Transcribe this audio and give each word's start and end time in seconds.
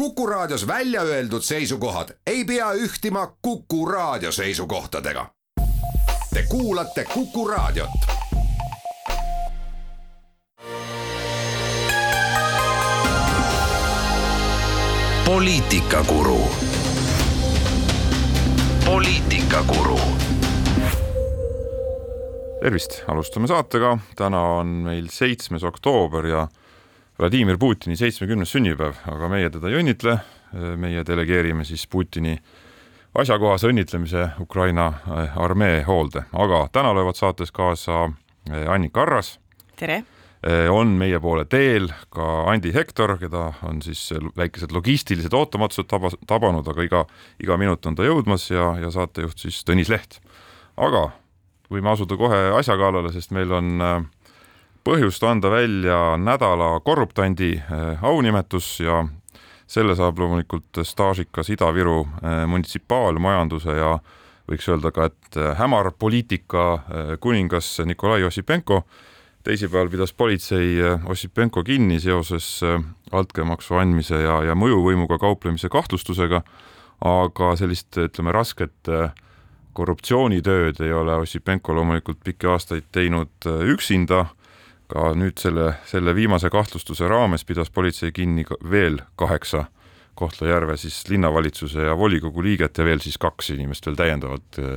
Kuku 0.00 0.26
Raadios 0.26 0.66
välja 0.66 1.02
öeldud 1.02 1.42
seisukohad 1.42 2.08
ei 2.26 2.44
pea 2.44 2.72
ühtima 2.72 3.36
Kuku 3.42 3.86
Raadio 3.86 4.32
seisukohtadega. 4.32 5.26
Te 6.34 6.42
kuulate 6.48 7.04
Kuku 7.04 7.48
Raadiot. 7.48 7.90
poliitikakuru. 15.24 16.48
poliitikakuru 18.84 20.00
tervist, 22.62 23.02
alustame 23.08 23.46
saatega, 23.46 23.98
täna 24.16 24.40
on 24.40 24.66
meil 24.66 25.06
seitsmes 25.10 25.64
oktoober 25.64 26.26
ja 26.26 26.48
Vladimir 27.20 27.58
Putini 27.60 27.98
seitsmekümnes 28.00 28.48
sünnipäev, 28.54 28.96
aga 29.12 29.28
meie 29.28 29.50
teda 29.52 29.68
ei 29.68 29.74
õnnitle, 29.76 30.14
meie 30.80 31.02
delegeerime 31.04 31.66
siis 31.68 31.82
Putini 31.90 32.38
asjakohase 33.14 33.68
õnnitlemise 33.68 34.28
Ukraina 34.40 34.86
eh, 34.94 35.36
armee 35.36 35.82
hoolde, 35.84 36.24
aga 36.32 36.62
täna 36.72 36.94
löövad 36.96 37.18
saates 37.18 37.52
kaasa 37.52 38.06
eh, 38.06 38.64
Annika 38.72 39.02
Arras. 39.02 39.38
tere! 39.76 40.02
Eh, 40.40 40.70
on 40.72 40.94
meie 40.96 41.20
poole 41.20 41.44
teel 41.44 41.90
ka 42.08 42.46
Andi 42.48 42.72
Hektor, 42.72 43.18
keda 43.20 43.50
on 43.68 43.82
siis 43.84 44.06
väikesed 44.36 44.72
logistilised 44.72 45.34
ootamatused 45.36 45.90
tabas, 45.90 46.16
tabanud, 46.26 46.68
aga 46.72 46.86
iga, 46.86 47.02
iga 47.44 47.58
minut 47.60 47.84
on 47.86 47.98
ta 47.98 48.06
jõudmas 48.06 48.48
ja, 48.48 48.70
ja 48.80 48.88
saatejuht 48.94 49.44
siis 49.44 49.60
Tõnis 49.68 49.92
Leht. 49.92 50.22
aga 50.80 51.10
võime 51.70 51.92
asuda 51.92 52.16
kohe 52.16 52.38
asja 52.56 52.78
kallale, 52.80 53.12
sest 53.12 53.36
meil 53.36 53.52
on 53.52 53.84
äh, 53.84 54.00
põhjust 54.90 55.22
anda 55.22 55.50
välja 55.52 56.16
nädala 56.18 56.80
korruptandi 56.82 57.52
eh, 57.54 58.00
aunimetus 58.02 58.80
ja 58.82 59.04
selle 59.70 59.94
saab 59.94 60.18
loomulikult 60.18 60.80
staažikas 60.82 61.52
Ida-Viru 61.54 62.00
eh, 62.02 62.40
munitsipaalmajanduse 62.50 63.76
ja 63.76 63.92
võiks 64.50 64.66
öelda 64.66 64.90
ka, 64.90 65.06
et 65.12 65.38
eh, 65.38 65.52
hämar 65.60 65.92
poliitika 65.94 66.64
kuningas 67.22 67.68
Nikolai 67.86 68.24
Ossipenko. 68.26 68.82
teisipäeval 69.44 69.88
pidas 69.88 70.12
politsei 70.12 70.82
Ossipenko 71.06 71.62
kinni 71.64 72.00
seoses 72.00 72.60
altkäemaksu 73.12 73.74
andmise 73.74 74.18
ja, 74.20 74.42
ja 74.42 74.54
mõjuvõimuga 74.54 75.18
kauplemise 75.18 75.68
kahtlustusega, 75.68 76.42
aga 77.00 77.54
sellist, 77.56 77.96
ütleme, 77.96 78.32
rasket 78.32 78.90
korruptsioonitööd 79.72 80.82
ei 80.82 80.92
ole 80.92 81.14
Ossipenko 81.22 81.74
loomulikult 81.74 82.18
pikki 82.24 82.50
aastaid 82.50 82.90
teinud 82.92 83.50
üksinda 83.70 84.26
ka 84.90 85.12
nüüd 85.18 85.38
selle, 85.40 85.74
selle 85.88 86.14
viimase 86.16 86.50
kahtlustuse 86.50 87.08
raames 87.08 87.44
pidas 87.46 87.70
politsei 87.70 88.12
kinni 88.12 88.44
veel 88.70 89.00
kaheksa 89.16 89.66
Kohtla-Järve 90.20 90.76
siis 90.76 91.04
linnavalitsuse 91.08 91.86
ja 91.86 91.96
volikogu 91.96 92.42
liiget 92.44 92.78
ja 92.78 92.84
veel 92.84 93.00
siis 93.00 93.16
kaks 93.18 93.54
inimest 93.54 93.86
veel 93.86 93.96
täiendavalt 93.96 94.58
eh, 94.60 94.74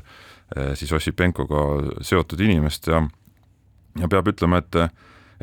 siis 0.79 0.93
Ossipenkoga 0.93 1.63
seotud 2.01 2.39
inimest 2.39 2.87
ja 2.87 3.03
ja 3.99 4.09
peab 4.09 4.31
ütlema, 4.31 4.61
et 4.63 4.79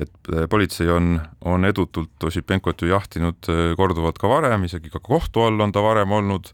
et 0.01 0.29
politsei 0.51 0.89
on, 0.89 1.19
on 1.45 1.65
edutult 1.69 2.25
Ossipenkot 2.25 2.83
ju 2.83 2.89
jahtinud 2.95 3.51
eh, 3.53 3.73
korduvalt 3.77 4.19
ka 4.19 4.31
varem, 4.31 4.65
isegi 4.65 4.91
ka 4.91 5.03
kohtu 5.03 5.43
all 5.45 5.61
on 5.61 5.75
ta 5.75 5.83
varem 5.85 6.13
olnud, 6.13 6.53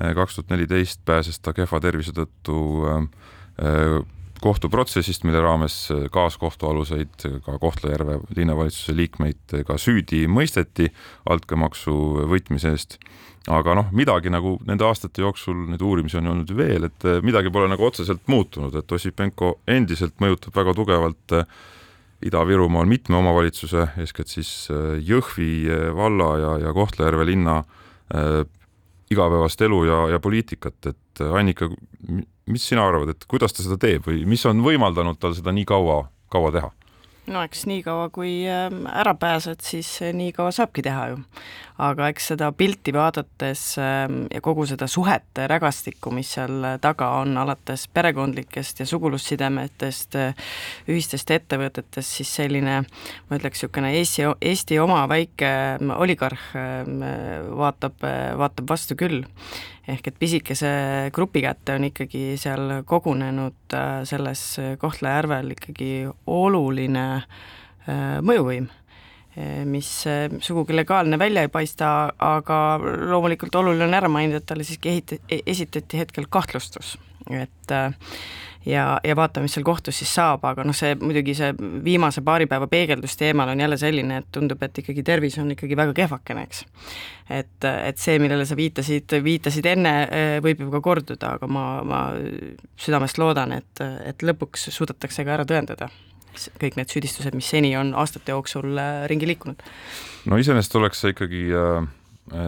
eh, 0.00 0.14
kaks 0.16 0.38
tuhat 0.38 0.54
neliteist 0.54 1.02
pääses 1.04 1.42
ta 1.42 1.52
kehva 1.52 1.82
tervise 1.84 2.14
tõttu 2.16 2.62
kohtuprotsessist, 4.42 5.24
mille 5.26 5.40
raames 5.42 5.76
kaaskohtualuseid, 6.14 7.24
ka 7.44 7.56
Kohtla-Järve 7.60 8.18
linnavalitsuse 8.36 8.94
liikmeid 8.96 9.56
ka 9.66 9.78
süüdi 9.80 10.26
mõisteti 10.30 10.88
altkäemaksu 11.30 11.94
võtmise 12.30 12.74
eest. 12.74 12.98
aga 13.48 13.74
noh, 13.78 13.86
midagi 13.96 14.28
nagu 14.28 14.58
nende 14.68 14.84
aastate 14.84 15.22
jooksul, 15.22 15.56
neid 15.70 15.80
uurimisi 15.80 16.18
on 16.20 16.26
olnud 16.34 16.50
veel, 16.56 16.84
et 16.84 17.06
midagi 17.24 17.50
pole 17.50 17.68
nagu 17.70 17.86
otseselt 17.86 18.26
muutunud, 18.28 18.74
et 18.76 18.92
Ossipenko 18.92 19.60
endiselt 19.66 20.20
mõjutab 20.20 20.56
väga 20.56 20.74
tugevalt 20.76 21.36
Ida-Virumaal 22.28 22.84
mitme 22.90 23.16
omavalitsuse, 23.16 23.86
eeskätt 24.02 24.28
siis 24.28 24.68
Jõhvi 25.00 25.64
valla 25.96 26.30
ja, 26.38 26.52
ja 26.66 26.74
Kohtla-Järve 26.76 27.24
linna 27.30 27.62
äh, 27.62 28.42
igapäevast 29.10 29.62
elu 29.64 29.84
ja, 29.88 30.00
ja 30.14 30.20
poliitikat, 30.20 30.90
et 30.90 31.22
Annika, 31.32 31.68
mis 32.48 32.66
sina 32.68 32.86
arvad, 32.88 33.14
et 33.14 33.28
kuidas 33.30 33.54
ta 33.54 33.64
seda 33.64 33.78
teeb 33.80 34.08
või 34.08 34.24
mis 34.28 34.44
on 34.48 34.62
võimaldanud 34.64 35.20
tal 35.20 35.36
seda 35.36 35.54
nii 35.54 35.68
kaua, 35.68 36.02
kaua 36.32 36.52
teha? 36.54 36.72
no 37.32 37.42
eks 37.44 37.64
niikaua, 37.68 38.08
kui 38.12 38.32
ähm, 38.48 38.84
ära 38.88 39.14
pääsed, 39.18 39.60
siis 39.64 39.88
nii 40.14 40.32
kaua 40.36 40.52
saabki 40.54 40.82
teha 40.84 41.08
ju. 41.12 41.18
aga 41.78 42.08
eks 42.10 42.32
seda 42.32 42.48
pilti 42.58 42.90
vaadates 42.94 43.62
ähm, 43.78 44.24
ja 44.34 44.40
kogu 44.42 44.64
seda 44.66 44.88
suhete 44.90 45.46
rägastikku, 45.50 46.10
mis 46.14 46.32
seal 46.34 46.64
taga 46.82 47.10
on, 47.20 47.36
alates 47.38 47.86
perekondlikest 47.94 48.82
ja 48.82 48.86
sugulussidemetest, 48.88 50.18
äh, 50.18 50.50
ühistest 50.90 51.30
ettevõtetest, 51.30 52.18
siis 52.18 52.34
selline 52.40 52.80
ma 52.82 53.38
ütleks, 53.38 53.62
niisugune 53.62 53.92
Eesti, 53.98 54.26
Eesti 54.50 54.80
oma 54.82 55.04
väike 55.10 55.52
ähm, 55.76 55.94
oligarh 55.94 56.52
vaatab, 57.58 58.02
äh, 58.06 58.32
vaatab 58.38 58.70
vastu 58.74 58.98
küll 58.98 59.22
ehk 59.88 60.10
et 60.10 60.18
pisikese 60.20 60.70
grupi 61.14 61.42
kätte 61.44 61.76
on 61.78 61.86
ikkagi 61.88 62.36
seal 62.40 62.82
kogunenud 62.88 63.76
äh, 63.76 64.02
selles 64.08 64.42
Kohtla-Järvel 64.80 65.54
ikkagi 65.54 65.92
oluline 66.28 67.06
äh, 67.16 68.18
mõjuvõim, 68.24 68.68
äh, 69.38 69.64
mis 69.68 69.90
sugugi 70.44 70.76
legaalne 70.76 71.18
välja 71.20 71.46
ei 71.46 71.52
paista, 71.52 72.12
aga 72.18 72.60
loomulikult 72.82 73.60
oluline 73.62 73.88
on 73.88 73.98
ära 74.00 74.12
mainida, 74.12 74.42
et 74.42 74.48
talle 74.50 74.66
siiski 74.68 74.92
ehit-, 74.92 75.18
e-, 75.24 75.42
esitati 75.46 76.02
hetkel 76.02 76.28
kahtlustus, 76.30 76.96
et 77.32 77.76
ja, 78.68 78.84
ja 79.04 79.16
vaatame, 79.16 79.48
mis 79.48 79.56
seal 79.56 79.66
kohtus 79.66 79.98
siis 80.00 80.10
saab, 80.14 80.44
aga 80.48 80.64
noh, 80.66 80.76
see 80.76 80.94
muidugi 81.00 81.34
see 81.38 81.52
viimase 81.84 82.22
paari 82.26 82.48
päeva 82.50 82.68
peegeldus 82.70 83.16
teemal 83.20 83.52
on 83.52 83.60
jälle 83.64 83.78
selline, 83.80 84.22
et 84.22 84.28
tundub, 84.34 84.62
et 84.62 84.82
ikkagi 84.82 85.04
tervis 85.06 85.38
on 85.42 85.54
ikkagi 85.54 85.78
väga 85.78 85.94
kehvakene, 85.96 86.44
eks. 86.48 86.64
et, 87.40 87.68
et 87.68 88.02
see, 88.02 88.18
millele 88.22 88.46
sa 88.48 88.58
viitasid, 88.58 89.16
viitasid 89.24 89.70
enne, 89.72 89.94
võib 90.44 90.66
ju 90.66 90.72
ka 90.74 90.82
korduda, 90.84 91.36
aga 91.38 91.48
ma, 91.50 91.64
ma 91.86 92.02
südamest 92.80 93.20
loodan, 93.22 93.56
et, 93.60 93.86
et 94.04 94.26
lõpuks 94.26 94.68
suudetakse 94.74 95.24
ka 95.24 95.38
ära 95.38 95.48
tõendada 95.48 95.90
kõik 96.60 96.76
need 96.78 96.92
süüdistused, 96.92 97.34
mis 97.34 97.48
seni 97.50 97.72
on 97.78 97.94
aastate 97.98 98.30
jooksul 98.34 98.78
äh, 98.78 99.06
ringi 99.10 99.26
liikunud. 99.26 99.62
no 100.30 100.38
iseenesest 100.38 100.76
oleks 100.78 101.02
see 101.02 101.14
ikkagi, 101.14 101.42
äh, 101.50 101.88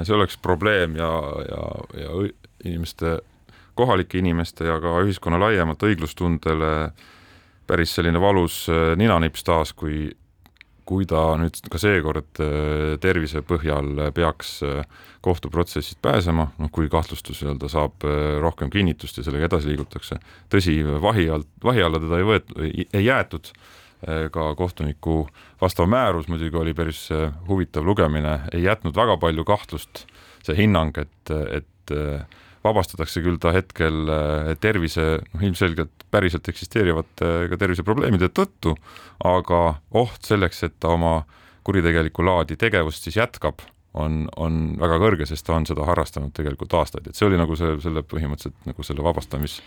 see 0.05 0.15
oleks 0.15 0.39
probleem 0.39 0.95
ja, 1.01 1.11
ja, 1.49 1.65
ja 2.05 2.13
inimeste 2.65 3.19
kohalike 3.81 4.21
inimeste 4.21 4.69
ja 4.69 4.77
ka 4.83 4.99
ühiskonna 5.05 5.41
laiemalt 5.41 5.83
õiglustundele 5.89 6.75
päris 7.71 7.95
selline 7.95 8.21
valus 8.23 8.65
äh, 8.71 8.95
ninanips 8.99 9.45
taas, 9.47 9.73
kui, 9.77 10.09
kui 10.89 11.07
ta 11.09 11.37
nüüd 11.41 11.61
ka 11.71 11.81
seekord 11.81 12.41
äh, 12.43 12.97
tervise 13.03 13.45
põhjal 13.47 14.11
peaks 14.17 14.57
äh, 14.67 14.83
kohtuprotsessist 15.25 16.01
pääsema, 16.03 16.51
noh 16.59 16.73
kui 16.75 16.91
kahtlustus 16.93 17.43
nii-öelda 17.43 17.69
saab 17.71 18.07
rohkem 18.41 18.73
kinnitust 18.73 19.21
ja 19.21 19.27
sellega 19.27 19.51
edasi 19.51 19.69
liigutakse. 19.69 20.17
tõsi, 20.53 20.81
vahi 21.03 21.29
alt, 21.31 21.51
vahi 21.65 21.85
alla 21.85 22.01
teda 22.01 22.21
ei 22.21 22.27
võet-, 22.31 22.57
ei 22.97 23.05
jäetud, 23.05 23.53
ka 24.33 24.45
kohtuniku 24.57 25.27
vastav 25.61 25.85
määrus 25.93 26.31
muidugi 26.33 26.57
oli 26.57 26.73
päris 26.73 27.03
huvitav 27.45 27.85
lugemine, 27.85 28.39
ei 28.49 28.63
jätnud 28.65 28.97
väga 28.97 29.19
palju 29.21 29.45
kahtlust 29.45 30.07
see 30.41 30.57
hinnang, 30.57 30.97
et, 30.97 31.33
et 31.53 31.93
vabastatakse 32.65 33.23
küll 33.25 33.41
ta 33.41 33.55
hetkel 33.57 34.11
eh, 34.13 34.53
tervise, 34.61 35.07
noh 35.33 35.45
ilmselgelt 35.49 36.07
päriselt 36.11 36.49
eksisteerivate 36.51 37.33
ka 37.51 37.59
terviseprobleemide 37.61 38.31
tõttu, 38.35 38.75
aga 39.25 39.61
oht 39.97 40.27
selleks, 40.27 40.65
et 40.67 40.79
ta 40.83 40.95
oma 40.97 41.21
kuritegelikku 41.67 42.25
laadi 42.25 42.57
tegevust 42.59 43.07
siis 43.07 43.21
jätkab, 43.21 43.63
on, 43.95 44.25
on 44.39 44.61
väga 44.81 45.01
kõrge, 45.03 45.27
sest 45.27 45.47
ta 45.47 45.57
on 45.57 45.67
seda 45.67 45.87
harrastanud 45.87 46.35
tegelikult 46.35 46.75
aastaid, 46.79 47.11
et 47.11 47.19
see 47.19 47.27
oli 47.27 47.39
nagu 47.39 47.57
see, 47.59 47.77
selle 47.83 48.03
põhimõtteliselt 48.07 48.71
nagu 48.71 48.87
selle 48.87 49.05
vabastamis 49.07 49.61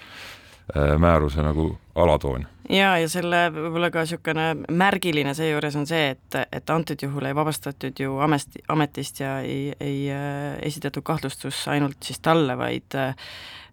Äh, 0.78 0.98
määruse 1.00 1.44
nagu 1.44 1.78
alatoon. 1.96 2.48
Ja, 2.70 2.94
ja 3.00 3.10
selle 3.12 3.46
võib-olla 3.54 3.90
ka 3.94 4.06
niisugune 4.06 4.48
märgiline 4.72 5.34
seejuures 5.38 5.76
on 5.80 5.88
see, 5.90 6.14
et, 6.16 6.40
et 6.52 6.74
antud 6.74 7.02
juhul 7.02 7.28
ei 7.30 7.36
vabastatud 7.36 8.00
ju 8.00 8.20
ameti, 8.24 8.64
ametist 8.74 9.24
ja 9.24 9.40
ei, 9.42 9.74
ei 9.80 10.06
äh, 10.14 10.56
esitatud 10.70 11.06
kahtlustus 11.06 11.66
ainult 11.72 12.00
siis 12.04 12.24
talle, 12.24 12.58
vaid 12.60 13.00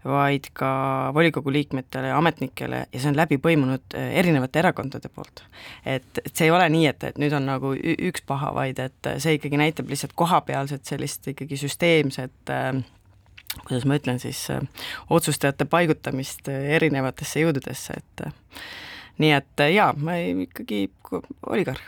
vaid 0.05 0.47
ka 0.57 0.71
volikogu 1.15 1.53
liikmetele 1.53 2.09
ja 2.09 2.19
ametnikele 2.19 2.87
ja 2.93 3.01
see 3.01 3.11
on 3.11 3.19
läbi 3.19 3.37
põimunud 3.43 3.97
äh, 3.99 4.15
erinevate 4.23 4.63
erakondade 4.63 5.11
poolt. 5.13 5.43
et, 5.85 6.09
et 6.25 6.33
see 6.33 6.49
ei 6.49 6.55
ole 6.55 6.69
nii, 6.73 6.87
et, 6.89 7.05
et 7.05 7.19
nüüd 7.21 7.35
on 7.37 7.45
nagu 7.45 7.75
üks 7.77 8.25
paha, 8.27 8.55
vaid 8.57 8.81
et 8.81 9.11
see 9.21 9.37
ikkagi 9.37 9.61
näitab 9.61 9.93
lihtsalt 9.93 10.17
kohapealset 10.17 10.89
sellist 10.89 11.29
ikkagi 11.35 11.61
süsteemset 11.61 12.55
äh, 12.55 12.81
kuidas 13.65 13.87
ma 13.89 13.97
ütlen 13.99 14.21
siis, 14.23 14.43
äh, 14.51 14.61
otsustajate 15.11 15.67
paigutamist 15.71 16.49
äh, 16.51 16.75
erinevatesse 16.77 17.43
jõududesse, 17.45 17.99
et 18.01 18.27
äh, 18.27 18.61
nii 19.23 19.33
et 19.37 19.65
jaa, 19.75 19.91
ma 19.99 20.19
ei, 20.21 20.35
ikkagi 20.47 20.85
oligarh 21.51 21.83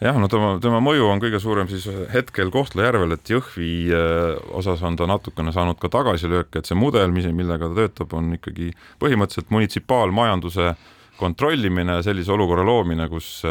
jah, 0.00 0.16
no 0.16 0.30
tema, 0.32 0.54
tema 0.62 0.80
mõju 0.84 1.10
on 1.10 1.20
kõige 1.22 1.40
suurem 1.42 1.68
siis 1.70 1.84
hetkel 2.12 2.52
Kohtla-Järvel, 2.54 3.12
et 3.16 3.32
Jõhvi 3.34 3.92
osas 4.56 4.80
on 4.86 4.96
ta 4.96 5.08
natukene 5.10 5.52
saanud 5.52 5.78
ka 5.82 5.92
tagasilööke, 5.92 6.62
et 6.62 6.70
see 6.70 6.78
mudel, 6.78 7.12
millega 7.12 7.68
ta 7.68 7.76
töötab, 7.82 8.16
on 8.16 8.32
ikkagi 8.38 8.72
põhimõtteliselt 9.02 9.52
munitsipaalmajanduse 9.52 10.72
kontrollimine, 11.20 11.98
sellise 12.02 12.32
olukorra 12.32 12.64
loomine, 12.64 13.10
kus, 13.12 13.42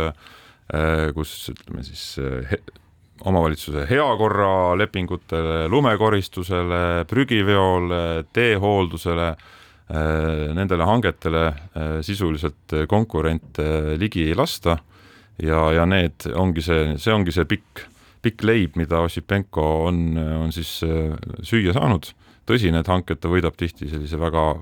kus 1.13 1.35
ütleme 1.53 1.85
siis 1.85 2.17
omavalitsuse 3.27 3.85
heakorralepingutele, 3.89 5.67
lumekoristusele, 5.71 6.83
prügiveole, 7.09 8.03
teehooldusele, 8.33 9.29
äh, 9.33 10.53
nendele 10.55 10.87
hangetele 10.87 11.47
sisuliselt 12.05 12.77
konkurente 12.87 13.97
ligi 13.99 14.29
ei 14.29 14.37
lasta 14.37 14.77
ja, 15.43 15.71
ja 15.73 15.85
need 15.89 16.27
ongi 16.35 16.63
see, 16.63 16.95
see 17.01 17.13
ongi 17.13 17.33
see 17.35 17.47
pikk, 17.49 17.83
pikk 18.23 18.43
leib, 18.47 18.79
mida 18.79 19.03
Ossipenko 19.05 19.67
on, 19.87 20.01
on 20.17 20.55
siis 20.55 20.79
äh, 20.87 21.13
süüa 21.45 21.75
saanud. 21.77 22.11
tõsi, 22.49 22.71
need 22.73 22.87
hanked 22.89 23.19
ta 23.21 23.29
võidab 23.29 23.53
tihti 23.57 23.89
sellise 23.91 24.17
väga 24.19 24.55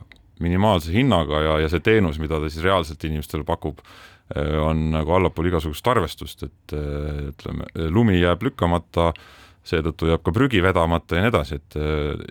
minimaalse 0.44 0.92
hinnaga 0.94 1.40
ja, 1.42 1.54
ja 1.64 1.70
see 1.72 1.82
teenus, 1.82 2.20
mida 2.20 2.40
ta 2.40 2.50
siis 2.52 2.66
reaalselt 2.66 3.04
inimestele 3.08 3.48
pakub, 3.48 3.80
äh, 3.80 4.17
on 4.36 4.90
nagu 4.92 5.14
allapool 5.16 5.48
igasugust 5.48 5.88
arvestust, 5.88 6.48
et 6.48 6.76
äh, 6.76 7.28
ütleme, 7.32 7.68
lumi 7.94 8.18
jääb 8.20 8.44
lükkamata, 8.50 9.14
seetõttu 9.68 10.10
jääb 10.12 10.24
ka 10.24 10.32
prügi 10.36 10.64
vedamata 10.64 11.18
ja 11.18 11.26
nii 11.26 11.32
edasi, 11.34 11.60
et 11.60 11.76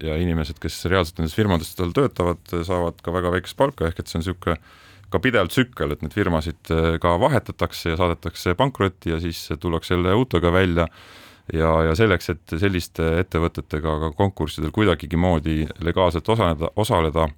ja 0.04 0.14
inimesed, 0.16 0.56
kes 0.60 0.78
reaalselt 0.88 1.20
nendes 1.20 1.36
firmades 1.36 1.74
tal 1.76 1.92
töötavad, 1.96 2.40
saavad 2.64 3.02
ka 3.04 3.12
väga 3.12 3.34
väikest 3.34 3.58
palka, 3.58 3.90
ehk 3.90 4.00
et 4.00 4.08
see 4.08 4.16
on 4.16 4.24
niisugune 4.24 4.56
ka 5.12 5.20
pidev 5.22 5.50
tsükkel, 5.50 5.94
et 5.94 6.02
neid 6.02 6.14
firmasid 6.16 6.72
äh, 6.74 6.96
ka 7.02 7.14
vahetatakse 7.22 7.92
ja 7.92 8.00
saadetakse 8.00 8.56
pankrotti 8.58 9.14
ja 9.14 9.20
siis 9.22 9.44
tullakse 9.60 9.94
jälle 9.94 10.14
uutega 10.18 10.52
välja 10.52 10.88
ja, 11.52 11.70
ja 11.86 11.94
selleks, 11.98 12.30
et 12.34 12.56
selliste 12.58 13.06
ettevõtetega 13.22 13.98
ka 14.02 14.12
konkurssidel 14.18 14.74
kuidagigi 14.74 15.18
moodi 15.20 15.60
legaalselt 15.86 16.28
osaleda, 16.34 16.72
osaleda, 16.76 17.28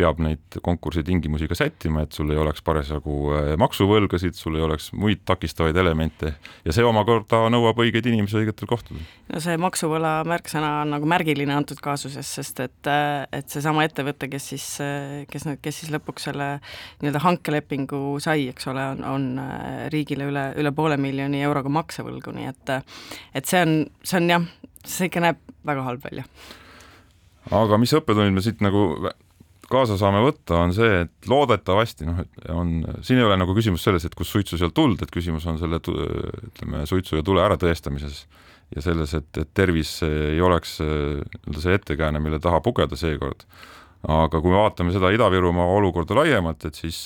peab 0.00 0.20
neid 0.24 0.58
konkursi 0.64 1.04
tingimusi 1.06 1.48
ka 1.50 1.56
sättima, 1.58 2.04
et 2.04 2.16
sul 2.16 2.32
ei 2.32 2.40
oleks 2.40 2.64
parasjagu 2.66 3.16
äh, 3.36 3.50
maksuvõlgasid, 3.60 4.36
sul 4.38 4.56
ei 4.58 4.64
oleks 4.64 4.90
muid 4.96 5.22
takistavaid 5.28 5.76
elemente 5.80 6.34
ja 6.64 6.74
see 6.74 6.86
omakorda 6.86 7.42
nõuab 7.52 7.80
õigeid 7.84 8.08
inimesi 8.10 8.40
õigetel 8.40 8.70
kohtadel. 8.70 9.04
no 9.30 9.42
see 9.42 9.56
maksuvõla 9.60 10.14
märksõna 10.28 10.72
on 10.84 10.94
nagu 10.96 11.08
märgiline 11.10 11.54
antud 11.56 11.80
kaasuses, 11.84 12.34
sest 12.40 12.64
et, 12.64 12.90
äh, 12.90 13.26
et 13.40 13.52
seesama 13.52 13.84
ettevõte, 13.88 14.30
kes 14.32 14.50
siis, 14.54 14.68
äh, 14.84 15.24
kes 15.30 15.48
kes 15.60 15.82
siis 15.82 15.92
lõpuks 15.94 16.28
selle 16.30 16.50
nii-öelda 17.00 17.24
hankelepingu 17.24 18.18
sai, 18.22 18.48
eks 18.52 18.70
ole, 18.72 18.84
on, 18.94 19.04
on 19.04 19.28
riigile 19.92 20.28
üle, 20.30 20.46
üle 20.60 20.72
poole 20.76 20.98
miljoni 21.00 21.42
euroga 21.46 21.72
maksevõlgu, 21.72 22.34
nii 22.36 22.50
et 22.50 22.76
et 23.34 23.48
see 23.48 23.60
on, 23.64 23.74
see 24.06 24.20
on 24.20 24.28
jah, 24.30 24.46
see 24.86 25.08
ikka 25.10 25.22
näeb 25.24 25.40
väga 25.66 25.84
halb 25.86 26.04
välja. 26.04 26.26
aga 27.50 27.78
mis 27.80 27.94
õppetunnid 27.96 28.36
me 28.36 28.44
siit 28.44 28.62
nagu 28.64 28.84
kaasa 29.70 29.96
saame 30.00 30.20
võtta, 30.24 30.58
on 30.64 30.74
see, 30.74 31.02
et 31.04 31.30
loodetavasti 31.30 32.08
noh, 32.08 32.20
et 32.24 32.46
on, 32.52 32.80
siin 33.06 33.20
ei 33.20 33.26
ole 33.26 33.38
nagu 33.40 33.54
küsimus 33.56 33.84
selles, 33.86 34.04
et 34.06 34.14
kust 34.18 34.34
suitsu 34.34 34.58
sealt 34.60 34.74
tuld, 34.76 35.00
et 35.02 35.12
küsimus 35.14 35.46
on 35.50 35.60
selle 35.60 35.80
ütleme, 35.80 36.84
suitsu 36.90 37.20
ja 37.20 37.26
tule 37.26 37.42
äratõestamises 37.44 38.24
ja 38.74 38.84
selles, 38.84 39.14
et, 39.18 39.28
et 39.38 39.50
tervis 39.54 39.96
ei 40.06 40.40
oleks 40.42 40.78
nii-öelda 40.80 41.62
see 41.64 41.76
ettekääne, 41.78 42.22
mille 42.22 42.40
taha 42.42 42.60
pugeda 42.64 42.98
seekord. 42.98 43.46
aga 44.00 44.40
kui 44.40 44.48
me 44.48 44.56
vaatame 44.56 44.94
seda 44.94 45.10
Ida-Virumaa 45.12 45.66
olukorda 45.76 46.16
laiemalt, 46.16 46.64
et 46.64 46.78
siis, 46.78 47.02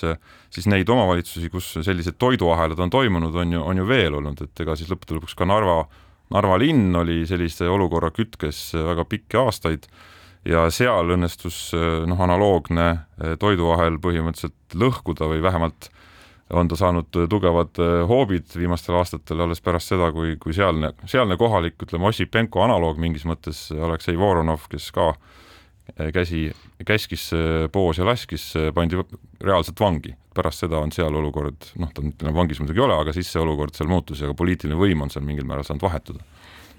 siis 0.55 0.69
neid 0.71 0.89
omavalitsusi, 0.89 1.51
kus 1.51 1.73
sellised 1.83 2.19
toiduahelad 2.23 2.79
on 2.79 2.93
toimunud, 2.93 3.35
on 3.35 3.53
ju, 3.57 3.63
on 3.65 3.81
ju 3.81 3.87
veel 3.89 4.21
olnud, 4.21 4.45
et 4.45 4.61
ega 4.63 4.77
siis 4.79 4.93
lõppude 4.93 5.19
lõpuks 5.19 5.35
ka 5.39 5.49
Narva, 5.49 5.83
Narva 6.35 6.59
linn 6.61 6.95
oli 6.97 7.25
sellise 7.29 7.67
olukorra 7.69 8.13
kütkes 8.15 8.71
väga 8.77 9.05
pikki 9.11 9.41
aastaid 9.43 9.89
ja 10.49 10.65
seal 10.73 11.15
õnnestus 11.17 11.73
noh, 12.09 12.21
analoogne 12.21 12.89
eh, 12.93 13.35
toiduahel 13.41 13.99
põhimõtteliselt 14.03 14.77
lõhkuda 14.79 15.29
või 15.31 15.43
vähemalt 15.45 15.89
on 16.55 16.69
ta 16.69 16.77
saanud 16.79 17.09
tugevad 17.31 17.81
eh, 17.81 18.03
hoobid 18.09 18.53
viimastel 18.57 18.99
aastatel 19.01 19.47
alles 19.47 19.65
pärast 19.65 19.95
seda, 19.95 20.11
kui, 20.15 20.37
kui 20.41 20.57
sealne, 20.57 20.93
sealne 21.11 21.39
kohalik, 21.41 21.79
ütleme, 21.87 22.11
Ossipenko 22.11 22.65
analoog 22.67 23.01
mingis 23.01 23.25
mõttes, 23.29 23.67
Aleksei 23.73 24.19
Voronov, 24.21 24.69
kes 24.73 24.91
ka 24.95 25.15
eh, 25.97 26.13
käsi, 26.15 26.47
käskis 26.85 27.31
poos 27.73 28.03
ja 28.03 28.09
laskis, 28.09 28.51
pandi 28.77 29.01
reaalselt 29.41 29.81
vangi. 29.81 30.15
pärast 30.35 30.65
seda 30.65 30.81
on 30.83 30.91
seal 30.91 31.15
olukord, 31.15 31.69
noh, 31.79 31.91
ta 31.95 32.03
nüüd 32.03 32.23
vangis 32.35 32.59
muidugi 32.59 32.81
ei 32.81 32.85
ole, 32.89 32.95
aga 32.99 33.13
siis 33.15 33.29
see 33.31 33.39
olukord 33.39 33.77
seal 33.77 33.87
muutus 33.87 34.19
ja 34.19 34.27
ka 34.27 34.35
poliitiline 34.35 34.75
võim 34.75 35.05
on 35.05 35.11
seal 35.11 35.23
mingil 35.23 35.47
määral 35.47 35.63
saanud 35.63 35.85
vahetuda 35.87 36.25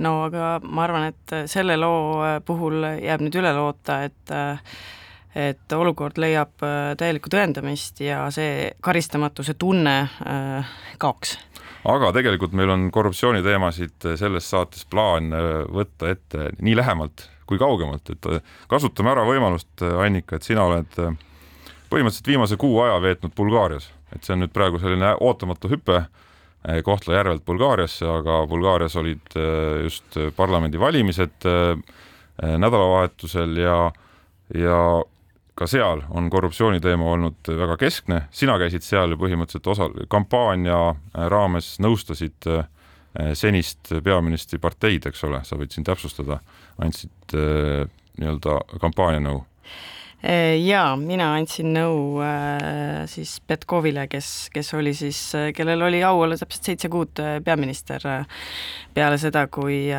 no 0.04 0.16
aga 0.26 0.60
ma 0.64 0.86
arvan, 0.86 1.10
et 1.12 1.36
selle 1.52 1.78
loo 1.80 2.22
äh, 2.26 2.38
puhul 2.46 2.84
jääb 3.00 3.24
nüüd 3.26 3.40
üle 3.42 3.54
loota, 3.56 4.04
et 4.08 4.34
äh, 4.34 4.78
et 5.36 5.74
olukord 5.76 6.20
leiab 6.22 6.64
äh, 6.64 6.94
täielikku 7.00 7.32
tõendamist 7.32 8.00
ja 8.04 8.24
see 8.32 8.72
karistamatuse 8.84 9.58
tunne 9.60 9.96
kaoks. 11.02 11.38
aga 11.86 12.12
tegelikult 12.16 12.56
meil 12.56 12.72
on 12.72 12.90
korruptsiooniteemasid 12.92 14.10
selles 14.20 14.50
saates 14.50 14.86
plaan 14.90 15.32
võtta 15.76 16.12
ette 16.16 16.50
nii 16.60 16.76
lähemalt 16.80 17.30
kui 17.46 17.60
kaugemalt, 17.62 18.10
et 18.10 18.26
kasutame 18.68 19.12
ära 19.12 19.22
võimalust, 19.28 19.84
Annika, 20.02 20.40
et 20.40 20.48
sina 20.48 20.64
oled 20.66 20.96
põhimõtteliselt 21.92 22.32
viimase 22.32 22.58
kuu 22.58 22.80
aja 22.82 22.96
veetnud 23.04 23.36
Bulgaarias, 23.38 23.92
et 24.16 24.26
see 24.26 24.34
on 24.34 24.42
nüüd 24.42 24.54
praegu 24.56 24.80
selline 24.82 25.12
ootamatu 25.22 25.70
hüpe 25.70 26.08
Kohtla-Järvelt 26.84 27.46
Bulgaariasse, 27.46 28.08
aga 28.10 28.40
Bulgaarias 28.50 28.96
olid 28.98 29.36
eh, 29.38 29.84
just 29.86 30.18
parlamendivalimised 30.36 31.46
eh, 31.46 31.76
nädalavahetusel 32.42 33.58
ja, 33.62 33.78
ja 34.58 34.80
ka 35.56 35.68
seal 35.72 36.02
on 36.10 36.30
korruptsiooniteema 36.30 37.12
olnud 37.14 37.52
väga 37.62 37.78
keskne, 37.80 38.26
sina 38.32 38.58
käisid 38.60 38.84
seal 38.84 39.14
ju 39.14 39.20
põhimõtteliselt 39.22 39.70
osa, 39.72 39.88
kampaania 40.12 40.80
raames 41.32 41.78
nõustasid 41.80 42.50
senist 43.40 43.94
peaministri 44.04 44.60
parteid, 44.60 45.08
eks 45.08 45.24
ole, 45.24 45.40
sa 45.48 45.56
võid 45.56 45.72
siin 45.72 45.88
täpsustada, 45.88 46.42
andsid 46.84 47.38
nii-öelda 47.40 48.58
kampaanianõu 48.84 49.46
Äh, 49.46 50.05
jaa, 50.24 50.96
mina 50.98 51.28
andsin 51.36 51.70
nõu 51.76 52.22
äh, 52.24 53.04
siis 53.10 53.38
Petkovile, 53.46 54.08
kes, 54.10 54.50
kes 54.54 54.72
oli 54.74 54.96
siis, 54.98 55.20
äh, 55.38 55.52
kellel 55.54 55.84
oli 55.86 56.02
au 56.04 56.24
olla 56.24 56.38
täpselt 56.40 56.72
seitse 56.72 56.90
kuud 56.90 57.22
peaminister 57.46 58.02
peale 58.96 59.20
seda, 59.22 59.46
kui, 59.52 59.92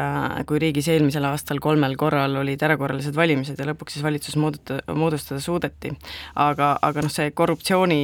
kui 0.48 0.60
riigis 0.62 0.88
eelmisel 0.88 1.26
aastal 1.28 1.60
kolmel 1.62 1.94
korral 2.00 2.38
olid 2.40 2.62
erakorralised 2.64 3.14
valimised 3.16 3.60
ja 3.60 3.68
lõpuks 3.68 3.96
siis 3.96 4.06
valitsus 4.06 4.38
mooduta, 4.41 4.81
moodustada 4.96 5.41
suudeti. 5.41 5.93
aga, 6.34 6.72
aga 6.82 7.05
noh, 7.05 7.12
see 7.12 7.31
korruptsiooni 7.36 8.00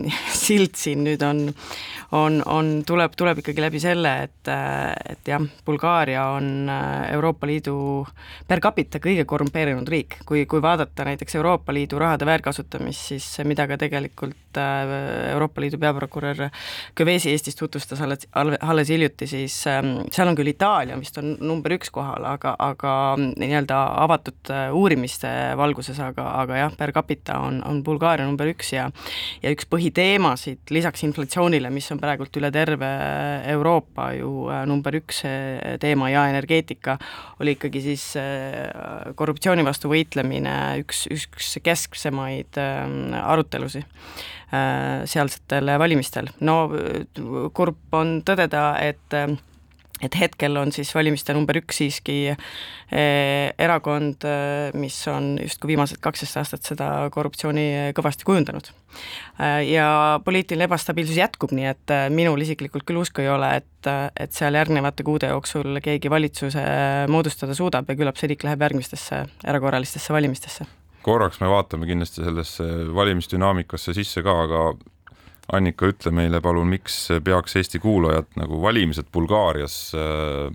sild 0.44 0.76
siin 0.76 1.06
nüüd 1.06 1.22
on, 1.24 1.46
on, 2.12 2.42
on, 2.44 2.72
tuleb, 2.86 3.16
tuleb 3.16 3.40
ikkagi 3.40 3.64
läbi 3.64 3.80
selle, 3.80 4.16
et, 4.26 4.52
et 5.14 5.32
jah, 5.32 5.46
Bulgaaria 5.64 6.26
on 6.36 6.68
Euroopa 6.68 7.48
Liidu 7.48 7.78
per 8.48 8.60
capita 8.60 9.00
kõige 9.00 9.24
korrumpeerunud 9.24 9.88
riik, 9.88 10.18
kui, 10.28 10.44
kui 10.50 10.60
vaadata 10.62 11.06
näiteks 11.08 11.38
Euroopa 11.38 11.51
Euroopa 11.52 11.74
Liidu 11.76 11.98
rahade 12.00 12.24
väärkasutamist, 12.24 13.10
siis 13.10 13.26
mida 13.44 13.66
ka 13.68 13.76
tegelikult 13.76 14.38
äh, 14.60 15.32
Euroopa 15.32 15.62
Liidu 15.62 15.78
peaprokurör 15.80 16.48
Kövesi 16.94 17.30
Eestis 17.30 17.56
tutvustas 17.56 18.00
alles, 18.00 18.26
alles 18.60 18.88
hiljuti, 18.88 19.26
siis 19.26 19.56
ähm, 19.70 19.94
seal 20.12 20.28
on 20.30 20.36
küll 20.38 20.52
Itaalia 20.52 20.98
vist 21.00 21.18
on 21.20 21.34
number 21.40 21.74
üks 21.76 21.90
kohal, 21.92 22.24
aga, 22.28 22.54
aga 22.62 22.94
nii-öelda 23.18 23.78
avatud 24.02 24.52
äh, 24.52 24.68
uurimiste 24.74 25.30
valguses, 25.58 26.00
aga, 26.02 26.26
aga 26.42 26.60
jah, 26.64 26.76
per 26.78 26.92
capita 26.96 27.38
on, 27.42 27.60
on 27.68 27.82
Bulgaaria 27.86 28.26
number 28.28 28.50
üks 28.52 28.74
ja 28.74 28.88
ja 29.42 29.52
üks 29.54 29.68
põhiteemasid 29.70 30.72
lisaks 30.74 31.04
inflatsioonile, 31.06 31.70
mis 31.72 31.90
on 31.94 32.00
praegult 32.02 32.36
üle 32.40 32.52
terve 32.54 32.90
Euroopa 33.54 34.10
ju 34.18 34.48
äh, 34.52 34.64
number 34.68 34.98
üks 35.00 35.22
teema 35.82 36.10
ja 36.12 36.26
energeetika, 36.30 36.96
oli 37.40 37.56
ikkagi 37.56 37.82
siis 37.84 38.04
korruptsiooni 39.16 39.64
vastu 39.66 39.90
võitlemine 39.92 40.54
üks, 40.82 41.06
üks 41.12 41.56
kesksemaid 41.64 42.58
ähm, 42.60 43.14
arutelusid 43.22 43.86
sealsetel 44.52 45.70
valimistel. 45.80 46.28
no 46.40 46.56
kurb 47.56 47.96
on 47.96 48.18
tõdeda, 48.26 48.66
et 48.84 49.16
äh, 49.16 49.32
et 50.02 50.16
hetkel 50.18 50.56
on 50.58 50.72
siis 50.74 50.90
valimiste 50.96 51.34
number 51.36 51.58
üks 51.60 51.78
siiski 51.82 52.16
erakond, 53.62 54.26
mis 54.78 54.96
on 55.08 55.36
justkui 55.40 55.72
viimased 55.72 56.02
kaksteist 56.04 56.40
aastat 56.40 56.66
seda 56.72 56.88
korruptsiooni 57.14 57.94
kõvasti 57.96 58.26
kujundanud. 58.28 58.72
ja 59.68 59.86
poliitiline 60.24 60.68
ebastabiilsus 60.68 61.16
jätkub, 61.16 61.54
nii 61.56 61.70
et 61.70 61.96
minul 62.12 62.42
isiklikult 62.44 62.86
küll 62.88 63.00
usku 63.00 63.24
ei 63.24 63.30
ole, 63.32 63.54
et, 63.62 63.90
et 64.18 64.36
seal 64.36 64.58
järgnevate 64.58 65.06
kuude 65.06 65.32
jooksul 65.32 65.80
keegi 65.84 66.10
valitsuse 66.10 66.66
moodustada 67.08 67.56
suudab 67.56 67.88
ja 67.88 67.96
küllap 67.96 68.20
see 68.20 68.34
riik 68.34 68.44
läheb 68.44 68.68
järgmistesse 68.68 69.24
erakorralistesse 69.46 70.12
valimistesse 70.12 70.68
korraks 71.02 71.40
me 71.42 71.50
vaatame 71.50 71.88
kindlasti 71.88 72.24
sellesse 72.24 72.66
valimisdünaamikasse 72.94 73.94
sisse 73.96 74.22
ka, 74.24 74.36
aga 74.46 74.64
Annika, 75.52 75.88
ütle 75.90 76.12
meile 76.14 76.38
palun, 76.40 76.68
miks 76.70 77.08
peaks 77.24 77.56
Eesti 77.58 77.80
kuulajad 77.82 78.38
nagu 78.38 78.60
valimised 78.62 79.10
Bulgaarias 79.12 79.74
äh, 79.98 80.46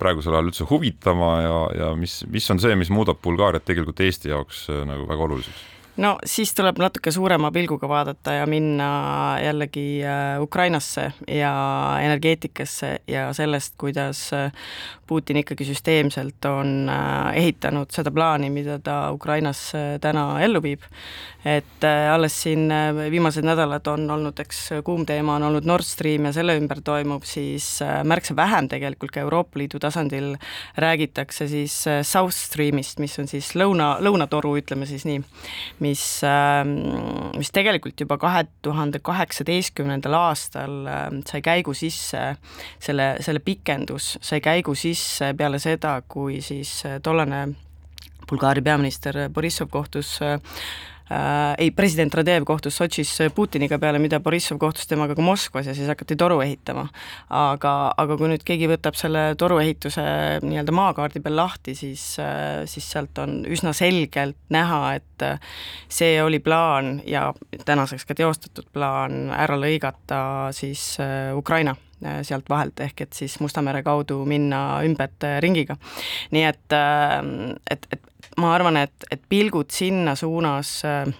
praegusel 0.00 0.34
ajal 0.34 0.48
üldse 0.50 0.66
huvitama 0.70 1.32
ja, 1.44 1.58
ja 1.78 1.90
mis, 1.98 2.22
mis 2.32 2.48
on 2.50 2.62
see, 2.62 2.74
mis 2.78 2.90
muudab 2.90 3.20
Bulgaariat 3.22 3.64
tegelikult 3.68 4.00
Eesti 4.02 4.32
jaoks 4.32 4.64
äh, 4.72 4.82
nagu 4.88 5.06
väga 5.10 5.28
oluliseks? 5.28 5.68
No 5.96 6.16
siis 6.26 6.54
tuleb 6.54 6.78
natuke 6.80 7.12
suurema 7.12 7.50
pilguga 7.52 7.88
vaadata 7.88 8.32
ja 8.38 8.46
minna 8.46 9.38
jällegi 9.42 10.02
Ukrainasse 10.40 11.12
ja 11.28 11.52
energeetikasse 12.00 13.00
ja 13.06 13.32
sellest, 13.32 13.74
kuidas 13.78 14.30
Putin 15.06 15.36
ikkagi 15.42 15.64
süsteemselt 15.68 16.44
on 16.48 16.90
ehitanud 17.34 17.90
seda 17.92 18.10
plaani, 18.10 18.50
mida 18.50 18.78
ta 18.78 19.10
Ukrainas 19.12 19.72
täna 20.00 20.40
ellu 20.40 20.62
viib. 20.62 20.86
Et 21.44 21.84
äh, 21.84 22.14
alles 22.14 22.36
siin 22.42 22.70
äh, 22.70 22.94
viimased 23.10 23.42
nädalad 23.42 23.86
on 23.90 24.04
olnud, 24.14 24.38
eks 24.38 24.60
kuum 24.86 25.02
teema 25.06 25.34
on 25.40 25.48
olnud 25.48 25.66
Nord 25.66 25.82
Stream 25.82 26.28
ja 26.28 26.30
selle 26.36 26.54
ümber 26.54 26.78
toimub 26.86 27.26
siis 27.26 27.66
äh, 27.82 28.04
märksa 28.06 28.36
vähem 28.38 28.68
tegelikult 28.70 29.10
ka 29.10 29.24
Euroopa 29.24 29.58
Liidu 29.58 29.80
tasandil 29.82 30.36
räägitakse 30.78 31.48
siis 31.50 31.74
South 32.06 32.36
Streamist, 32.36 33.02
mis 33.02 33.18
on 33.18 33.26
siis 33.26 33.50
lõuna, 33.58 33.96
lõunatoru, 33.98 34.54
ütleme 34.62 34.86
siis 34.86 35.02
nii, 35.08 35.18
mis, 35.82 36.04
ähm, 36.26 36.76
mis 37.38 37.50
tegelikult 37.54 38.00
juba 38.04 38.18
kahe 38.22 38.44
tuhande 38.62 39.02
kaheksateistkümnendal 39.04 40.16
aastal 40.18 40.78
sai 41.28 41.42
käigu 41.44 41.74
sisse, 41.76 42.22
selle, 42.82 43.08
selle 43.20 43.42
pikendus 43.44 44.16
sai 44.22 44.40
käigu 44.44 44.76
sisse 44.78 45.32
peale 45.38 45.60
seda, 45.62 45.98
kui 46.08 46.40
siis 46.44 46.82
tollane 47.02 47.44
Bulgaaria 48.30 48.64
peaminister 48.64 49.18
Borissov 49.34 49.68
kohtus 49.72 50.16
äh, 51.10 51.54
ei, 51.58 51.70
president 51.70 52.14
Radev 52.14 52.46
kohtus 52.48 52.76
Sotšis 52.78 53.14
Putiniga 53.34 53.78
peale, 53.82 54.00
mida 54.02 54.20
Borissov 54.20 54.60
kohtus 54.62 54.86
temaga 54.90 55.16
ka 55.18 55.24
Moskvas 55.24 55.66
ja 55.66 55.74
siis 55.74 55.88
hakati 55.90 56.16
toru 56.16 56.40
ehitama. 56.44 56.88
aga, 57.28 57.72
aga 57.96 58.16
kui 58.20 58.30
nüüd 58.30 58.44
keegi 58.46 58.68
võtab 58.70 58.96
selle 58.98 59.22
toruehituse 59.38 60.04
nii-öelda 60.44 60.74
maakaardi 60.76 61.22
peal 61.24 61.36
lahti, 61.38 61.74
siis, 61.78 62.04
äh, 62.22 62.64
siis 62.70 62.88
sealt 62.92 63.18
on 63.22 63.42
üsna 63.48 63.74
selgelt 63.76 64.38
näha, 64.52 64.82
et 64.98 65.26
äh, 65.26 65.40
see 65.88 66.16
oli 66.22 66.42
plaan 66.42 67.00
ja 67.06 67.30
tänaseks 67.64 68.06
ka 68.08 68.16
teostatud 68.18 68.68
plaan 68.72 69.32
ära 69.34 69.58
lõigata 69.60 70.52
siis 70.56 70.94
äh, 71.02 71.32
Ukraina 71.36 71.76
sealt 72.26 72.48
vahelt, 72.50 72.80
ehk 72.82 73.04
et 73.04 73.12
siis 73.14 73.36
Musta 73.38 73.62
mere 73.62 73.78
kaudu 73.86 74.24
minna 74.26 74.80
ümbert 74.82 75.22
ringiga. 75.38 75.76
nii 76.34 76.42
et, 76.48 76.74
et, 77.70 77.86
et 77.94 78.11
ma 78.36 78.54
arvan, 78.54 78.76
et, 78.76 79.06
et 79.10 79.22
pilgud 79.28 79.70
sinna 79.70 80.14
suunas 80.14 80.82
äh, 80.84 81.12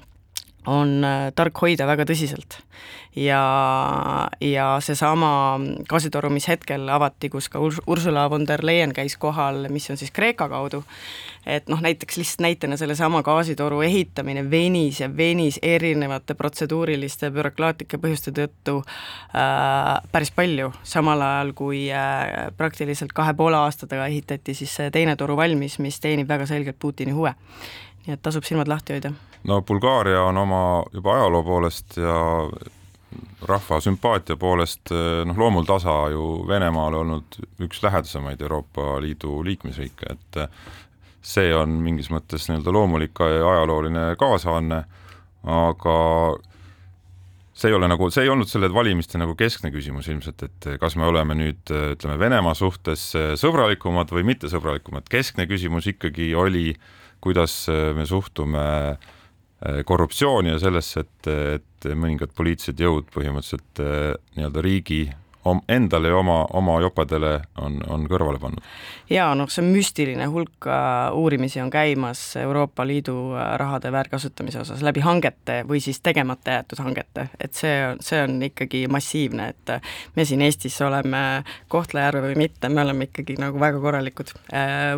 on 0.66 1.04
äh, 1.04 1.30
tark 1.34 1.58
hoida 1.62 1.86
väga 1.86 2.06
tõsiselt. 2.06 2.60
ja, 3.16 3.40
ja 4.40 4.66
seesama 4.80 5.60
gaasitoru, 5.88 6.30
mis 6.32 6.46
hetkel 6.48 6.88
avati, 6.88 7.28
kus 7.28 7.50
ka 7.52 7.60
Ursula 7.60 8.24
von 8.30 8.46
der 8.48 8.62
Leyen 8.64 8.94
käis 8.96 9.18
kohal, 9.20 9.66
mis 9.68 9.90
on 9.90 9.98
siis 10.00 10.10
Kreeka 10.10 10.48
kaudu, 10.48 10.80
et 11.46 11.68
noh, 11.68 11.82
näiteks 11.82 12.16
lihtsalt 12.16 12.46
näitena 12.46 12.78
sellesama 12.80 13.20
gaasitoru 13.22 13.82
ehitamine 13.84 14.46
venis 14.50 15.02
ja 15.02 15.10
venis 15.16 15.58
erinevate 15.62 16.34
protseduuriliste 16.38 17.30
bürokraatlike 17.34 18.00
põhjuste 18.00 18.32
tõttu 18.32 18.78
äh, 18.80 20.00
päris 20.12 20.32
palju, 20.32 20.72
samal 20.82 21.20
ajal 21.20 21.52
kui 21.58 21.84
äh, 21.92 22.48
praktiliselt 22.56 23.12
kahe 23.12 23.34
poole 23.36 23.60
aasta 23.60 23.90
taga 23.90 24.08
ehitati 24.08 24.56
siis 24.56 24.72
see 24.78 24.90
teine 24.94 25.18
toru 25.20 25.36
valmis, 25.36 25.78
mis 25.82 26.00
teenib 26.00 26.30
väga 26.32 26.48
selgelt 26.48 26.80
Putini 26.80 27.12
huve. 27.12 27.34
Nii 28.06 28.16
et 28.16 28.22
tasub 28.22 28.46
silmad 28.46 28.70
lahti 28.70 28.96
hoida. 28.96 29.12
No 29.48 29.62
Bulgaaria 29.66 30.22
on 30.28 30.38
oma 30.38 30.62
juba 30.94 31.16
ajaloo 31.16 31.42
poolest 31.46 31.96
ja 31.98 32.16
rahva 33.48 33.80
sümpaatia 33.82 34.36
poolest 34.40 34.92
noh, 35.26 35.38
loomuldasa 35.38 35.96
ju 36.14 36.44
Venemaale 36.48 37.02
olnud 37.02 37.40
üks 37.62 37.82
lähedasemaid 37.82 38.40
Euroopa 38.40 39.00
Liidu 39.02 39.42
liikmesriike, 39.44 40.14
et 40.14 40.40
see 41.22 41.50
on 41.54 41.74
mingis 41.82 42.10
mõttes 42.10 42.48
nii-öelda 42.48 42.72
loomulik 42.74 43.20
ajalooline 43.22 44.12
kaasaanne, 44.18 44.80
aga 45.46 45.98
see 47.54 47.70
ei 47.70 47.76
ole 47.76 47.90
nagu, 47.90 48.08
see 48.10 48.24
ei 48.26 48.32
olnud 48.32 48.50
selle 48.50 48.70
valimiste 48.74 49.20
nagu 49.20 49.36
keskne 49.38 49.70
küsimus 49.74 50.08
ilmselt, 50.10 50.42
et 50.48 50.70
kas 50.80 50.96
me 50.98 51.06
oleme 51.06 51.36
nüüd 51.38 51.74
ütleme, 51.92 52.18
Venemaa 52.18 52.54
suhtes 52.58 53.10
sõbralikumad 53.42 54.10
või 54.14 54.26
mittesõbralikumad, 54.32 55.06
keskne 55.10 55.46
küsimus 55.50 55.86
ikkagi 55.92 56.32
oli, 56.38 56.72
kuidas 57.22 57.54
me 57.96 58.04
suhtume 58.06 58.62
äh, 58.92 59.10
Äh, 59.62 59.84
korruptsiooni 59.86 60.50
ja 60.50 60.58
sellesse, 60.58 61.04
et, 61.04 61.28
et 61.30 61.86
mõningad 61.94 62.32
poliitilised 62.34 62.80
jõud 62.82 63.06
põhimõtteliselt 63.14 63.82
äh, 63.84 64.08
nii-öelda 64.34 64.64
riigi 64.64 65.04
endale 65.68 66.08
ja 66.08 66.16
oma, 66.16 66.44
oma 66.52 66.78
jopadele 66.80 67.32
on, 67.58 67.80
on 67.90 68.06
kõrvale 68.10 68.38
pannud. 68.42 68.62
jaa, 69.10 69.32
noh, 69.36 69.50
see 69.50 69.64
müstiline 69.66 70.26
hulk 70.30 70.68
äh, 70.70 71.12
uurimisi 71.18 71.60
on 71.60 71.70
käimas 71.70 72.20
Euroopa 72.40 72.86
Liidu 72.86 73.34
äh, 73.34 73.54
rahade 73.60 73.92
väärkasutamise 73.92 74.60
osas 74.62 74.82
läbi 74.82 75.02
hangete 75.04 75.62
või 75.68 75.82
siis 75.84 76.00
tegemata 76.00 76.56
jäetud 76.58 76.82
hangete, 76.84 77.28
et 77.40 77.54
see, 77.58 77.74
see 78.00 78.22
on 78.22 78.38
ikkagi 78.46 78.86
massiivne, 78.92 79.48
et 79.52 79.74
äh, 79.76 79.92
me 80.16 80.24
siin 80.28 80.42
Eestis 80.46 80.78
oleme 80.82 81.42
Kohtla-Järve 81.72 82.22
või 82.30 82.38
mitte, 82.44 82.68
me 82.68 82.84
oleme 82.86 83.10
ikkagi 83.10 83.36
nagu 83.40 83.60
väga 83.60 83.80
korralikud 83.82 84.32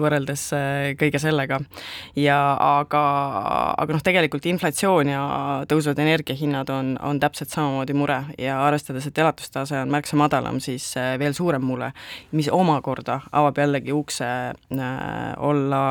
võrreldes 0.01 0.43
kõige 1.01 1.19
sellega. 1.23 1.61
ja 2.17 2.39
aga, 2.59 3.03
aga 3.79 3.97
noh, 3.97 4.03
tegelikult 4.05 4.47
inflatsioon 4.47 5.11
ja 5.11 5.25
tõusvad 5.69 5.99
energiahinnad 6.05 6.71
on, 6.75 6.95
on 7.03 7.21
täpselt 7.21 7.53
samamoodi 7.55 7.97
mure 7.97 8.21
ja 8.39 8.59
arvestades, 8.67 9.07
et 9.09 9.19
elatustase 9.19 9.79
on 9.81 9.93
märksa 9.95 10.17
madalam, 10.19 10.34
madalam, 10.35 10.61
siis 10.63 10.87
äh, 10.99 11.15
veel 11.21 11.35
suurem 11.37 11.63
mure, 11.65 11.93
mis 12.35 12.51
omakorda 12.53 13.21
avab 13.33 13.59
jällegi 13.63 13.95
ukse 13.95 14.27
äh, 14.27 14.97
olla, 15.39 15.85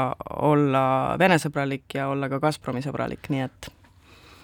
olla 0.44 0.84
Vene-sõbralik 1.20 1.96
ja 1.98 2.10
olla 2.12 2.30
ka 2.32 2.42
Gazpromi 2.44 2.84
sõbralik, 2.84 3.30
nii 3.32 3.46
et 3.46 3.70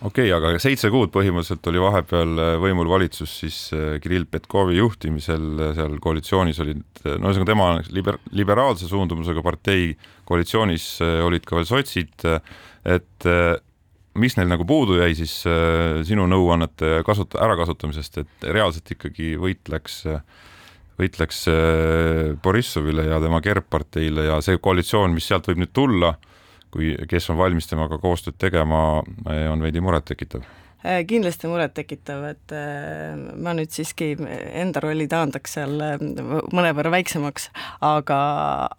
okei 0.08 0.30
okay,, 0.32 0.34
aga 0.36 0.62
seitse 0.64 0.92
kuud 0.94 1.12
põhimõtteliselt 1.12 1.72
oli 1.72 1.84
vahepeal 1.84 2.44
äh, 2.46 2.54
võimul 2.64 2.92
valitsus 2.92 3.36
siis 3.44 3.60
Kirill 4.04 4.30
Petkovi 4.32 4.80
juhtimisel, 4.80 5.50
seal 5.78 5.98
koalitsioonis 6.04 6.64
olid, 6.64 6.86
no 7.10 7.32
ühesõnaga 7.32 7.50
tema 7.52 7.72
liber-, 7.96 8.22
liberaalse 8.32 8.88
suundumusega 8.92 9.44
partei 9.44 9.92
koalitsioonis 10.30 10.92
olid 11.26 11.48
ka 11.48 11.60
veel 11.60 11.68
sotsid, 11.68 12.30
et 12.88 13.28
mis 14.20 14.38
neil 14.38 14.50
nagu 14.50 14.66
puudu 14.68 15.00
jäi 15.00 15.16
siis 15.18 15.42
äh, 15.50 16.00
sinu 16.08 16.28
nõuannete 16.30 17.02
kasut-, 17.08 17.38
ärakasutamisest, 17.40 18.22
et 18.24 18.48
reaalselt 18.56 18.90
ikkagi 18.96 19.36
võitleks, 19.42 20.02
võitleks 21.00 21.44
äh, 21.52 22.38
Borissovile 22.44 23.10
ja 23.10 23.20
tema 23.24 23.42
Gerb-parteile 23.46 24.30
ja 24.32 24.40
see 24.46 24.58
koalitsioon, 24.62 25.14
mis 25.16 25.30
sealt 25.30 25.52
võib 25.52 25.64
nüüd 25.64 25.76
tulla, 25.76 26.16
kui, 26.74 26.96
kes 27.10 27.30
on 27.30 27.40
valmis 27.40 27.70
temaga 27.70 27.98
koostööd 28.02 28.38
tegema, 28.42 29.04
on 29.50 29.64
veidi 29.66 29.82
murettekitav 29.82 30.46
Äh, 30.46 30.59
kindlasti 30.80 31.50
murettekitav, 31.52 32.24
et 32.30 32.54
äh, 32.56 33.18
ma 33.18 33.52
nüüd 33.58 33.72
siiski 33.74 34.14
enda 34.16 34.80
rolli 34.84 35.10
taandaks 35.12 35.58
seal 35.58 35.76
äh, 35.84 35.98
mõnevõrra 36.56 36.94
väiksemaks, 36.94 37.50
aga, 37.86 38.20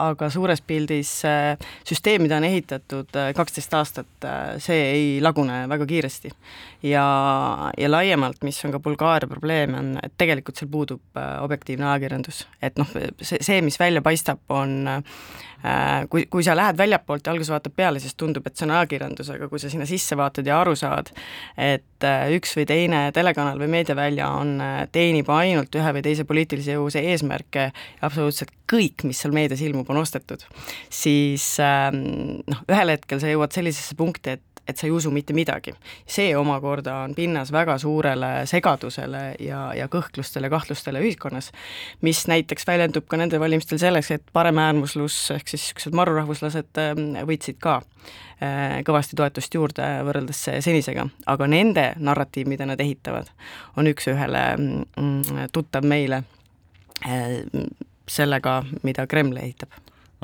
aga 0.01 0.31
suures 0.33 0.65
pildis 0.65 1.13
süsteem, 1.89 2.25
mida 2.25 2.39
on 2.41 2.49
ehitatud 2.49 3.21
kaksteist 3.37 3.77
aastat, 3.77 4.29
see 4.63 4.81
ei 4.81 5.07
lagune 5.25 5.63
väga 5.71 5.87
kiiresti. 5.91 6.33
ja, 6.89 7.05
ja 7.77 7.91
laiemalt, 7.91 8.43
mis 8.47 8.63
on 8.65 8.73
ka 8.73 8.81
Bulgaaria 8.81 9.29
probleem, 9.29 9.77
on, 9.77 9.93
et 10.03 10.17
tegelikult 10.21 10.61
seal 10.61 10.71
puudub 10.73 11.21
objektiivne 11.21 11.91
ajakirjandus, 11.93 12.47
et 12.63 12.81
noh, 12.81 12.89
see, 13.21 13.41
see, 13.45 13.61
mis 13.65 13.79
välja 13.81 14.03
paistab, 14.05 14.41
on 14.49 14.95
kui, 16.11 16.25
kui 16.31 16.45
sa 16.47 16.55
lähed 16.57 16.79
väljapoolt 16.79 17.27
ja 17.27 17.35
alguses 17.35 17.53
vaatad 17.53 17.75
peale, 17.77 18.01
siis 18.01 18.15
tundub, 18.19 18.47
et 18.47 18.57
see 18.57 18.67
on 18.67 18.75
ajakirjandus, 18.79 19.31
aga 19.35 19.49
kui 19.51 19.61
sa 19.63 19.71
sinna 19.73 19.87
sisse 19.89 20.17
vaatad 20.19 20.47
ja 20.49 20.61
aru 20.63 20.77
saad, 20.79 21.13
et 21.61 22.07
äh, 22.07 22.31
üks 22.37 22.55
või 22.57 22.67
teine 22.71 23.03
telekanal 23.17 23.61
või 23.61 23.71
meediavälja 23.77 24.31
on, 24.41 24.55
äh, 24.65 24.79
teenib 24.93 25.29
ainult 25.35 25.75
ühe 25.77 25.95
või 25.97 26.05
teise 26.07 26.27
poliitilise 26.29 26.79
jõu 26.79 26.89
eesmärke 27.01 27.67
ja 27.71 28.09
absoluutselt 28.09 28.55
kõik, 28.71 29.05
mis 29.09 29.21
seal 29.21 29.35
meedias 29.35 29.61
ilmub, 29.67 29.89
on 29.91 30.01
ostetud, 30.01 30.45
siis 30.89 31.45
ähm, 31.65 32.41
noh, 32.47 32.65
ühel 32.71 32.95
hetkel 32.95 33.21
sa 33.23 33.33
jõuad 33.33 33.55
sellisesse 33.55 33.99
punkti, 33.99 34.39
et 34.39 34.50
et 34.71 34.81
sa 34.81 34.87
ei 34.87 34.95
usu 34.95 35.11
mitte 35.11 35.35
midagi. 35.37 35.75
see 36.07 36.37
omakorda 36.37 36.97
on 37.05 37.15
pinnas 37.15 37.53
väga 37.53 37.79
suurele 37.79 38.47
segadusele 38.47 39.23
ja, 39.41 39.71
ja 39.75 39.89
kõhklustele, 39.89 40.51
kahtlustele 40.51 41.03
ühiskonnas, 41.03 41.51
mis 42.01 42.27
näiteks 42.31 42.67
väljendub 42.67 43.07
ka 43.09 43.19
nendel 43.21 43.41
valimistel 43.41 43.79
selleks, 43.79 44.11
et 44.11 44.25
paremäärmuslus 44.33 45.19
ehk 45.37 45.49
siis 45.49 45.61
niisugused 45.71 45.97
marurahvuslased 45.97 46.81
ähm, 46.83 47.13
võitsid 47.29 47.61
ka 47.63 47.81
äh, 47.81 48.81
kõvasti 48.87 49.19
toetust 49.19 49.55
juurde 49.55 49.91
võrreldes 50.07 50.47
senisega, 50.65 51.07
aga 51.27 51.51
nende 51.51 51.91
narratiiv, 51.99 52.49
mida 52.51 52.67
nad 52.69 52.81
ehitavad, 52.81 53.31
on 53.77 53.91
üks-ühele 53.91 54.45
mm, 54.57 55.47
tuttav 55.53 55.87
meile 55.87 56.25
äh, 57.07 57.41
sellega, 58.11 58.61
mida 58.83 59.07
Kreml 59.07 59.39
ehitab 59.43 59.71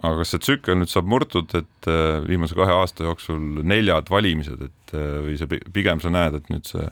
aga 0.02 0.20
kas 0.20 0.34
see 0.34 0.42
tsükkel 0.44 0.78
nüüd 0.80 0.92
saab 0.92 1.08
murtud, 1.10 1.52
et 1.56 1.90
äh, 1.90 2.20
viimase 2.26 2.56
kahe 2.58 2.74
aasta 2.74 3.06
jooksul 3.06 3.62
neljad 3.64 4.10
valimised, 4.12 4.66
et 4.68 4.96
äh, 4.96 5.20
või 5.24 5.36
see 5.40 5.60
pigem 5.72 6.02
sa 6.04 6.12
näed, 6.12 6.40
et 6.40 6.50
nüüd 6.52 6.68
see 6.68 6.88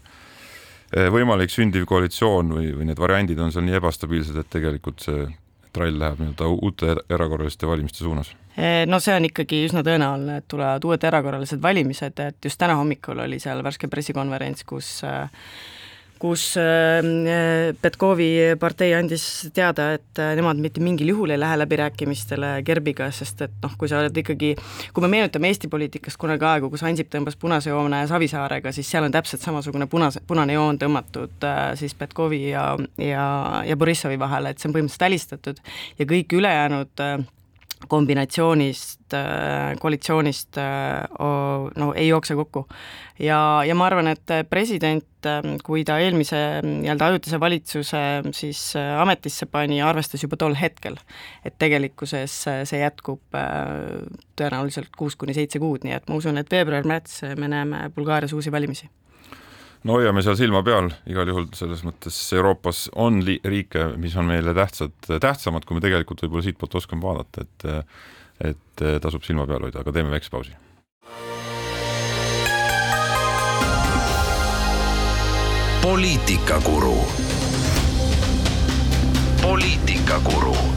võimalik 1.11 1.51
sündiv 1.51 1.89
koalitsioon 1.91 2.53
või, 2.55 2.69
või 2.77 2.85
need 2.87 3.01
variandid 3.03 3.41
on 3.43 3.51
seal 3.51 3.65
nii 3.67 3.81
ebastabiilsed, 3.81 4.37
et 4.39 4.51
tegelikult 4.53 5.03
see 5.03 5.25
trall 5.75 5.97
läheb 5.99 6.21
nii-öelda 6.23 6.51
uute 6.55 6.93
erakorraliste 7.11 7.67
valimiste 7.67 8.05
suunas? 8.05 8.31
No 8.87 9.01
see 9.03 9.17
on 9.17 9.27
ikkagi 9.27 9.65
üsna 9.67 9.83
tõenäoline, 9.83 10.37
et 10.39 10.47
tulevad 10.47 10.85
uued 10.87 11.07
erakorralised 11.09 11.63
valimised, 11.63 12.21
et 12.23 12.47
just 12.47 12.61
täna 12.61 12.77
hommikul 12.79 13.25
oli 13.25 13.41
seal 13.43 13.65
värske 13.67 13.91
pressikonverents, 13.91 14.63
kus 14.69 15.01
kus 16.23 16.45
Petkovi 17.83 18.29
partei 18.61 18.95
andis 18.97 19.25
teada, 19.55 19.91
et 19.99 20.21
nemad 20.39 20.61
mitte 20.63 20.83
mingil 20.85 21.11
juhul 21.13 21.35
ei 21.35 21.41
lähe 21.41 21.59
läbirääkimistele 21.61 22.55
Gerbiga, 22.67 23.11
sest 23.15 23.45
et 23.47 23.57
noh, 23.63 23.75
kui 23.79 23.91
sa 23.91 24.01
oled 24.03 24.17
ikkagi, 24.25 24.55
kui 24.95 25.05
me 25.05 25.11
meenutame 25.13 25.51
Eesti 25.51 25.71
poliitikast 25.73 26.21
kunagi 26.21 26.49
aegu, 26.49 26.71
kus 26.73 26.85
Ansip 26.87 27.11
tõmbas 27.13 27.39
punase 27.41 27.73
joone 27.73 28.05
Savisaarega, 28.11 28.73
siis 28.75 28.91
seal 28.91 29.07
on 29.09 29.15
täpselt 29.15 29.45
samasugune 29.45 29.89
punase, 29.91 30.23
punane 30.27 30.57
joon 30.57 30.81
tõmmatud 30.81 31.49
siis 31.81 31.97
Petkovi 31.99 32.43
ja, 32.51 32.71
ja, 32.99 33.29
ja 33.67 33.77
Borissovi 33.77 34.19
vahele, 34.21 34.55
et 34.55 34.63
see 34.63 34.71
on 34.71 34.77
põhimõtteliselt 34.77 35.09
välistatud 35.09 35.65
ja 35.99 36.09
kõik 36.09 36.39
ülejäänud 36.39 37.07
kombinatsioonist, 37.89 39.15
äh, 39.15 39.75
koalitsioonist 39.81 40.59
äh, 40.59 41.05
no 41.77 41.93
ei 41.95 42.09
jookse 42.09 42.35
kokku. 42.35 42.67
ja, 43.19 43.39
ja 43.67 43.75
ma 43.75 43.87
arvan, 43.87 44.09
et 44.11 44.33
president, 44.51 45.07
ähm, 45.27 45.57
kui 45.65 45.85
ta 45.85 45.99
eelmise 46.03 46.41
nii-öelda 46.65 47.11
ajutise 47.13 47.41
valitsuse 47.41 48.03
siis 48.33 48.65
äh, 48.77 48.95
ametisse 49.01 49.47
pani, 49.47 49.83
arvestas 49.83 50.23
juba 50.23 50.39
tol 50.41 50.57
hetkel, 50.59 50.99
et 51.45 51.59
tegelikkuses 51.59 52.41
see 52.45 52.83
jätkub 52.83 53.23
tõenäoliselt 54.39 54.93
kuus 54.99 55.17
kuni 55.17 55.37
seitse 55.37 55.63
kuud, 55.63 55.87
nii 55.87 55.97
et 55.99 56.11
ma 56.11 56.19
usun, 56.19 56.41
et 56.41 56.51
veebruar-märts 56.51 57.23
me 57.39 57.51
näeme 57.51 57.89
Bulgaarias 57.95 58.35
uusi 58.35 58.53
valimisi 58.53 58.91
no 59.85 59.99
hoiame 59.99 60.23
seal 60.25 60.37
silma 60.39 60.63
peal, 60.65 60.91
igal 61.11 61.29
juhul 61.29 61.49
selles 61.57 61.85
mõttes 61.87 62.17
Euroopas 62.37 62.87
on 63.01 63.21
riike, 63.23 63.91
mis 64.01 64.17
on 64.17 64.29
meile 64.33 64.55
tähtsad, 64.57 64.97
tähtsamad, 65.09 65.67
kui 65.69 65.79
me 65.79 65.85
tegelikult 65.85 66.25
võib-olla 66.25 66.47
siitpoolt 66.49 66.79
oskame 66.81 67.05
vaadata, 67.05 67.45
et 67.45 67.71
et 68.45 68.83
tasub 69.01 69.23
silma 69.23 69.45
peal 69.47 69.63
hoida, 69.63 69.85
aga 69.85 69.93
teeme 69.95 70.11
väikse 70.11 70.33
pausi. 70.35 70.57
poliitikakuru. 75.85 76.97
poliitikakuru 79.43 80.74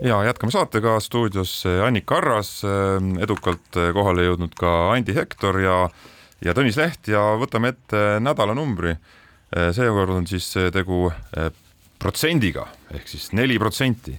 ja 0.00 0.24
jätkame 0.24 0.52
saatega 0.52 1.00
stuudios 1.00 1.64
Annika 1.86 2.18
Arras, 2.20 2.50
edukalt 3.22 3.78
kohale 3.94 4.26
jõudnud 4.26 4.54
ka 4.58 4.72
Andi 4.92 5.14
Hektor 5.16 5.58
ja, 5.60 5.76
ja 6.44 6.54
Tõnis 6.56 6.76
Leht 6.80 7.08
ja 7.08 7.22
võtame 7.40 7.72
ette 7.74 8.02
nädalanumbri. 8.20 8.96
seekord 9.72 10.10
on 10.10 10.26
siis 10.26 10.50
tegu 10.72 11.06
eh, 11.08 11.50
protsendiga 11.98 12.66
ehk 12.94 13.08
siis 13.08 13.32
neli 13.32 13.58
protsenti. 13.58 14.12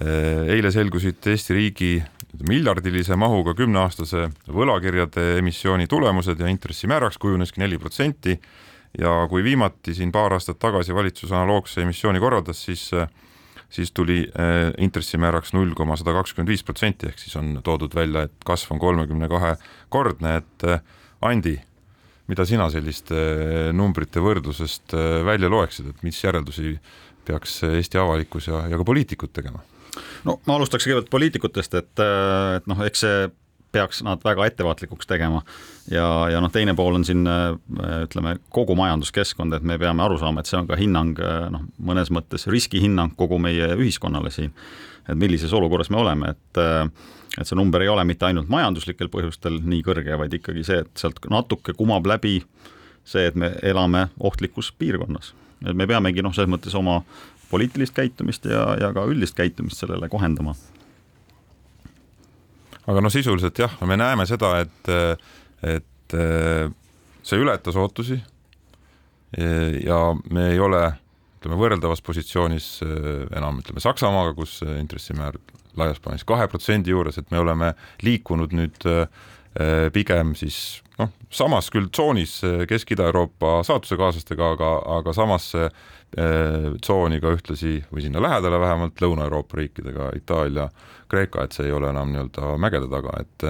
Eh, 0.00 0.50
eile 0.56 0.70
selgusid 0.74 1.26
Eesti 1.30 1.54
riigi 1.54 2.02
miljardilise 2.48 3.14
mahuga 3.16 3.54
kümneaastase 3.54 4.28
võlakirjade 4.50 5.38
emissiooni 5.38 5.86
tulemused 5.86 6.40
ja 6.40 6.48
intressimääraks 6.50 7.18
kujuneski 7.18 7.60
neli 7.60 7.78
protsenti. 7.78 8.40
ja 8.98 9.26
kui 9.28 9.42
viimati 9.42 9.94
siin 9.94 10.12
paar 10.12 10.32
aastat 10.32 10.58
tagasi 10.58 10.94
valitsus 10.94 11.32
analoogse 11.32 11.82
emissiooni 11.82 12.20
korraldas, 12.20 12.64
siis 12.64 12.90
siis 13.74 13.92
tuli 13.92 14.20
äh, 14.38 14.70
intressimääraks 14.78 15.52
null 15.56 15.74
koma 15.74 15.96
sada 15.98 16.14
kakskümmend 16.14 16.52
viis 16.52 16.64
protsenti, 16.66 17.10
ehk 17.10 17.18
siis 17.18 17.34
on 17.40 17.56
toodud 17.66 17.94
välja, 17.96 18.26
et 18.28 18.46
kasv 18.46 18.74
on 18.74 18.82
kolmekümne 18.82 19.28
kahe 19.32 19.54
kordne, 19.92 20.38
et 20.42 20.66
äh, 20.68 20.82
Andi, 21.24 21.56
mida 22.30 22.46
sina 22.46 22.68
selliste 22.72 23.18
äh, 23.18 23.68
numbrite 23.74 24.22
võrdlusest 24.22 24.94
välja 25.26 25.50
loeksid, 25.50 25.90
et 25.90 26.02
mis 26.06 26.18
järeldusi 26.22 26.76
peaks 27.24 27.62
Eesti 27.66 27.98
avalikkus 27.98 28.50
ja, 28.50 28.66
ja 28.70 28.78
ka 28.78 28.86
poliitikud 28.86 29.32
tegema? 29.34 29.64
no 30.26 30.40
ma 30.46 30.58
alustaks 30.58 30.86
kõigepealt 30.86 31.10
poliitikutest, 31.10 31.74
et, 31.78 32.04
et 32.58 32.70
noh, 32.70 32.80
eks 32.86 33.04
see 33.06 33.26
peaks 33.74 34.02
nad 34.06 34.22
väga 34.24 34.46
ettevaatlikuks 34.50 35.08
tegema. 35.10 35.42
ja, 35.90 36.06
ja 36.32 36.40
noh, 36.40 36.52
teine 36.52 36.74
pool 36.78 36.94
on 37.00 37.04
siin 37.04 37.26
ütleme 38.04 38.36
kogu 38.54 38.76
majanduskeskkond, 38.78 39.56
et 39.56 39.66
me 39.66 39.78
peame 39.78 40.04
aru 40.04 40.18
saama, 40.22 40.40
et 40.40 40.50
see 40.50 40.60
on 40.60 40.70
ka 40.70 40.78
hinnang 40.80 41.18
noh, 41.52 41.66
mõnes 41.82 42.12
mõttes 42.14 42.48
riskihinnang 42.50 43.16
kogu 43.18 43.38
meie 43.42 43.74
ühiskonnale 43.74 44.32
siin. 44.34 44.54
et 45.08 45.18
millises 45.20 45.52
olukorras 45.52 45.90
me 45.90 46.00
oleme, 46.00 46.34
et 46.34 46.64
et 47.40 47.48
see 47.48 47.58
number 47.58 47.82
ei 47.82 47.90
ole 47.90 48.04
mitte 48.06 48.26
ainult 48.28 48.48
majanduslikel 48.52 49.10
põhjustel 49.10 49.58
nii 49.64 49.82
kõrge, 49.82 50.18
vaid 50.18 50.34
ikkagi 50.38 50.62
see, 50.66 50.84
et 50.84 51.00
sealt 51.00 51.18
natuke 51.30 51.74
kumab 51.74 52.06
läbi 52.06 52.38
see, 53.04 53.26
et 53.26 53.34
me 53.34 53.52
elame 53.62 54.08
ohtlikus 54.20 54.72
piirkonnas. 54.78 55.34
et 55.66 55.76
me 55.76 55.86
peamegi 55.86 56.22
noh, 56.22 56.34
selles 56.34 56.50
mõttes 56.50 56.74
oma 56.78 57.00
poliitilist 57.50 57.94
käitumist 57.94 58.46
ja, 58.50 58.74
ja 58.80 58.92
ka 58.94 59.04
üldist 59.10 59.36
käitumist 59.36 59.82
sellele 59.82 60.08
kohendama 60.08 60.54
aga 62.86 63.02
noh, 63.04 63.12
sisuliselt 63.12 63.58
jah, 63.58 63.74
me 63.88 63.96
näeme 64.00 64.26
seda, 64.28 64.56
et, 64.64 64.92
et 65.64 66.16
see 67.24 67.40
ületas 67.40 67.78
ootusi. 67.80 68.20
ja 69.34 69.98
me 70.30 70.48
ei 70.52 70.60
ole, 70.62 70.82
ütleme 71.40 71.58
võrreldavas 71.58 72.04
positsioonis 72.04 72.68
enam 73.34 73.58
ütleme 73.62 73.82
Saksamaaga, 73.82 74.34
kus 74.36 74.60
intressimäär 74.62 75.40
laias 75.80 75.98
plaanis 76.00 76.26
kahe 76.28 76.46
protsendi 76.48 76.92
juures, 76.92 77.18
et 77.18 77.32
me 77.34 77.40
oleme 77.42 77.72
liikunud 78.04 78.54
nüüd 78.54 78.86
pigem 79.94 80.32
siis 80.34 80.56
noh, 80.98 81.12
samas 81.30 81.68
küll 81.70 81.86
tsoonis 81.94 82.40
Kesk-Ida-Euroopa 82.66 83.60
saatusekaaslastega, 83.68 84.48
aga, 84.56 84.70
aga 84.96 85.14
samasse 85.14 85.68
tsooni 86.14 87.20
ka 87.22 87.32
ühtlasi 87.36 87.76
või 87.90 88.02
sinna 88.02 88.22
lähedale 88.22 88.58
vähemalt 88.62 88.98
Lõuna-Euroopa 89.02 89.60
riikidega, 89.60 90.10
Itaalia, 90.18 90.66
Kreeka, 91.10 91.46
et 91.46 91.54
see 91.54 91.68
ei 91.68 91.74
ole 91.74 91.90
enam 91.90 92.10
nii-öelda 92.10 92.52
mägede 92.62 92.90
taga, 92.90 93.14
et 93.22 93.48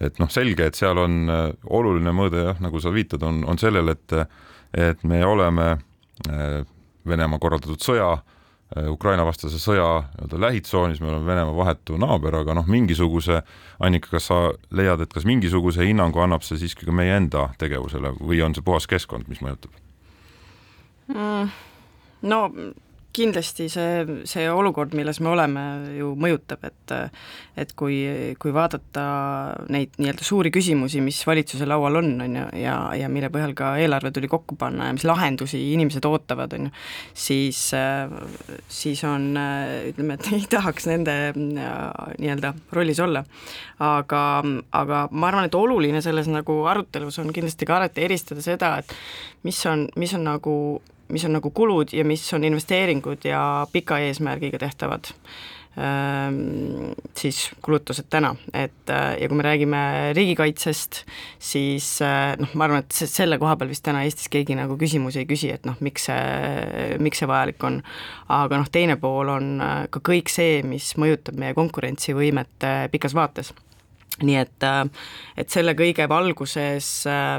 et 0.00 0.18
noh, 0.20 0.30
selge, 0.30 0.66
et 0.68 0.76
seal 0.76 0.98
on 1.00 1.30
äh, 1.32 1.44
oluline 1.72 2.12
mõõde 2.12 2.42
jah, 2.50 2.58
nagu 2.60 2.80
sa 2.82 2.92
viitad, 2.92 3.22
on, 3.24 3.42
on 3.48 3.60
sellel, 3.60 3.94
et 3.94 4.16
et 4.76 5.04
me 5.08 5.22
oleme 5.24 5.76
äh, 6.28 6.64
Venemaa 7.06 7.38
korraldatud 7.40 7.80
sõja, 7.80 8.10
äh, 8.18 8.35
Ukraina-vastase 8.90 9.60
sõja 9.62 9.86
nii-öelda 10.04 10.40
lähitsoonis, 10.40 11.00
me 11.00 11.08
oleme 11.10 11.26
Venemaa 11.26 11.56
vahetu 11.56 11.96
naaber, 12.00 12.40
aga 12.42 12.56
noh, 12.58 12.66
mingisuguse, 12.68 13.42
Annika, 13.80 14.10
kas 14.12 14.28
sa 14.30 14.40
leiad, 14.70 15.00
et 15.04 15.12
kas 15.12 15.24
mingisuguse 15.28 15.86
hinnangu 15.86 16.20
annab 16.24 16.44
see 16.44 16.60
siiski 16.60 16.88
ka 16.88 16.94
meie 16.94 17.16
enda 17.16 17.48
tegevusele 17.60 18.14
või 18.20 18.42
on 18.44 18.56
see 18.56 18.64
puhas 18.66 18.88
keskkond, 18.90 19.30
mis 19.32 19.40
mõjutab 19.44 19.72
mm.? 21.12 21.54
no 22.32 22.42
kindlasti 23.16 23.68
see, 23.72 24.20
see 24.28 24.46
olukord, 24.52 24.94
milles 24.96 25.20
me 25.24 25.32
oleme, 25.32 25.64
ju 25.96 26.12
mõjutab, 26.20 26.66
et 26.68 26.94
et 27.56 27.72
kui, 27.78 27.96
kui 28.40 28.52
vaadata 28.52 29.02
neid 29.72 29.94
nii-öelda 29.96 30.24
suuri 30.26 30.52
küsimusi, 30.52 31.00
mis 31.04 31.22
valitsuse 31.26 31.66
laual 31.68 32.00
on, 32.02 32.10
on 32.20 32.36
ju, 32.36 32.44
ja, 32.60 32.76
ja 32.98 33.08
mille 33.12 33.30
põhjal 33.32 33.54
ka 33.56 33.72
eelarve 33.80 34.12
tuli 34.14 34.28
kokku 34.30 34.58
panna 34.60 34.90
ja 34.90 34.96
mis 34.96 35.06
lahendusi 35.08 35.60
inimesed 35.72 36.04
ootavad, 36.04 36.52
on 36.58 36.68
ju, 36.68 36.74
siis, 37.26 37.62
siis 38.68 39.04
on, 39.08 39.30
ütleme, 39.92 40.18
et 40.18 40.28
ei 40.36 40.44
tahaks 40.52 40.88
nende 40.90 41.16
nii-öelda 41.36 42.52
rollis 42.76 43.00
olla. 43.00 43.24
aga, 43.82 44.20
aga 44.72 45.06
ma 45.10 45.30
arvan, 45.30 45.48
et 45.48 45.56
oluline 45.56 46.00
selles 46.04 46.28
nagu 46.32 46.62
arutelus 46.68 47.18
on 47.20 47.32
kindlasti 47.32 47.68
ka 47.68 47.80
alati 47.80 48.04
eristada 48.04 48.44
seda, 48.44 48.76
et 48.80 48.92
mis 49.46 49.58
on, 49.68 49.88
mis 49.96 50.14
on 50.16 50.24
nagu 50.28 50.56
mis 51.12 51.24
on 51.24 51.36
nagu 51.38 51.50
kulud 51.54 51.92
ja 51.94 52.04
mis 52.04 52.24
on 52.34 52.44
investeeringud 52.44 53.26
ja 53.28 53.66
pika 53.72 53.98
eesmärgiga 54.02 54.58
tehtavad 54.58 55.12
ähm, 55.78 56.92
siis 57.16 57.50
kulutused 57.62 58.08
täna, 58.10 58.34
et 58.54 58.90
äh, 58.90 59.16
ja 59.20 59.28
kui 59.28 59.36
me 59.36 59.44
räägime 59.46 59.82
riigikaitsest, 60.16 61.02
siis 61.38 61.90
äh, 62.02 62.34
noh, 62.40 62.54
ma 62.54 62.66
arvan, 62.68 62.84
et 62.84 62.96
selle 62.96 63.38
koha 63.38 63.56
peal 63.60 63.70
vist 63.72 63.84
täna 63.86 64.02
Eestis 64.06 64.30
keegi 64.32 64.56
nagu 64.58 64.78
küsimusi 64.80 65.22
ei 65.22 65.28
küsi, 65.28 65.52
et 65.54 65.68
noh, 65.68 65.76
miks 65.84 66.08
see, 66.08 66.96
miks 67.02 67.22
see 67.22 67.30
vajalik 67.30 67.68
on. 67.68 67.82
aga 68.32 68.62
noh, 68.62 68.72
teine 68.72 68.98
pool 69.00 69.30
on 69.36 69.52
äh, 69.60 69.76
ka 69.92 70.02
kõik 70.10 70.32
see, 70.32 70.62
mis 70.66 70.94
mõjutab 71.00 71.38
meie 71.40 71.56
konkurentsivõimet 71.56 72.70
pikas 72.92 73.14
vaates 73.16 73.52
nii 74.24 74.36
et, 74.40 74.64
äh, 74.64 74.84
et 75.36 75.52
selle 75.52 75.74
kõige 75.76 76.06
valguses 76.08 76.88
äh, 77.10 77.36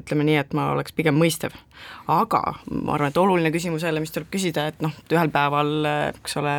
ütleme 0.00 0.26
nii, 0.28 0.38
et 0.42 0.54
ma 0.56 0.70
oleks 0.74 0.94
pigem 0.96 1.18
mõistev. 1.18 1.56
aga 2.06 2.42
ma 2.70 2.94
arvan, 2.94 3.10
et 3.10 3.20
oluline 3.20 3.52
küsimus 3.54 3.84
jälle, 3.86 4.00
mis 4.00 4.14
tuleb 4.14 4.30
küsida, 4.32 4.68
et 4.70 4.82
noh, 4.84 4.94
ühel 5.10 5.30
päeval, 5.34 5.72
eks 6.14 6.38
ole, 6.40 6.56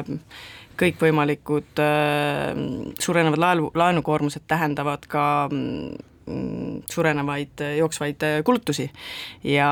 kõikvõimalikud 0.77 1.81
äh, 1.81 2.51
suurenevad 2.99 3.41
laenu, 3.41 3.71
laenukoormused 3.75 4.45
tähendavad 4.47 5.07
ka 5.09 5.25
mm, 5.51 6.83
suurenevaid 6.91 7.63
jooksvaid 7.79 8.27
kulutusi 8.45 8.89
ja 9.47 9.69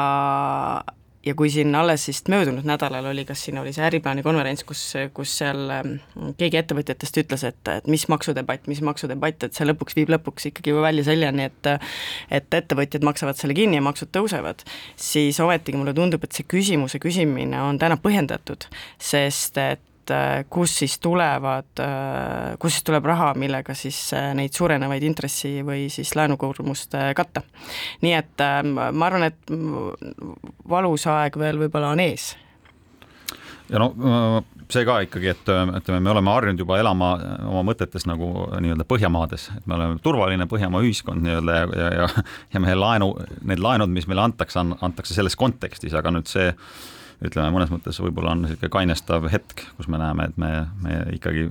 ja 1.26 1.34
kui 1.38 1.50
siin 1.50 1.76
alles 1.76 2.06
vist 2.08 2.30
möödunud 2.32 2.68
nädalal 2.68 3.10
oli, 3.12 3.26
kas 3.26 3.46
siin 3.48 3.58
oli 3.62 3.74
see 3.74 3.86
Äriplaani 3.88 4.24
konverents, 4.26 4.64
kus, 4.68 4.82
kus 5.16 5.34
seal 5.42 5.72
ähm, 5.74 5.96
keegi 6.40 6.60
ettevõtjatest 6.62 7.22
ütles, 7.24 7.46
et, 7.50 7.72
et 7.72 7.90
mis 7.92 8.06
maksudebatt, 8.12 8.70
mis 8.72 8.82
maksudebatt, 8.86 9.48
et 9.48 9.58
see 9.58 9.68
lõpuks 9.68 9.98
viib 9.98 10.14
lõpuks 10.14 10.50
ikkagi 10.52 10.76
ju 10.76 10.84
välja 10.86 11.08
selleni, 11.10 11.50
et 11.50 11.72
et 12.36 12.60
ettevõtjad 12.60 13.04
maksavad 13.06 13.40
selle 13.40 13.56
kinni 13.58 13.80
ja 13.80 13.86
maksud 13.86 14.12
tõusevad, 14.16 14.64
siis 15.00 15.40
ometigi 15.42 15.80
mulle 15.80 15.96
tundub, 15.98 16.24
et 16.24 16.38
see 16.38 16.48
küsimuse 16.48 17.02
küsimine 17.02 17.62
on 17.64 17.82
täna 17.82 17.98
põhjendatud, 18.02 18.70
sest 19.02 19.58
et 19.62 19.84
et 20.06 20.14
äh, 20.14 20.46
kus 20.50 20.78
siis 20.80 21.00
tulevad, 21.00 21.72
äh, 21.82 22.56
kus 22.60 22.78
siis 22.78 22.86
tuleb 22.86 23.06
raha, 23.06 23.34
millega 23.38 23.74
siis 23.74 23.98
äh, 24.14 24.34
neid 24.38 24.54
suurenevaid 24.54 25.04
intressi- 25.04 25.64
või 25.66 25.90
siis 25.90 26.16
laenukoormust 26.16 26.94
katta. 27.16 27.42
nii 28.02 28.14
et 28.14 28.42
ma 28.64 29.06
arvan, 29.08 29.24
et 29.24 29.52
valus 30.70 31.08
aeg 31.08 31.38
veel 31.40 31.60
võib-olla 31.60 31.94
on 31.96 32.00
ees. 32.00 32.36
Ja 33.70 33.82
no 33.82 34.44
see 34.70 34.86
ka 34.86 35.00
ikkagi, 35.06 35.30
et 35.34 35.50
ütleme, 35.50 36.00
me 36.00 36.12
oleme 36.12 36.34
harjunud 36.34 36.62
juba 36.62 36.78
elama 36.80 37.16
oma 37.50 37.64
mõtetes 37.66 38.06
nagu 38.06 38.50
nii-öelda 38.62 38.86
Põhjamaades, 38.86 39.50
et 39.58 39.66
me 39.66 39.78
oleme 39.78 40.02
turvaline 40.06 40.46
Põhjamaa 40.50 40.84
ühiskond 40.86 41.26
nii-öelda 41.26 41.56
ja, 41.58 41.70
ja, 41.82 41.92
ja, 42.02 42.26
ja 42.54 42.62
meie 42.62 42.78
laenu, 42.78 43.14
need 43.42 43.62
laenud, 43.62 43.94
mis 43.94 44.06
meile 44.10 44.26
antakse, 44.26 44.62
antakse 44.62 45.18
selles 45.18 45.38
kontekstis, 45.38 45.98
aga 45.98 46.14
nüüd 46.14 46.30
see 46.30 46.52
ütleme, 47.24 47.52
mõnes 47.56 47.72
mõttes 47.74 48.00
võib-olla 48.04 48.34
on 48.36 48.46
niisugune 48.46 48.72
kainestav 48.74 49.30
hetk, 49.32 49.68
kus 49.78 49.88
me 49.92 50.02
näeme, 50.02 50.30
et 50.30 50.42
me, 50.42 50.52
me 50.84 51.00
ikkagi 51.16 51.48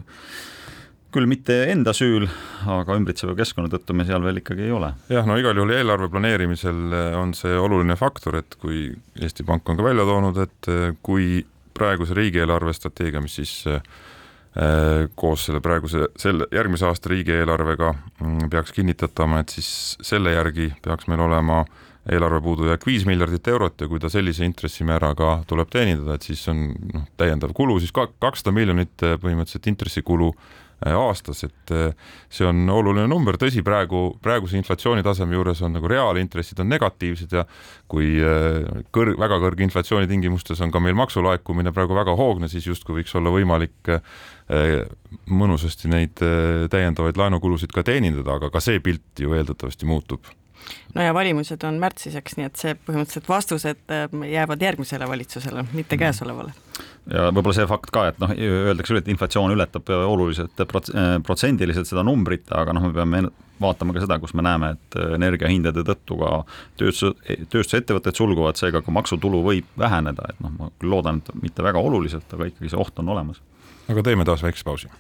küll 1.14 1.29
mitte 1.31 1.61
enda 1.70 1.92
süül, 1.94 2.27
aga 2.66 2.96
ümbritseva 2.98 3.37
keskkonna 3.38 3.70
tõttu 3.70 3.94
me 3.94 4.07
seal 4.09 4.24
veel 4.24 4.40
ikkagi 4.40 4.66
ei 4.66 4.74
ole. 4.74 4.90
jah, 5.12 5.27
no 5.29 5.37
igal 5.38 5.57
juhul 5.57 5.74
eelarve 5.77 6.11
planeerimisel 6.11 6.96
on 7.20 7.37
see 7.38 7.55
oluline 7.55 7.96
faktor, 8.00 8.40
et 8.42 8.59
kui 8.61 8.88
Eesti 9.20 9.46
Pank 9.46 9.68
on 9.70 9.79
ka 9.79 9.87
välja 9.87 10.07
toonud, 10.09 10.40
et 10.42 10.72
kui 11.07 11.44
praeguse 11.74 12.14
riigieelarve 12.14 12.74
strateegia, 12.74 13.22
mis 13.22 13.38
siis 13.38 13.55
äh, 13.70 13.81
koos 15.14 15.46
selle 15.48 15.61
praeguse, 15.62 16.09
selle 16.20 16.46
järgmise 16.55 16.87
aasta 16.87 17.11
riigieelarvega 17.11 17.94
mm, 17.94 18.50
peaks 18.50 18.74
kinnitatama, 18.77 19.42
et 19.42 19.55
siis 19.57 19.70
selle 20.03 20.35
järgi 20.35 20.70
peaks 20.85 21.09
meil 21.11 21.24
olema 21.27 21.64
eelarve 22.12 22.40
puudujääk 22.45 22.85
viis 22.87 23.07
miljardit 23.09 23.49
eurot 23.49 23.81
ja 23.81 23.88
kui 23.88 24.01
ta 24.01 24.11
sellise 24.12 24.45
intressimääraga 24.45 25.38
tuleb 25.49 25.71
teenindada, 25.73 26.19
et 26.19 26.27
siis 26.27 26.43
on 26.53 26.67
noh, 26.93 27.09
täiendav 27.21 27.55
kulu 27.57 27.79
siis 27.81 27.95
kakssada 27.95 28.53
miljonit 28.53 29.07
eh, 29.07 29.17
põhimõtteliselt 29.23 29.71
intressikulu 29.73 30.29
eh, 30.35 30.93
aastas, 30.93 31.40
et 31.49 31.73
eh, 31.73 32.12
see 32.29 32.45
on 32.45 32.61
oluline 32.69 33.09
number, 33.09 33.38
tõsi, 33.40 33.64
praegu, 33.64 34.05
praeguse 34.25 34.61
inflatsiooni 34.61 35.07
taseme 35.07 35.38
juures 35.38 35.64
on 35.64 35.79
nagu 35.79 35.88
reaalintressid 35.88 36.61
on 36.61 36.71
negatiivsed 36.75 37.33
ja 37.38 37.47
kui 37.88 38.12
kõrg, 38.93 39.17
väga 39.25 39.40
kõrge 39.47 39.64
inflatsiooni 39.71 40.11
tingimustes 40.11 40.61
on 40.61 40.75
ka 40.75 40.85
meil 40.85 40.99
maksulaekumine 41.01 41.73
praegu 41.73 41.97
väga 41.97 42.19
hoogne, 42.21 42.53
siis 42.53 42.69
justkui 42.69 43.01
võiks 43.01 43.17
olla 43.17 43.33
võimalik 43.33 43.97
mõnusasti 45.33 45.88
neid 45.88 46.21
täiendavaid 46.69 47.17
laenukulusid 47.17 47.73
ka 47.73 47.81
teenindada, 47.87 48.37
aga 48.37 48.53
ka 48.53 48.61
see 48.61 48.83
pilt 48.85 49.25
ju 49.25 49.33
eeldatavasti 49.33 49.88
muutub 49.88 50.35
no 50.94 51.05
ja 51.05 51.14
valimised 51.14 51.64
on 51.66 51.79
märtsis, 51.83 52.16
eks, 52.18 52.37
nii 52.38 52.48
et 52.48 52.61
see 52.61 52.74
põhimõtteliselt 52.87 53.29
vastused 53.29 53.94
äh, 53.94 54.07
jäävad 54.31 54.62
järgmisele 54.62 55.09
valitsusele, 55.11 55.66
mitte 55.72 55.96
mhm. 55.96 56.03
käesolevale. 56.03 56.55
ja 57.11 57.29
võib-olla 57.31 57.57
see 57.59 57.70
fakt 57.70 57.92
ka, 57.94 58.09
et 58.12 58.20
noh, 58.22 58.35
öeldakse 58.35 58.92
küll, 58.92 59.03
et 59.03 59.11
inflatsioon 59.14 59.55
ületab 59.55 59.94
oluliselt 59.94 60.66
prots-, 60.70 60.92
äh, 60.94 61.16
protsendiliselt 61.27 61.90
seda 61.90 62.05
numbrit, 62.07 62.46
aga 62.55 62.77
noh, 62.77 62.88
me 62.88 62.94
peame 62.96 63.24
vaatama 63.62 63.94
ka 63.94 64.03
seda, 64.03 64.18
kus 64.18 64.35
me 64.35 64.42
näeme, 64.42 64.72
et 64.74 64.98
energiahindade 65.14 65.85
tõttu 65.87 66.18
ka 66.18 66.31
tööstus, 66.81 67.14
tööstusettevõtted 67.53 68.18
sulguvad, 68.18 68.59
seega 68.59 68.83
ka 68.83 68.94
maksutulu 68.94 69.44
võib 69.46 69.68
väheneda, 69.79 70.27
et 70.33 70.42
noh, 70.42 70.55
ma 70.59 70.70
küll 70.81 70.90
loodan, 70.90 71.22
et 71.22 71.42
mitte 71.42 71.64
väga 71.64 71.83
oluliselt, 71.83 72.27
aga 72.35 72.50
ikkagi 72.50 72.74
see 72.74 72.81
oht 72.83 72.98
on 72.98 73.14
olemas. 73.14 73.42
aga 73.88 74.03
teeme 74.03 74.27
taas 74.27 74.42
väikse 74.42 74.66
pausi 74.66 74.90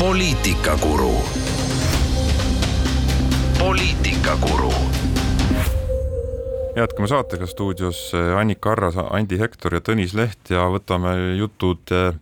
poliitikakuru. 0.00 1.14
poliitikakuru. 3.58 4.72
jätkame 6.76 7.08
saatega 7.08 7.46
stuudios 7.46 8.14
eh, 8.14 8.38
Annika 8.38 8.72
Arras, 8.72 8.94
Andi 9.10 9.38
Hektor 9.38 9.74
ja 9.74 9.80
Tõnis 9.80 10.14
Leht 10.16 10.50
ja 10.50 10.64
võtame 10.72 11.12
jutud 11.36 11.92
eh, 11.92 12.16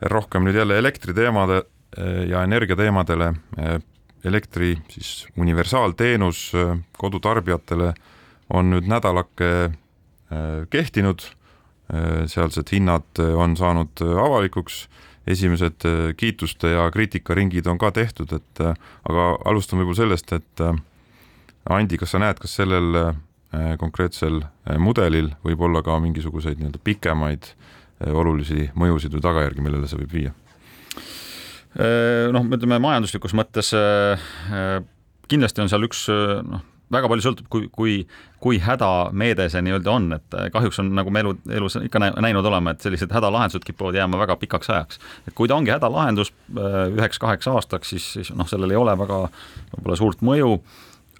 rohkem 0.00 0.48
nüüd 0.48 0.56
jälle 0.56 0.78
elektriteemade 0.78 1.58
eh, 1.60 2.22
ja 2.30 2.42
energiateemadele. 2.48 3.34
elektri 4.24 4.78
siis 4.88 5.26
universaalteenus 5.36 6.52
kodutarbijatele 6.98 7.92
on 8.50 8.70
nüüd 8.70 8.88
nädalake 8.88 9.70
kehtinud, 10.70 11.22
sealsed 12.26 12.68
hinnad 12.72 13.22
on 13.36 13.56
saanud 13.56 14.02
avalikuks 14.24 14.82
esimesed 15.26 15.84
äh, 15.84 16.12
kiituste 16.16 16.74
ja 16.74 16.90
kriitikaringid 16.90 17.66
on 17.66 17.78
ka 17.78 17.90
tehtud, 17.92 18.32
et 18.32 18.62
äh, 18.64 18.76
aga 19.08 19.26
alustame 19.44 19.84
võib-olla 19.84 20.04
sellest, 20.04 20.32
et 20.36 20.64
äh, 20.64 20.78
Andi, 21.70 21.98
kas 22.00 22.14
sa 22.14 22.18
näed, 22.22 22.38
kas 22.40 22.54
sellel 22.56 22.94
konkreetsel 23.78 24.38
mudelil 24.80 25.26
võib 25.44 25.60
olla 25.66 25.82
ka 25.84 25.96
mingisuguseid 26.00 26.56
nii-öelda 26.56 26.78
pikemaid 26.86 27.48
olulisi 28.16 28.68
mõjusid 28.78 29.12
või 29.12 29.24
tagajärgi, 29.26 29.64
millele 29.66 29.90
see 29.90 29.98
võib 30.00 30.14
viia? 30.14 30.32
noh, 32.32 32.46
ütleme 32.46 32.78
majanduslikus 32.80 33.34
mõttes 33.36 33.74
kindlasti 35.28 35.62
on 35.62 35.70
seal 35.70 35.84
üks 35.84 36.06
noh, 36.46 36.64
väga 36.92 37.10
palju 37.10 37.24
sõltub, 37.24 37.48
kui, 37.52 37.68
kui, 37.72 37.94
kui 38.42 38.58
hädameede 38.62 39.46
see 39.52 39.62
nii-öelda 39.66 39.94
on, 39.94 40.10
et 40.16 40.36
äh, 40.36 40.50
kahjuks 40.54 40.82
on, 40.82 40.90
nagu 40.98 41.12
me 41.14 41.22
elu, 41.24 41.36
elus 41.60 41.78
ikka 41.80 42.02
näinud 42.02 42.46
oleme, 42.50 42.74
et 42.74 42.84
sellised 42.84 43.12
hädalahendused 43.14 43.64
kipuvad 43.66 43.98
jääma 44.00 44.20
väga 44.20 44.36
pikaks 44.40 44.70
ajaks. 44.74 45.00
et 45.28 45.34
kui 45.38 45.48
ta 45.48 45.58
ongi 45.58 45.74
hädalahendus 45.74 46.32
äh, 46.32 46.86
üheks-kaheks 46.96 47.50
aastaks, 47.50 47.94
siis, 47.94 48.12
siis 48.18 48.32
noh, 48.34 48.48
sellel 48.50 48.74
ei 48.74 48.80
ole 48.80 48.96
väga 48.98 49.26
võib-olla 49.74 49.98
suurt 50.00 50.24
mõju, 50.26 50.56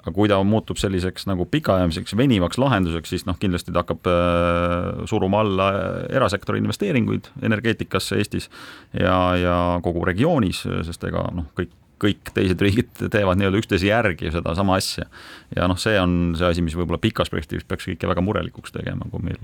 aga 0.01 0.15
kui 0.17 0.31
ta 0.33 0.39
muutub 0.47 0.81
selliseks 0.81 1.27
nagu 1.29 1.45
pikaajaliseks 1.51 2.17
venivaks 2.17 2.59
lahenduseks, 2.59 3.15
siis 3.15 3.27
noh, 3.29 3.39
kindlasti 3.39 3.75
ta 3.75 3.85
hakkab 3.85 4.11
äh, 4.11 5.05
suruma 5.11 5.45
alla 5.45 5.73
erasektori 6.09 6.63
investeeringuid 6.63 7.31
energeetikasse 7.47 8.19
Eestis 8.19 8.51
ja, 8.97 9.19
ja 9.39 9.59
kogu 9.85 10.03
regioonis, 10.09 10.65
sest 10.89 11.05
ega 11.07 11.29
noh, 11.37 11.53
kõik 11.55 11.77
kõik 12.01 12.33
teised 12.35 12.63
riigid 12.65 13.03
teevad 13.13 13.41
nii-öelda 13.41 13.61
üksteise 13.61 13.91
järgi 13.91 14.33
sedasama 14.35 14.79
asja. 14.81 15.07
ja 15.57 15.69
noh, 15.71 15.79
see 15.81 15.99
on 16.01 16.35
see 16.39 16.49
asi, 16.49 16.65
mis 16.65 16.77
võib-olla 16.79 17.01
pikas 17.03 17.33
perspektiivis 17.33 17.69
peaks 17.69 17.89
kõike 17.91 18.11
väga 18.11 18.25
murelikuks 18.25 18.75
tegema, 18.75 19.09
kui 19.13 19.25
meil 19.31 19.43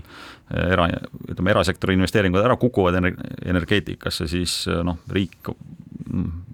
era, 0.56 0.88
ütleme, 1.28 1.52
erasektori 1.54 1.96
investeeringud 1.98 2.42
ära 2.42 2.56
kukuvad 2.60 2.98
energeetikasse, 3.00 4.28
siis 4.30 4.64
noh, 4.86 5.00
riik 5.12 5.52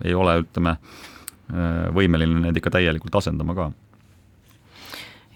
ei 0.05 0.15
ole, 0.17 0.41
ütleme, 0.47 0.77
võimeline 1.95 2.47
need 2.47 2.61
ikka 2.61 2.73
täielikult 2.79 3.21
asendama 3.21 3.57
ka 3.57 3.73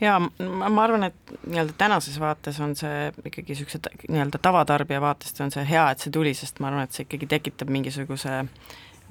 jaa, 0.00 0.16
ma 0.20 0.82
arvan, 0.84 1.08
et 1.08 1.36
nii-öelda 1.46 1.74
tänases 1.78 2.18
vaates 2.20 2.58
on 2.60 2.74
see 2.76 3.10
ikkagi 3.24 3.54
niisuguse 3.54 3.80
nii-öelda 4.08 4.40
tavatarbija 4.42 5.00
vaatest 5.00 5.40
on 5.40 5.52
see 5.54 5.64
hea, 5.68 5.86
et 5.90 6.04
see 6.04 6.12
tuli, 6.12 6.34
sest 6.36 6.60
ma 6.60 6.70
arvan, 6.70 6.84
et 6.86 6.96
see 6.96 7.06
ikkagi 7.06 7.28
tekitab 7.30 7.72
mingisuguse 7.72 8.42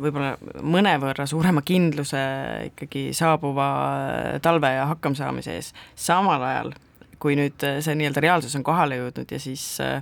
võib-olla 0.01 0.35
mõnevõrra 0.63 1.27
suurema 1.29 1.63
kindluse 1.65 2.21
ikkagi 2.71 3.07
saabuva 3.15 3.69
talve 4.43 4.73
ja 4.75 4.89
hakkamasaamise 4.91 5.55
ees, 5.59 5.71
samal 5.95 6.43
ajal 6.43 6.73
kui 7.21 7.35
nüüd 7.37 7.63
äh, 7.65 7.79
see 7.83 7.95
nii-öelda 7.97 8.23
reaalsus 8.23 8.55
on 8.57 8.63
kohale 8.65 8.99
jõudnud 8.99 9.31
ja 9.31 9.39
siis 9.41 9.63
äh, 9.83 9.99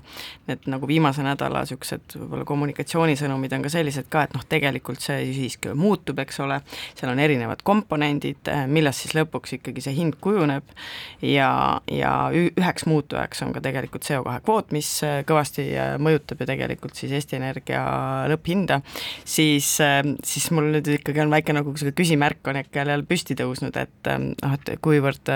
need 0.49 0.67
nagu 0.71 0.87
viimase 0.89 1.23
nädala 1.25 1.63
niisugused 1.63 2.15
võib-olla 2.17 2.45
kommunikatsioonisõnumid 2.47 3.55
on 3.57 3.65
ka 3.65 3.71
sellised 3.73 4.09
ka, 4.13 4.25
et 4.27 4.35
noh, 4.35 4.43
tegelikult 4.49 5.03
see 5.03 5.29
siiski 5.35 5.73
muutub, 5.77 6.19
eks 6.23 6.39
ole, 6.43 6.59
seal 6.97 7.11
on 7.13 7.21
erinevad 7.23 7.63
komponendid, 7.65 8.41
äh, 8.51 8.65
millest 8.69 9.05
siis 9.05 9.15
lõpuks 9.17 9.57
ikkagi 9.59 9.83
see 9.85 9.95
hind 9.97 10.19
kujuneb. 10.23 10.75
Ja, 11.23 11.79
ja 11.91 12.13
üheks 12.33 12.87
muutujaks 12.89 13.43
on 13.45 13.53
ka 13.55 13.61
tegelikult 13.63 14.05
CO2 14.05 14.39
kvoot, 14.45 14.71
mis 14.75 14.89
kõvasti 15.27 15.65
mõjutab 16.03 16.41
ju 16.41 16.47
tegelikult 16.49 16.97
siis 16.99 17.13
Eesti 17.15 17.37
Energia 17.39 17.83
lõpphinda, 18.31 18.81
siis, 19.25 19.69
siis 19.79 20.49
mul 20.55 20.71
nüüd 20.75 20.89
ikkagi 20.97 21.23
on 21.23 21.33
väike 21.33 21.55
nagu 21.55 21.75
selline 21.77 21.97
küsimärk 21.97 22.51
on 22.51 22.59
ikka 22.63 22.83
jälle 22.83 22.99
püsti 23.07 23.37
tõusnud, 23.39 23.77
et 23.79 24.11
noh, 24.11 24.57
et 24.57 24.73
kuivõrd 24.83 25.31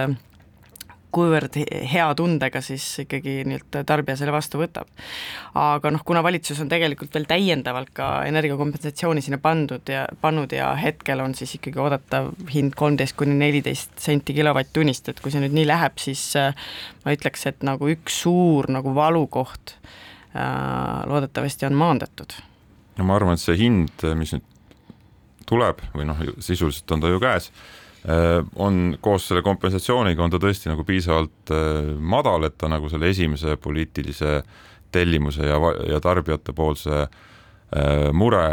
kuivõrd 1.17 1.57
hea 1.91 2.07
tundega 2.17 2.61
siis 2.63 2.85
ikkagi 3.03 3.41
nii-öelda 3.47 3.83
tarbija 3.87 4.17
selle 4.19 4.33
vastu 4.35 4.61
võtab. 4.61 4.89
aga 5.57 5.91
noh, 5.93 6.03
kuna 6.07 6.21
valitsus 6.25 6.59
on 6.63 6.69
tegelikult 6.71 7.13
veel 7.15 7.27
täiendavalt 7.29 7.91
ka 7.97 8.09
energiakompensatsiooni 8.29 9.23
sinna 9.25 9.39
pandud 9.41 9.89
ja 9.91 10.05
pannud 10.21 10.53
ja 10.53 10.71
hetkel 10.79 11.23
on 11.23 11.35
siis 11.37 11.55
ikkagi 11.57 11.81
oodatav 11.81 12.31
hind 12.53 12.75
kolmteist 12.77 13.17
kuni 13.17 13.37
neliteist 13.37 13.97
senti 14.01 14.35
kilovatt-tunnist, 14.37 15.09
et 15.11 15.21
kui 15.23 15.33
see 15.33 15.41
nüüd 15.43 15.55
nii 15.57 15.67
läheb, 15.69 15.97
siis 16.01 16.23
äh, 16.39 16.53
ma 17.05 17.15
ütleks, 17.15 17.47
et 17.49 17.65
nagu 17.67 17.89
üks 17.93 18.21
suur 18.23 18.69
nagu 18.73 18.93
valukoht 18.95 19.77
äh, 19.77 21.07
loodetavasti 21.09 21.69
on 21.69 21.79
maandatud. 21.79 22.37
no 22.97 23.09
ma 23.09 23.17
arvan, 23.17 23.37
et 23.37 23.43
see 23.43 23.57
hind, 23.59 24.05
mis 24.19 24.35
nüüd 24.35 24.53
tuleb 25.47 25.81
või 25.95 26.07
noh, 26.09 26.23
sisuliselt 26.43 26.91
on 26.91 27.03
ta 27.03 27.11
ju 27.11 27.19
käes 27.23 27.51
on 28.07 28.97
koos 29.03 29.25
selle 29.27 29.41
kompensatsiooniga, 29.43 30.23
on 30.23 30.31
ta 30.31 30.39
tõesti 30.39 30.69
nagu 30.71 30.85
piisavalt 30.87 31.51
madal, 31.99 32.47
et 32.47 32.55
ta 32.55 32.69
nagu 32.71 32.87
selle 32.91 33.09
esimese 33.11 33.57
poliitilise 33.59 34.37
tellimuse 34.95 35.49
ja, 35.49 35.57
ja 35.91 35.99
tarbijate 35.99 36.55
poolse 36.55 37.01
mure 38.15 38.45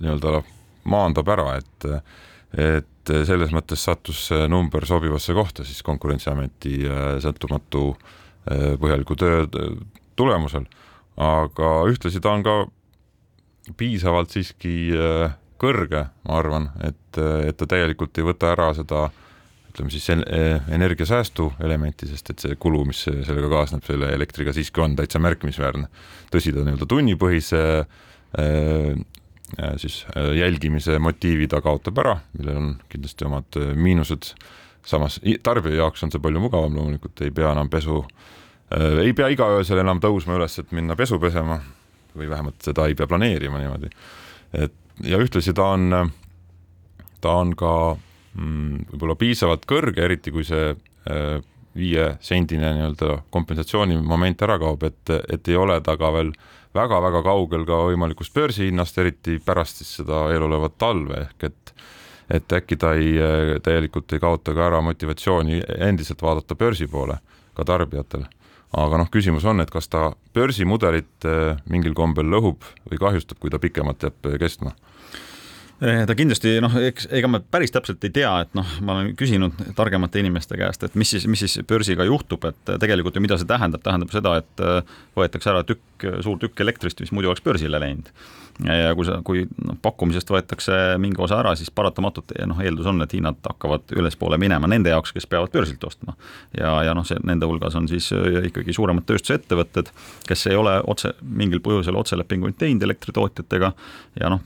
nii-öelda 0.00 0.40
maandab 0.88 1.34
ära, 1.34 1.50
et 1.60 1.90
et 2.56 3.12
selles 3.28 3.52
mõttes 3.52 3.82
sattus 3.84 4.22
see 4.30 4.48
number 4.48 4.86
sobivasse 4.88 5.36
kohta 5.36 5.66
siis 5.68 5.84
Konkurentsiameti 5.84 6.78
sõltumatu 7.20 7.90
põhjaliku 8.48 9.16
töö 9.20 9.44
tulemusel, 10.16 10.64
aga 11.20 11.70
ühtlasi 11.90 12.22
ta 12.24 12.32
on 12.32 12.44
ka 12.46 12.56
piisavalt 13.76 14.32
siiski 14.32 14.74
äh, 14.96 15.34
kõrge, 15.58 16.04
ma 16.24 16.36
arvan, 16.38 16.70
et, 16.86 17.18
et 17.18 17.56
ta 17.58 17.66
täielikult 17.66 18.18
ei 18.18 18.26
võta 18.28 18.52
ära 18.54 18.70
seda 18.76 19.08
ütleme 19.68 19.92
siis 19.92 20.08
energiasäästu 20.10 21.52
elementi, 21.62 22.08
sest 22.08 22.32
et 22.32 22.42
see 22.42 22.56
kulu, 22.60 22.82
mis 22.88 23.04
sellega 23.04 23.50
kaasneb, 23.52 23.84
selle 23.86 24.10
elektriga 24.14 24.52
siiski 24.56 24.82
on 24.82 24.96
täitsa 24.98 25.20
märkimisväärne. 25.22 25.86
tõsi, 26.32 26.52
ta 26.54 26.64
nii-öelda 26.64 26.88
tunnipõhise 26.88 27.60
äh, 27.78 28.96
siis 29.76 30.00
äh, 30.16 30.32
jälgimise 30.38 30.98
motiivi 30.98 31.46
ta 31.48 31.60
kaotab 31.64 32.00
ära, 32.02 32.16
millel 32.38 32.56
on 32.56 32.72
kindlasti 32.88 33.28
omad 33.28 33.60
miinused, 33.76 34.32
samas 34.86 35.20
tarbija 35.42 35.84
jaoks 35.84 36.02
on 36.02 36.12
see 36.14 36.22
palju 36.22 36.42
mugavam, 36.42 36.74
loomulikult 36.74 37.22
ei 37.22 37.30
pea 37.34 37.52
enam 37.52 37.70
pesu, 37.70 38.02
ei 39.04 39.12
pea 39.16 39.28
iga 39.32 39.46
öösel 39.58 39.80
enam 39.80 40.00
tõusma 40.00 40.36
üles, 40.36 40.58
et 40.60 40.72
minna 40.76 40.96
pesu 40.96 41.18
pesema 41.20 41.58
või 42.16 42.28
vähemalt 42.28 42.60
seda 42.64 42.86
ei 42.88 42.96
pea 42.96 43.08
planeerima 43.08 43.60
niimoodi. 43.62 43.90
et 44.52 44.74
ja 45.04 45.20
ühtlasi 45.20 45.54
ta 45.54 45.72
on, 45.76 46.10
ta 47.20 47.36
on 47.42 47.54
ka 47.58 47.72
mm, 48.38 48.88
võib-olla 48.92 49.18
piisavalt 49.18 49.66
kõrge, 49.68 50.04
eriti 50.04 50.34
kui 50.34 50.46
see 50.46 50.72
äh, 50.72 51.38
viiesendine 51.78 52.72
nii-öelda 52.74 53.22
kompensatsiooni 53.30 53.98
moment 54.02 54.42
ära 54.42 54.58
kaob, 54.58 54.82
et, 54.88 55.14
et 55.30 55.48
ei 55.48 55.58
ole 55.58 55.78
ta 55.84 55.96
ka 56.00 56.10
veel 56.14 56.32
väga-väga 56.74 57.22
kaugel 57.26 57.64
ka 57.68 57.82
võimalikust 57.88 58.34
börsihinnast, 58.34 58.98
eriti 58.98 59.38
pärast 59.44 59.82
siis 59.82 59.98
seda 60.00 60.26
eelolevat 60.34 60.78
talve 60.78 61.24
ehk 61.26 61.50
et 61.50 61.74
et 62.28 62.52
äkki 62.52 62.76
ta 62.76 62.92
ei, 62.92 63.14
täielikult 63.64 64.12
ei 64.12 64.20
kaota 64.20 64.52
ka 64.52 64.66
ära 64.66 64.82
motivatsiooni 64.84 65.62
endiselt 65.86 66.20
vaadata 66.20 66.58
börsi 66.60 66.84
poole 66.86 67.16
ka 67.56 67.64
tarbijatel. 67.64 68.26
Aga 68.76 68.98
noh, 69.00 69.08
küsimus 69.08 69.46
on, 69.48 69.62
et 69.64 69.70
kas 69.72 69.88
ta 69.88 70.10
börsimudelit 70.36 71.24
eh, 71.24 71.56
mingil 71.72 71.94
kombel 71.96 72.28
lõhub 72.28 72.66
või 72.90 73.00
kahjustab, 73.00 73.40
kui 73.40 73.48
ta 73.48 73.56
pikemalt 73.62 74.04
jääb 74.04 74.28
eh, 74.28 74.36
kestma 74.42 74.74
ta 75.78 76.14
kindlasti 76.18 76.56
noh, 76.62 76.74
eks 76.88 77.06
ega 77.14 77.30
me 77.30 77.40
päris 77.54 77.70
täpselt 77.74 78.02
ei 78.06 78.10
tea, 78.14 78.32
et 78.42 78.56
noh, 78.58 78.66
ma 78.82 78.96
olen 78.96 79.12
küsinud 79.18 79.60
targemate 79.78 80.18
inimeste 80.22 80.58
käest, 80.58 80.82
et 80.82 80.98
mis 80.98 81.12
siis, 81.14 81.28
mis 81.30 81.44
siis 81.44 81.60
börsiga 81.68 82.06
juhtub, 82.08 82.48
et 82.50 82.74
tegelikult 82.82 83.14
ju 83.14 83.22
mida 83.22 83.38
see 83.38 83.46
tähendab, 83.48 83.84
tähendab 83.84 84.10
seda, 84.14 84.34
et 84.42 84.64
võetakse 85.18 85.52
ära 85.52 85.62
tükk, 85.68 86.08
suur 86.26 86.40
tükk 86.42 86.64
elektrist, 86.66 87.00
mis 87.04 87.14
muidu 87.14 87.30
oleks 87.30 87.44
börsile 87.46 87.78
läinud. 87.82 88.10
Ja 88.66 88.90
kui 88.98 89.06
sa, 89.06 89.20
kui 89.22 89.44
noh, 89.46 89.76
pakkumisest 89.78 90.32
võetakse 90.34 90.74
mingi 90.98 91.22
osa 91.22 91.38
ära, 91.38 91.52
siis 91.54 91.70
paratamatult 91.70 92.34
noh, 92.50 92.58
eeldus 92.58 92.88
on, 92.90 92.98
et 93.04 93.14
hinnad 93.14 93.38
hakkavad 93.46 93.94
ülespoole 93.94 94.34
minema 94.42 94.66
nende 94.66 94.90
jaoks, 94.90 95.14
kes 95.14 95.30
peavad 95.30 95.54
börsilt 95.54 95.84
ostma. 95.86 96.16
ja, 96.58 96.72
ja 96.88 96.94
noh, 96.98 97.06
see 97.06 97.22
nende 97.22 97.46
hulgas 97.46 97.78
on 97.78 97.86
siis 97.86 98.10
ikkagi 98.50 98.74
suuremad 98.74 99.06
tööstusettevõtted, 99.06 99.94
kes 100.26 100.46
ei 100.50 100.58
ole 100.58 100.74
otse, 100.90 101.14
mingil 101.22 101.62
põhjusel 101.62 102.02
otselepinguid 102.02 102.58
teinud 102.58 102.82
elektritootjatega. 102.88 103.72
Ja 104.18 104.34
noh, 104.34 104.42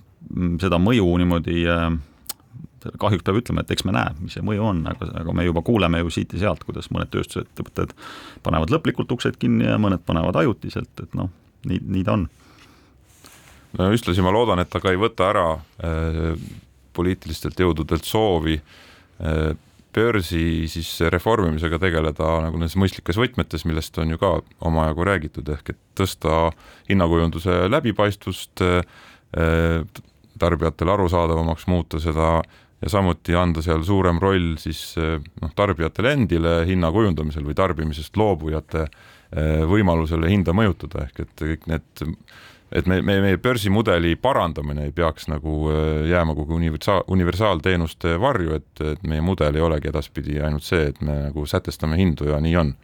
seda 0.62 0.78
mõju 0.82 1.06
niimoodi 1.20 1.64
äh, 1.70 1.88
kahjuks 2.98 3.24
peab 3.26 3.38
ütlema, 3.38 3.62
et 3.62 3.72
eks 3.74 3.85
me 3.87 3.94
näe, 3.94 4.12
mis 4.22 4.37
see 4.37 4.44
mõju 4.44 4.64
on, 4.72 4.82
aga, 4.90 5.08
aga 5.22 5.35
me 5.37 5.46
juba 5.46 5.62
kuuleme 5.66 6.02
ju 6.02 6.12
siit 6.14 6.35
ja 6.35 6.46
sealt, 6.46 6.64
kuidas 6.66 6.90
mõned 6.94 7.11
tööstusettevõtted 7.12 7.94
panevad 8.42 8.72
lõplikult 8.74 9.12
uksed 9.14 9.38
kinni 9.42 9.68
ja 9.68 9.78
mõned 9.82 10.02
panevad 10.06 10.38
ajutiselt, 10.42 10.92
et 11.02 11.18
noh, 11.18 11.30
nii, 11.68 11.82
nii 11.96 12.06
ta 12.06 12.16
on. 12.18 12.28
No 13.78 13.88
ühtlasi 13.94 14.24
ma 14.24 14.32
loodan, 14.35 14.61
et 14.61 14.70
ta 14.72 14.82
ka 14.82 14.92
ei 14.92 15.00
võta 15.00 15.30
ära 15.30 15.46
äh, 15.56 16.32
poliitilistelt 16.96 17.61
jõududelt 17.62 18.08
soovi 18.08 18.58
äh, 18.58 19.52
börsi 19.92 20.68
siis 20.72 20.90
reformimisega 21.12 21.78
tegeleda 21.80 22.28
nagu 22.46 22.61
nendes 22.61 22.78
mõistlikes 22.80 23.18
võtmetes, 23.20 23.66
millest 23.68 23.98
on 24.00 24.14
ju 24.14 24.20
ka 24.20 24.38
omajagu 24.64 25.04
räägitud, 25.08 25.48
ehk 25.52 25.74
et 25.74 25.80
tõsta 25.98 26.46
hinnakujunduse 26.88 27.66
läbipaistvust 27.72 28.64
äh,, 28.64 28.80
tarbijatele 30.42 30.94
arusaadavamaks 30.96 31.66
muuta 31.70 32.00
seda 32.02 32.35
ja 32.83 32.90
samuti 32.90 33.35
anda 33.38 33.62
seal 33.62 33.85
suurem 33.87 34.18
roll 34.22 34.57
siis 34.61 34.83
äh, 35.00 35.18
noh, 35.42 35.52
tarbijatele 35.57 36.16
endile 36.18 36.55
hinna 36.68 36.90
kujundamisel 36.94 37.46
või 37.46 37.59
tarbimisest 37.59 38.18
loobujate 38.18 38.87
äh, 38.87 39.62
võimalusele 39.70 40.31
hinda 40.33 40.55
mõjutada, 40.57 41.07
ehk 41.07 41.22
et 41.26 41.46
kõik 41.46 41.68
need 41.70 42.07
et 42.72 42.87
me, 42.88 43.02
me, 43.05 43.18
meie 43.20 43.38
börsimudeli 43.42 44.14
parandamine 44.20 44.87
ei 44.88 44.94
peaks 44.96 45.28
nagu 45.28 45.68
äh, 45.70 46.07
jääma 46.11 46.35
kogu 46.38 46.57
universaal, 46.57 47.05
universaalteenuste 47.12 48.16
varju, 48.20 48.57
et, 48.59 48.85
et 48.94 49.05
meie 49.09 49.22
mudel 49.24 49.59
ei 49.59 49.64
olegi 49.64 49.92
edaspidi 49.92 50.40
ainult 50.40 50.66
see, 50.66 50.88
et 50.92 51.00
me 51.05 51.18
nagu 51.28 51.46
sätestame 51.46 52.00
hindu 52.00 52.31
ja 52.33 52.40
nii 52.42 52.57
on 52.61 52.74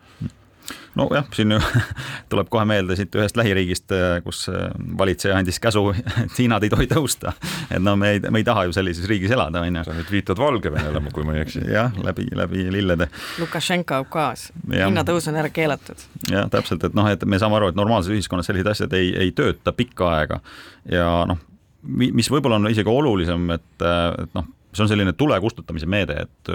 nojah, 0.98 1.26
siin 1.34 1.54
ju 1.54 1.60
tuleb 2.32 2.50
kohe 2.52 2.64
meelde 2.68 2.96
siit 2.98 3.14
ühest 3.18 3.38
lähiriigist, 3.38 3.92
äh, 3.94 4.18
kus 4.24 4.44
äh, 4.52 4.68
valitseja 4.98 5.38
andis 5.38 5.60
käsu, 5.62 5.84
et 6.24 6.38
hinnad 6.38 6.66
ei 6.66 6.72
tohi 6.72 6.88
tõusta. 6.90 7.34
et 7.70 7.82
no 7.82 7.96
me 8.00 8.14
ei, 8.16 8.22
me 8.30 8.42
ei 8.42 8.46
taha 8.46 8.66
ju 8.68 8.76
sellises 8.76 9.08
riigis 9.10 9.32
elada, 9.34 9.62
on 9.64 9.80
ju. 9.80 9.84
sa 9.86 9.96
nüüd 9.96 10.12
viitad 10.12 10.40
Valgevenele, 10.42 11.02
kui 11.14 11.26
ma 11.26 11.36
ei 11.36 11.44
eksi. 11.46 11.64
jah, 11.72 11.94
läbi, 12.04 12.28
läbi 12.36 12.68
lillede. 12.74 13.10
Lukašenka 13.38 14.02
ukaas, 14.04 14.48
hinnatõus 14.68 15.30
on 15.30 15.40
ära 15.42 15.52
keelatud. 15.54 16.06
jah, 16.30 16.50
täpselt, 16.52 16.84
et 16.88 16.98
noh, 16.98 17.08
et 17.10 17.24
me 17.24 17.40
saame 17.40 17.60
aru, 17.60 17.72
et 17.72 17.78
normaalses 17.78 18.14
ühiskonnas 18.14 18.50
sellised 18.50 18.74
asjad 18.74 18.98
ei, 18.98 19.12
ei 19.26 19.34
tööta 19.36 19.74
pikka 19.76 20.12
aega 20.18 20.42
ja 20.90 21.08
noh, 21.28 21.40
mis 21.88 22.28
võib-olla 22.30 22.58
on 22.58 22.70
isegi 22.72 22.90
olulisem, 22.90 23.50
et, 23.54 23.68
et 23.84 24.34
noh, 24.36 24.46
see 24.78 24.86
on 24.86 24.90
selline 24.92 25.14
tule 25.18 25.38
kustutamise 25.42 25.88
meede, 25.90 26.24
et 26.24 26.52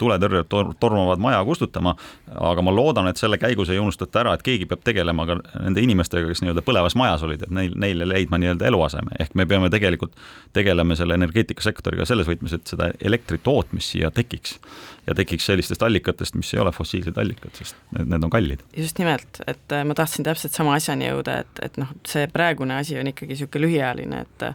tuletõrjujad 0.00 0.48
tor 0.50 0.72
tormavad 0.80 1.22
maja 1.22 1.42
kustutama, 1.46 1.94
aga 2.50 2.64
ma 2.66 2.74
loodan, 2.74 3.08
et 3.10 3.20
selle 3.20 3.38
käigus 3.40 3.70
ei 3.72 3.80
unustata 3.82 4.24
ära, 4.24 4.34
et 4.36 4.44
keegi 4.46 4.68
peab 4.70 4.82
tegelema 4.86 5.26
ka 5.28 5.38
nende 5.54 5.84
inimestega, 5.84 6.28
kes 6.30 6.42
nii-öelda 6.44 6.64
põlevas 6.66 6.98
majas 6.98 7.24
olid, 7.26 7.46
et 7.46 7.54
neil, 7.54 7.76
neile 7.78 8.08
leidma 8.08 8.40
nii-öelda 8.42 8.68
eluaseme, 8.70 9.16
ehk 9.22 9.36
me 9.38 9.46
peame 9.48 9.70
tegelikult 9.72 10.16
tegelema 10.56 10.98
selle 10.98 11.16
energeetikasektoriga 11.18 12.08
selles 12.08 12.28
võtmes, 12.28 12.56
et 12.56 12.74
seda 12.74 12.90
elektri 13.00 13.40
tootmist 13.42 13.94
siia 13.94 14.12
tekiks 14.14 14.58
ja 15.06 15.14
tekiks 15.14 15.46
sellistest 15.46 15.82
allikatest, 15.86 16.34
mis 16.38 16.52
ei 16.54 16.60
ole 16.62 16.72
fossiilsed 16.74 17.18
allikad, 17.20 17.54
sest 17.58 17.78
need, 17.96 18.10
need 18.12 18.26
on 18.26 18.32
kallid. 18.32 18.62
just 18.76 18.98
nimelt, 18.98 19.40
et 19.46 19.74
äh, 19.74 19.84
ma 19.86 19.96
tahtsin 19.98 20.26
täpselt 20.26 20.56
sama 20.56 20.74
asjani 20.78 21.10
jõuda, 21.10 21.40
et, 21.44 21.62
et 21.68 21.80
noh, 21.80 21.92
see 22.08 22.26
praegune 22.32 22.78
asi 22.80 22.98
on 23.00 23.12
ikkagi 23.12 23.36
niisugune 23.36 23.66
lühiajaline, 23.66 24.22
et 24.26 24.46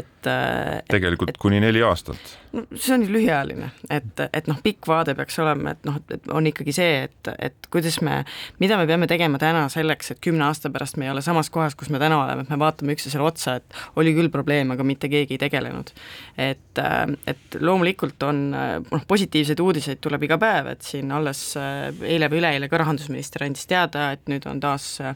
et 0.00 0.30
äh, 0.30 0.80
tegelikult 0.90 1.34
et, 1.34 1.40
kuni 1.40 1.60
neli 1.62 1.82
aastat. 1.84 2.36
No 2.52 2.64
see 2.74 2.94
on 2.94 3.04
lühiajaline, 3.06 3.70
et, 3.92 4.22
et 4.32 4.48
noh, 4.50 4.58
pikk 4.64 4.88
vaade 4.90 5.14
peaks 5.18 5.38
olema, 5.42 5.74
et 5.74 5.86
noh, 5.86 5.98
et 6.10 6.30
on 6.34 6.46
ikkagi 6.50 6.74
see, 6.74 7.04
et, 7.06 7.30
et 7.38 7.68
kuidas 7.72 8.00
me, 8.06 8.20
mida 8.62 8.78
me 8.80 8.86
peame 8.90 9.08
tegema 9.10 9.38
täna 9.42 9.66
selleks, 9.72 10.14
et 10.14 10.22
kümne 10.24 10.46
aasta 10.48 10.70
pärast 10.72 10.98
me 11.00 11.06
ei 11.06 11.12
ole 11.12 11.22
samas 11.24 11.50
kohas, 11.52 11.76
kus 11.78 11.92
me 11.92 12.00
täna 12.02 12.18
oleme, 12.24 12.44
et 12.44 12.52
me 12.52 12.58
vaatame 12.60 12.96
üksteisele 12.96 13.26
otsa, 13.26 13.58
et 13.60 13.78
oli 14.00 14.14
küll 14.16 14.32
probleem, 14.32 14.72
aga 14.74 14.86
mitte 14.86 15.10
keegi 15.12 15.36
ei 15.36 15.42
tegelenud. 15.44 15.92
et, 16.36 16.78
äh, 16.78 17.04
et 17.30 17.58
loomulikult 17.60 18.22
on 18.26 18.42
noh, 18.50 19.06
positiivseid 19.08 19.60
uudiseid 19.60 20.00
tuleb 20.02 20.26
iga 20.26 20.38
päev, 20.40 20.72
et 20.74 20.86
siin 20.86 21.12
alles 21.14 21.42
äh, 21.60 21.90
eile 22.06 22.30
või 22.32 22.42
üleeile 22.42 22.70
ka 22.70 22.80
rahandusminister 22.82 23.46
andis 23.46 23.66
teada, 23.70 24.10
et 24.16 24.26
nüüd 24.30 24.46
on 24.50 24.60
taas 24.62 24.92
äh, 25.04 25.14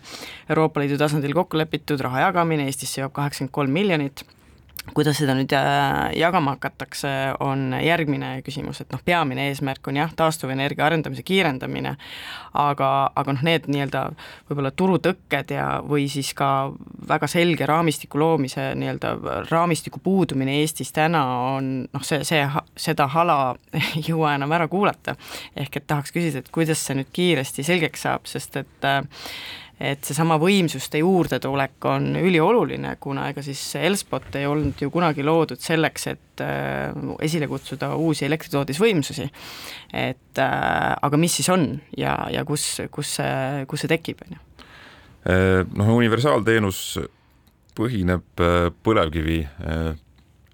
Euroopa 0.48 0.82
Liidu 0.82 0.98
tasandil 1.00 1.34
kokku 1.36 1.58
lepitud 1.58 2.02
raha 2.04 2.28
jagamine, 2.28 2.68
Eestisse 2.68 3.00
jõuab 3.00 3.16
kaheksakümmend 3.18 3.54
kolm 3.54 3.74
miljonit 3.74 4.24
kuidas 4.92 5.16
seda 5.16 5.32
nüüd 5.36 5.52
äh, 5.56 6.12
jagama 6.18 6.54
hakatakse, 6.58 7.08
on 7.40 7.72
järgmine 7.80 8.36
küsimus, 8.44 8.82
et 8.82 8.92
noh, 8.92 9.00
peamine 9.04 9.48
eesmärk 9.48 9.88
on 9.88 9.96
jah, 9.96 10.12
taastuvenergia 10.16 10.84
arendamise 10.84 11.24
kiirendamine, 11.24 11.94
aga, 12.60 12.90
aga 13.16 13.34
noh, 13.36 13.44
need 13.46 13.68
nii-öelda 13.72 14.04
võib-olla 14.50 14.74
turutõkked 14.76 15.54
ja, 15.56 15.66
või 15.88 16.04
siis 16.12 16.34
ka 16.36 16.50
väga 17.08 17.28
selge 17.30 17.66
raamistiku 17.70 18.20
loomise 18.20 18.70
nii-öelda 18.78 19.14
raamistiku 19.48 20.02
puudumine 20.04 20.60
Eestis 20.60 20.92
täna 20.94 21.24
on 21.56 21.74
noh, 21.88 22.04
see, 22.04 22.20
see, 22.28 22.44
seda 22.76 23.08
hala 23.16 23.38
ei 23.80 24.04
jõua 24.04 24.36
enam 24.36 24.52
ära 24.52 24.68
kuulata. 24.68 25.16
ehk 25.56 25.80
et 25.80 25.86
tahaks 25.88 26.12
küsida, 26.12 26.44
et 26.44 26.52
kuidas 26.54 26.84
see 26.84 27.00
nüüd 27.00 27.12
kiiresti 27.12 27.64
selgeks 27.64 28.04
saab, 28.04 28.28
sest 28.28 28.60
et 28.60 28.88
äh, 28.88 29.00
et 29.80 30.06
seesama 30.06 30.36
võimsuste 30.38 31.00
juurdetulek 31.00 31.86
on 31.90 32.12
ülioluline, 32.20 32.94
kuna 33.02 33.26
ega 33.32 33.42
siis 33.42 33.60
Elspot 33.80 34.36
ei 34.38 34.46
olnud 34.46 34.80
ju 34.80 34.90
kunagi 34.94 35.24
loodud 35.26 35.60
selleks, 35.60 36.06
et 36.12 36.44
äh, 36.44 36.94
esile 37.26 37.48
kutsuda 37.50 37.94
uusi 37.98 38.26
elektritootmisvõimsusi. 38.28 39.28
et 39.92 40.42
äh, 40.42 40.92
aga 41.02 41.20
mis 41.20 41.40
siis 41.40 41.50
on 41.50 41.66
ja, 41.98 42.16
ja 42.30 42.44
kus, 42.44 42.80
kus 42.94 43.16
see, 43.18 43.64
kus 43.70 43.84
see 43.84 43.94
tekib, 43.96 44.22
on 44.26 44.36
ju? 44.36 44.44
Äh, 45.24 45.64
noh, 45.74 45.96
universaalteenus 45.96 46.84
põhineb 47.74 48.38
põlevkivi 48.86 49.40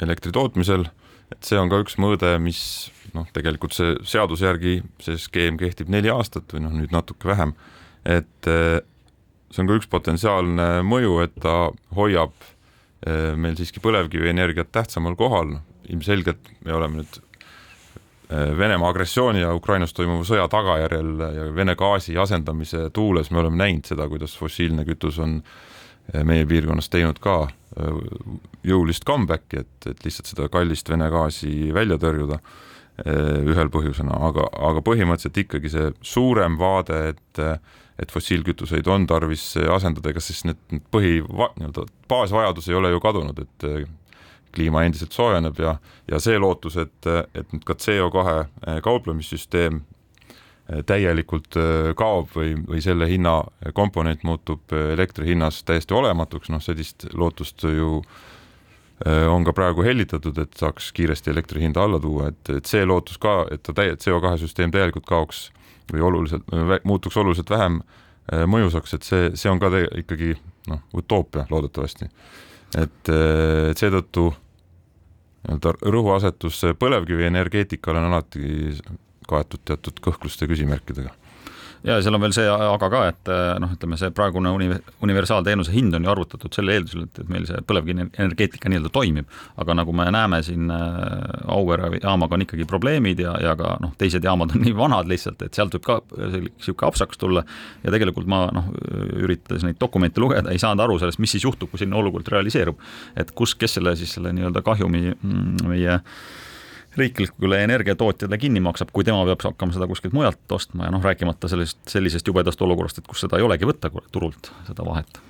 elektri 0.00 0.32
tootmisel 0.32 0.86
et 1.30 1.46
see 1.46 1.58
on 1.60 1.68
ka 1.70 1.80
üks 1.82 1.98
mõõde, 2.00 2.32
mis 2.42 2.90
noh, 3.14 3.26
tegelikult 3.34 3.74
see 3.76 3.92
seaduse 4.08 4.46
järgi 4.46 4.78
see 5.04 5.18
skeem 5.20 5.58
kehtib 5.60 5.90
neli 5.92 6.10
aastat 6.12 6.50
või 6.54 6.64
noh, 6.64 6.72
nüüd 6.74 6.94
natuke 6.94 7.28
vähem, 7.30 7.52
et 8.08 8.48
see 9.50 9.62
on 9.62 9.70
ka 9.70 9.78
üks 9.80 9.90
potentsiaalne 9.90 10.68
mõju, 10.86 11.16
et 11.24 11.34
ta 11.42 11.70
hoiab 11.96 12.34
eh, 13.06 13.32
meil 13.36 13.58
siiski 13.58 13.82
põlevkivienergiat 13.82 14.70
tähtsamal 14.72 15.16
kohal, 15.18 15.58
ilmselgelt 15.90 16.52
me 16.64 16.76
oleme 16.76 17.02
nüüd 17.02 17.18
eh, 17.18 18.52
Venemaa 18.58 18.92
agressiooni 18.94 19.42
ja 19.42 19.54
Ukrainas 19.56 19.94
toimuva 19.96 20.26
sõja 20.28 20.46
tagajärjel 20.50 21.12
ja 21.36 21.48
Vene 21.54 21.74
gaasi 21.78 22.18
asendamise 22.18 22.88
tuules 22.94 23.30
me 23.30 23.42
oleme 23.42 23.62
näinud 23.64 23.90
seda, 23.90 24.08
kuidas 24.08 24.36
fossiilne 24.38 24.86
kütus 24.88 25.18
on 25.22 25.40
meie 26.26 26.42
piirkonnas 26.48 26.88
teinud 26.90 27.20
ka 27.22 27.44
jõulist 28.66 29.04
comeback'i, 29.06 29.60
et, 29.62 29.86
et 29.86 30.00
lihtsalt 30.04 30.30
seda 30.32 30.48
kallist 30.50 30.88
Vene 30.90 31.06
gaasi 31.12 31.70
välja 31.74 32.00
tõrjuda. 32.02 32.40
Eh, 32.40 32.69
ühel 33.00 33.70
põhjusena, 33.72 34.16
aga, 34.28 34.44
aga 34.70 34.82
põhimõtteliselt 34.84 35.38
ikkagi 35.44 35.70
see 35.72 35.92
suurem 36.04 36.58
vaade, 36.60 36.98
et 37.14 37.44
et 38.00 38.12
fossiilkütuseid 38.12 38.86
on 38.88 39.06
tarvis 39.08 39.42
asendada, 39.74 40.08
ega 40.12 40.22
siis 40.24 40.42
need, 40.48 40.60
need 40.72 40.84
põhi, 40.92 41.18
nii-öelda 41.20 41.84
baasvajadus 42.08 42.70
ei 42.70 42.78
ole 42.78 42.94
ju 42.94 43.00
kadunud, 43.04 43.42
et 43.44 43.66
eh, 43.68 43.82
kliima 44.56 44.86
endiselt 44.86 45.12
soojeneb 45.12 45.60
ja, 45.60 45.74
ja 46.10 46.20
see 46.22 46.38
lootus, 46.40 46.78
et, 46.80 47.10
et 47.36 47.52
nüüd 47.52 47.66
ka 47.68 47.76
CO2 47.76 48.24
eh, 48.32 48.80
kauplemissüsteem 48.86 49.82
täielikult 50.86 51.56
kaob 51.98 52.28
või, 52.30 52.52
või 52.62 52.78
selle 52.80 53.08
hinna 53.10 53.40
komponent 53.74 54.20
muutub 54.22 54.70
elektri 54.70 55.32
hinnas 55.32 55.64
täiesti 55.66 55.96
olematuks, 55.98 56.46
noh 56.52 56.62
sellist 56.62 57.08
lootust 57.10 57.64
ju 57.66 57.96
äh, 57.98 58.12
Äh, 58.14 58.29
on 59.06 59.44
ka 59.46 59.54
praegu 59.56 59.84
hellitatud, 59.84 60.36
et 60.42 60.58
saaks 60.60 60.90
kiiresti 60.92 61.30
elektri 61.32 61.62
hinda 61.62 61.84
alla 61.86 62.00
tuua, 62.00 62.28
et, 62.28 62.50
et 62.52 62.68
see 62.68 62.84
lootus 62.84 63.16
ka, 63.20 63.46
et 63.52 63.62
ta 63.64 63.72
täie-, 63.76 63.96
CO2 63.96 64.34
süsteem 64.42 64.74
täielikult 64.74 65.06
kaoks 65.08 65.46
või 65.92 66.04
oluliselt, 66.04 66.44
muutuks 66.84 67.16
oluliselt 67.16 67.50
vähem 67.50 67.80
äh, 67.80 68.44
mõjusaks, 68.44 68.94
et 68.96 69.08
see, 69.08 69.30
see 69.40 69.50
on 69.50 69.62
ka 69.62 69.70
te, 69.72 69.86
ikkagi 70.02 70.34
noh, 70.68 70.82
utoopia 71.00 71.46
loodetavasti. 71.50 72.10
et, 72.76 73.08
äh, 73.08 73.70
et 73.70 73.80
seetõttu 73.80 74.30
nii-öelda 75.48 75.72
rõhuasetus 75.96 76.60
põlevkivienergeetikale 76.78 78.02
on 78.02 78.10
alati 78.10 78.76
kaetud 79.30 79.64
teatud 79.64 80.02
kõhkluste 80.04 80.44
küsimärkidega 80.50 81.14
ja 81.84 81.96
seal 82.02 82.16
on 82.16 82.22
veel 82.24 82.34
see 82.36 82.46
aga 82.50 82.88
ka, 82.92 83.00
et 83.10 83.30
eh, 83.32 83.52
noh, 83.62 83.72
ütleme 83.74 83.96
see 84.00 84.10
praegune 84.16 84.52
uni-, 84.52 84.76
universaalteenuse 85.04 85.72
hind 85.72 85.96
on 85.96 86.04
ju 86.04 86.12
arvutatud 86.12 86.56
selle 86.56 86.74
eeldusel, 86.76 87.06
et, 87.06 87.20
et 87.22 87.30
meil 87.32 87.46
see 87.48 87.60
põlevkivienergeetika 87.68 88.72
nii-öelda 88.72 88.92
toimib, 88.92 89.30
aga 89.60 89.76
nagu 89.78 89.94
me 89.96 90.08
näeme 90.12 90.42
siin 90.46 90.70
eh, 90.74 91.54
Auvere 91.54 91.92
jaamaga 91.96 92.36
on 92.36 92.44
ikkagi 92.44 92.66
probleemid 92.68 93.22
ja, 93.24 93.34
ja 93.42 93.54
ka 93.58 93.76
noh, 93.82 93.94
teised 94.00 94.24
jaamad 94.26 94.54
on 94.54 94.64
nii 94.64 94.74
vanad 94.76 95.08
lihtsalt, 95.10 95.40
et 95.46 95.56
sealt 95.56 95.76
võib 95.78 95.86
ka 95.88 95.98
niisugune 96.20 96.90
apsakas 96.90 97.20
tulla 97.20 97.44
ja 97.84 97.94
tegelikult 97.94 98.28
ma 98.30 98.44
noh, 98.54 98.68
üritades 99.16 99.64
neid 99.66 99.80
dokumente 99.80 100.20
lugeda, 100.22 100.52
ei 100.52 100.60
saanud 100.60 100.84
aru 100.84 101.00
sellest, 101.00 101.22
mis 101.22 101.32
siis 101.36 101.48
juhtub, 101.48 101.72
kui 101.72 101.80
selline 101.80 101.98
olukord 102.00 102.28
realiseerub. 102.28 102.78
et 103.16 103.32
kus, 103.36 103.56
kes 103.58 103.78
selle 103.78 103.96
siis 103.96 104.12
selle 104.16 104.34
nii-öelda 104.36 104.62
kahjumi 104.66 105.10
mm, 105.14 105.66
meie 105.70 105.98
riiklikule 106.98 107.62
energiatootjale 107.64 108.38
kinni 108.38 108.60
maksab, 108.64 108.90
kui 108.92 109.06
tema 109.06 109.22
peab 109.28 109.44
hakkama 109.50 109.76
seda 109.76 109.86
kuskilt 109.90 110.14
mujalt 110.16 110.52
ostma 110.52 110.88
ja 110.88 110.94
noh, 110.94 111.02
rääkimata 111.04 111.48
sellest, 111.48 111.82
sellisest 111.88 112.26
jubedast 112.26 112.62
olukorrast, 112.62 112.98
et 112.98 113.10
kus 113.10 113.22
seda 113.26 113.38
ei 113.38 113.46
olegi 113.46 113.68
võtta 113.68 113.92
turult, 114.12 114.52
seda 114.66 114.86
vahet 114.86 115.20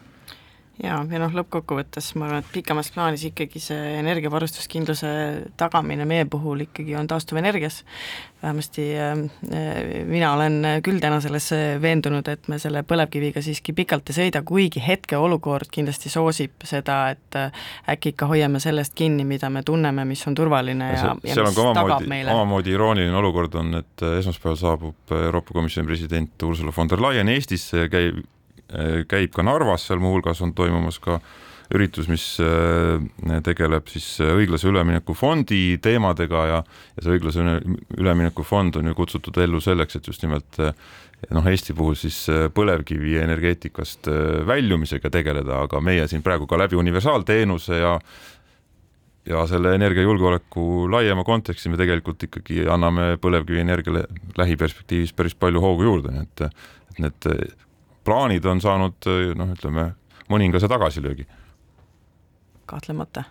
ja, 0.83 0.99
ja 1.05 1.21
noh, 1.23 1.33
lõppkokkuvõttes 1.35 2.13
ma 2.19 2.27
arvan, 2.29 2.45
et 2.45 2.51
pikemas 2.55 2.91
plaanis 2.95 3.25
ikkagi 3.29 3.61
see 3.63 3.95
energiavarustuskindluse 4.01 5.11
tagamine 5.61 6.07
meie 6.09 6.27
puhul 6.31 6.65
ikkagi 6.67 6.97
on 6.97 7.09
taastuvenergias. 7.11 7.83
vähemasti 8.43 8.85
äh, 8.97 10.05
mina 10.07 10.33
olen 10.33 10.67
küll 10.83 11.01
täna 11.01 11.21
selles 11.21 11.51
veendunud, 11.83 12.29
et 12.29 12.49
me 12.49 12.59
selle 12.59 12.83
põlevkiviga 12.83 13.43
siiski 13.45 13.73
pikalt 13.77 14.11
ei 14.11 14.17
sõida, 14.17 14.43
kuigi 14.47 14.83
hetkeolukord 14.87 15.69
kindlasti 15.71 16.09
soosib 16.09 16.65
seda, 16.65 17.11
et 17.11 17.37
äh, 17.37 17.53
äkki 17.89 18.15
ikka 18.15 18.31
hoiame 18.31 18.61
sellest 18.61 18.95
kinni, 18.97 19.25
mida 19.25 19.51
me 19.51 19.63
tunneme, 19.63 20.05
mis 20.09 20.27
on 20.27 20.35
turvaline 20.35 20.93
ja, 20.95 20.99
ja, 21.05 21.15
ja 21.35 21.47
mis 21.47 21.63
tagab 21.77 22.09
meile. 22.09 22.33
omamoodi 22.33 22.77
irooniline 22.77 23.17
olukord 23.17 23.55
on, 23.61 23.75
et 23.83 24.09
esmaspäeval 24.17 24.61
saabub 24.61 25.17
Euroopa 25.23 25.55
Komisjoni 25.55 25.87
president 25.87 26.43
Ursula 26.43 26.73
von 26.77 26.89
der 26.89 27.03
Leyen 27.03 27.29
Eestisse, 27.29 27.89
käib 27.93 28.21
Äh, 28.21 28.40
käib 29.11 29.33
ka 29.35 29.43
Narvas, 29.43 29.89
seal 29.89 29.99
muuhulgas 30.03 30.41
on 30.45 30.53
toimumas 30.55 31.01
ka 31.03 31.19
üritus, 31.75 32.09
mis 32.11 32.25
äh, 32.43 32.99
tegeleb 33.47 33.91
siis 33.91 34.07
äh, 34.23 34.33
õiglase 34.41 34.69
ülemineku 34.71 35.15
fondi 35.15 35.79
teemadega 35.83 36.47
ja, 36.49 36.59
ja 36.97 37.05
see 37.05 37.15
õiglase 37.15 37.45
ülemineku 37.99 38.45
fond 38.47 38.81
on 38.81 38.91
ju 38.91 38.97
kutsutud 38.99 39.39
ellu 39.43 39.63
selleks, 39.63 39.99
et 39.99 40.11
just 40.11 40.25
nimelt 40.27 40.59
noh, 41.31 41.47
Eesti 41.47 41.77
puhul 41.77 41.95
siis 42.01 42.25
põlevkivienergeetikast 42.57 44.09
väljumisega 44.49 45.13
tegeleda, 45.13 45.63
aga 45.67 45.83
meie 45.85 46.09
siin 46.11 46.25
praegu 46.27 46.49
ka 46.51 46.59
läbi 46.59 46.79
universaalteenuse 46.81 47.81
ja 47.83 47.97
ja 49.29 49.43
selle 49.47 49.75
energiajulgeoleku 49.77 50.89
laiema 50.91 51.23
konteksti 51.29 51.69
me 51.71 51.77
tegelikult 51.79 52.25
ikkagi 52.25 52.65
anname 52.73 53.13
põlevkivienergiale 53.21 54.07
lähiperspektiivis 54.41 55.13
päris 55.15 55.37
palju 55.37 55.61
hoogu 55.63 55.85
juurde, 55.87 56.15
nii 56.15 56.25
et, 56.25 56.63
et 56.89 57.03
need 57.05 57.29
plaanid 58.11 58.47
on 58.51 58.63
saanud 58.63 59.11
noh, 59.39 59.53
ütleme 59.55 59.93
mõningase 60.31 60.71
tagasilöögi. 60.71 61.27
kahtlemata 62.71 63.25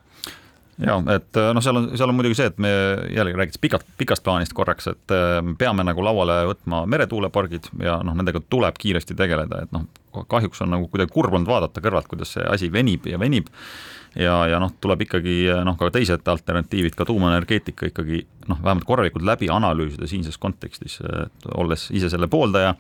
ja 0.80 0.96
et 1.16 1.40
noh, 1.54 1.62
seal 1.64 1.80
on, 1.80 1.88
seal 2.00 2.12
on 2.12 2.18
muidugi 2.18 2.38
see, 2.40 2.50
et 2.52 2.60
me 2.62 2.72
jällegi 3.12 3.40
räägiks 3.40 3.62
pikalt, 3.62 3.86
pikast 4.00 4.24
plaanist 4.24 4.56
korraks, 4.56 4.88
et 4.94 5.16
me 5.44 5.56
peame 5.60 5.84
nagu 5.84 6.04
lauale 6.04 6.42
võtma 6.54 6.86
meretuulepargid 6.90 7.72
ja 7.84 8.00
noh, 8.06 8.16
nendega 8.16 8.42
tuleb 8.48 8.80
kiiresti 8.80 9.18
tegeleda, 9.20 9.64
et 9.66 9.76
noh, 9.76 9.88
kahjuks 10.32 10.64
on 10.64 10.72
nagu 10.76 10.88
kuidagi 10.92 11.12
kurb 11.14 11.36
olnud 11.36 11.52
vaadata 11.52 11.84
kõrvalt, 11.84 12.08
kuidas 12.12 12.36
see 12.38 12.46
asi 12.48 12.72
venib 12.72 13.08
ja 13.12 13.20
venib 13.20 13.52
ja, 14.16 14.42
ja 14.50 14.62
noh, 14.62 14.72
tuleb 14.82 15.04
ikkagi 15.08 15.42
noh, 15.68 15.78
ka 15.80 15.92
teised 15.94 16.32
alternatiivid, 16.32 16.96
ka 16.98 17.08
tuumaenergeetika 17.10 17.92
ikkagi 17.92 18.24
noh, 18.50 18.60
vähemalt 18.64 18.88
korralikult 18.88 19.26
läbi 19.28 19.50
analüüsida 19.54 20.08
siinses 20.10 20.38
kontekstis, 20.42 21.00
olles 21.56 21.88
ise 21.96 22.10
selle 22.12 22.30
pooldaja, 22.32 22.74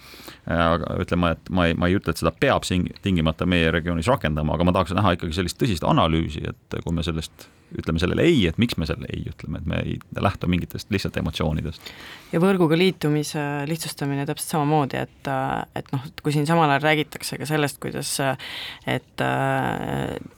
aga 0.49 0.97
ütlema, 1.03 1.33
et 1.35 1.53
ma 1.53 1.69
ei, 1.69 1.77
ma 1.77 1.89
ei 1.89 1.99
ütle, 1.99 2.13
et 2.13 2.21
seda 2.21 2.33
peab 2.35 2.67
siin 2.67 2.87
tingimata 3.05 3.47
meie 3.49 3.71
regioonis 3.75 4.09
rakendama, 4.11 4.57
aga 4.57 4.67
ma 4.67 4.75
tahaks 4.75 4.97
näha 4.97 5.15
ikkagi 5.17 5.39
sellist 5.39 5.59
tõsist 5.61 5.87
analüüsi, 5.87 6.43
et 6.49 6.81
kui 6.83 6.95
me 6.95 7.05
sellest 7.05 7.49
ütleme 7.77 8.01
sellele 8.01 8.23
ei, 8.25 8.39
et 8.49 8.57
miks 8.61 8.77
me 8.81 8.87
selle 8.89 9.07
ei 9.13 9.21
ütleme, 9.29 9.59
et 9.61 9.67
me 9.69 9.81
ei 9.83 9.97
lähtu 10.17 10.47
mingitest 10.49 10.89
lihtsalt 10.93 11.17
emotsioonidest. 11.21 11.91
ja 12.31 12.41
võrguga 12.41 12.77
liitumise 12.77 13.43
lihtsustamine 13.69 14.25
täpselt 14.25 14.55
samamoodi, 14.55 14.97
et, 14.97 15.29
et 15.77 15.91
noh, 15.93 16.05
et 16.07 16.23
kui 16.25 16.33
siin 16.33 16.47
samal 16.49 16.69
ajal 16.71 16.87
räägitakse 16.87 17.37
ka 17.37 17.47
sellest, 17.49 17.77
kuidas 17.81 18.15
et 18.89 19.23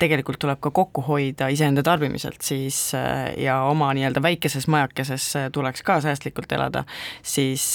tegelikult 0.02 0.42
tuleb 0.44 0.60
ka 0.64 0.74
kokku 0.76 1.06
hoida 1.08 1.48
iseenda 1.54 1.84
tarbimiselt, 1.88 2.42
siis 2.44 2.92
ja 3.40 3.62
oma 3.70 3.94
nii-öelda 3.96 4.24
väikeses 4.24 4.68
majakeses 4.72 5.21
tuleks 5.54 5.84
ka 5.86 6.00
säästlikult 6.04 6.52
elada, 6.56 6.84
siis 7.24 7.66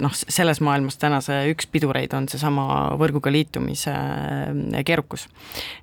noh, 0.00 0.14
selles 0.14 0.60
maailmas 0.64 0.98
täna 1.00 1.20
see 1.24 1.52
üks 1.52 1.68
pidureid 1.70 2.14
on 2.16 2.28
seesama 2.30 2.66
võrguga 3.00 3.32
liitumise 3.34 3.94
keerukus. 4.86 5.28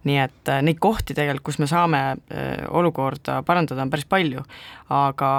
nii 0.08 0.19
et 0.24 0.54
neid 0.65 0.80
kohti 0.82 1.15
tegelikult, 1.17 1.52
kus 1.52 1.60
me 1.62 1.67
saame 1.69 2.02
olukorda 2.69 3.41
parandada 3.47 3.86
on 3.86 3.91
päris 3.93 4.08
palju, 4.10 4.43
aga, 4.91 5.32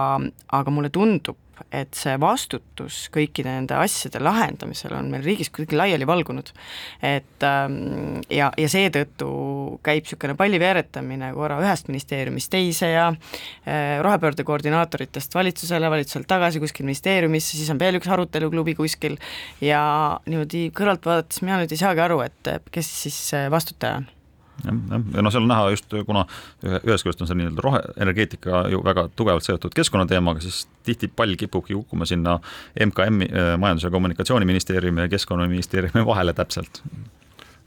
aga 0.59 0.75
mulle 0.75 0.91
tundub, 0.93 1.39
et 1.71 1.95
see 1.97 2.15
vastutus 2.21 3.07
kõikide 3.15 3.53
nende 3.53 3.77
asjade 3.79 4.21
lahendamisel 4.23 4.95
on 4.97 5.11
meil 5.13 5.25
riigis 5.27 5.51
kuidagi 5.53 5.79
laiali 5.79 6.07
valgunud. 6.09 6.53
et 7.03 7.47
ähm, 7.47 8.21
ja, 8.31 8.51
ja 8.59 8.69
seetõttu 8.69 9.29
käib 9.85 10.03
niisugune 10.03 10.37
palli 10.39 10.61
veeretamine 10.63 11.33
korra 11.37 11.61
ühest 11.63 11.91
ministeeriumist 11.91 12.51
teise 12.53 12.93
ja 12.93 13.09
äh, 13.13 14.01
rohepöörde 14.03 14.45
koordinaatoritest 14.45 15.35
valitsusele, 15.35 15.91
valitsuselt 15.91 16.29
tagasi 16.31 16.63
kuskil 16.63 16.89
ministeeriumisse, 16.89 17.57
siis 17.57 17.71
on 17.71 17.81
veel 17.83 18.01
üks 18.01 18.11
aruteluklubi 18.11 18.75
kuskil 18.79 19.19
ja 19.61 19.83
niimoodi 20.27 20.71
kõrvalt 20.77 21.07
vaadates 21.07 21.45
mina 21.45 21.61
nüüd 21.61 21.73
ei 21.73 21.85
saagi 21.85 22.05
aru, 22.05 22.23
et 22.27 22.53
kes 22.73 22.97
siis 23.05 23.23
vastutaja 23.53 24.03
on 24.03 24.11
ja 24.65 25.23
noh, 25.23 25.33
seal 25.33 25.43
on 25.43 25.51
näha 25.51 25.71
just, 25.75 25.95
kuna 26.07 26.25
ühest 26.63 27.07
küljest 27.07 27.23
on 27.25 27.31
see 27.31 27.39
nii-öelda 27.39 27.65
roheenergeetika 27.65 28.67
ju 28.73 28.83
väga 28.85 29.09
tugevalt 29.19 29.47
seotud 29.47 29.75
keskkonnateemaga, 29.77 30.43
siis 30.45 30.67
tihti 30.87 31.09
pall 31.09 31.35
kipubki 31.39 31.75
kukkuma 31.79 32.07
sinna 32.09 32.39
MKM-i, 32.87 33.31
äh, 33.33 33.55
Majandus- 33.59 33.89
ja 33.89 33.91
Kommunikatsiooniministeeriumi 33.91 35.07
ja 35.07 35.09
Keskkonnaministeeriumi 35.09 36.07
vahele 36.07 36.33
täpselt. 36.33 36.83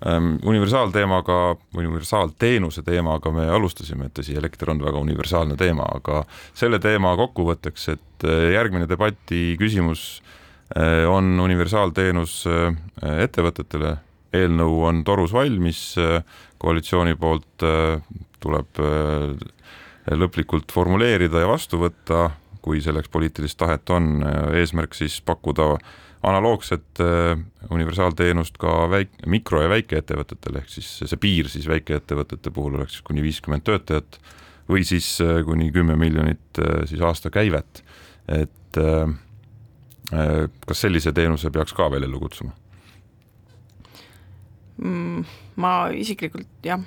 Ähm, 0.06 0.36
universaalteemaga, 0.44 1.56
universaalteenuse 1.78 2.84
teemaga 2.84 3.32
me 3.32 3.48
alustasime, 3.50 4.10
et 4.10 4.20
tõsi, 4.20 4.36
elekter 4.38 4.70
on 4.74 4.82
väga 4.84 5.00
universaalne 5.00 5.56
teema, 5.60 5.88
aga 6.00 6.24
selle 6.54 6.80
teema 6.84 7.16
kokkuvõtteks, 7.18 7.90
et 7.96 8.28
äh, 8.28 8.52
järgmine 8.56 8.90
debati 8.92 9.56
küsimus 9.60 10.22
äh, 10.76 11.08
on 11.10 11.40
universaalteenus 11.40 12.44
ettevõtetele, 13.06 13.96
eelnõu 14.36 14.84
on 14.90 15.04
torus 15.08 15.34
valmis 15.34 15.82
koalitsiooni 16.66 17.16
poolt 17.20 17.66
äh, 17.66 18.00
tuleb 18.44 18.82
äh, 18.82 20.16
lõplikult 20.16 20.74
formuleerida 20.74 21.44
ja 21.44 21.50
vastu 21.50 21.80
võtta, 21.82 22.30
kui 22.66 22.82
selleks 22.82 23.12
poliitilist 23.14 23.58
tahet 23.62 23.90
on, 23.94 24.24
eesmärk 24.58 24.96
siis 24.98 25.20
pakkuda 25.26 25.76
analoogset 26.26 27.02
universaalteenust 27.74 28.58
ka 28.62 28.88
väik-, 28.90 29.20
mikro- 29.30 29.62
ja 29.62 29.70
väikeettevõtetele, 29.70 30.64
ehk 30.64 30.72
siis 30.74 30.88
see 31.04 31.20
piir 31.22 31.50
siis 31.54 31.68
väikeettevõtete 31.70 32.54
puhul 32.54 32.80
oleks 32.80 32.98
kuni 33.06 33.22
viiskümmend 33.26 33.66
töötajat 33.66 34.18
või 34.70 34.82
siis 34.86 35.12
kuni 35.46 35.70
kümme 35.74 35.98
miljonit 36.02 36.62
siis 36.90 37.02
aastakäivet. 37.06 37.84
et 38.26 38.82
kas 40.66 40.82
sellise 40.82 41.14
teenuse 41.14 41.54
peaks 41.54 41.74
ka 41.78 41.92
veel 41.94 42.10
ellu 42.10 42.22
kutsuma? 42.26 42.58
Mm, 44.76 45.24
ma 45.64 45.74
isiklikult 45.96 46.66
jah, 46.66 46.82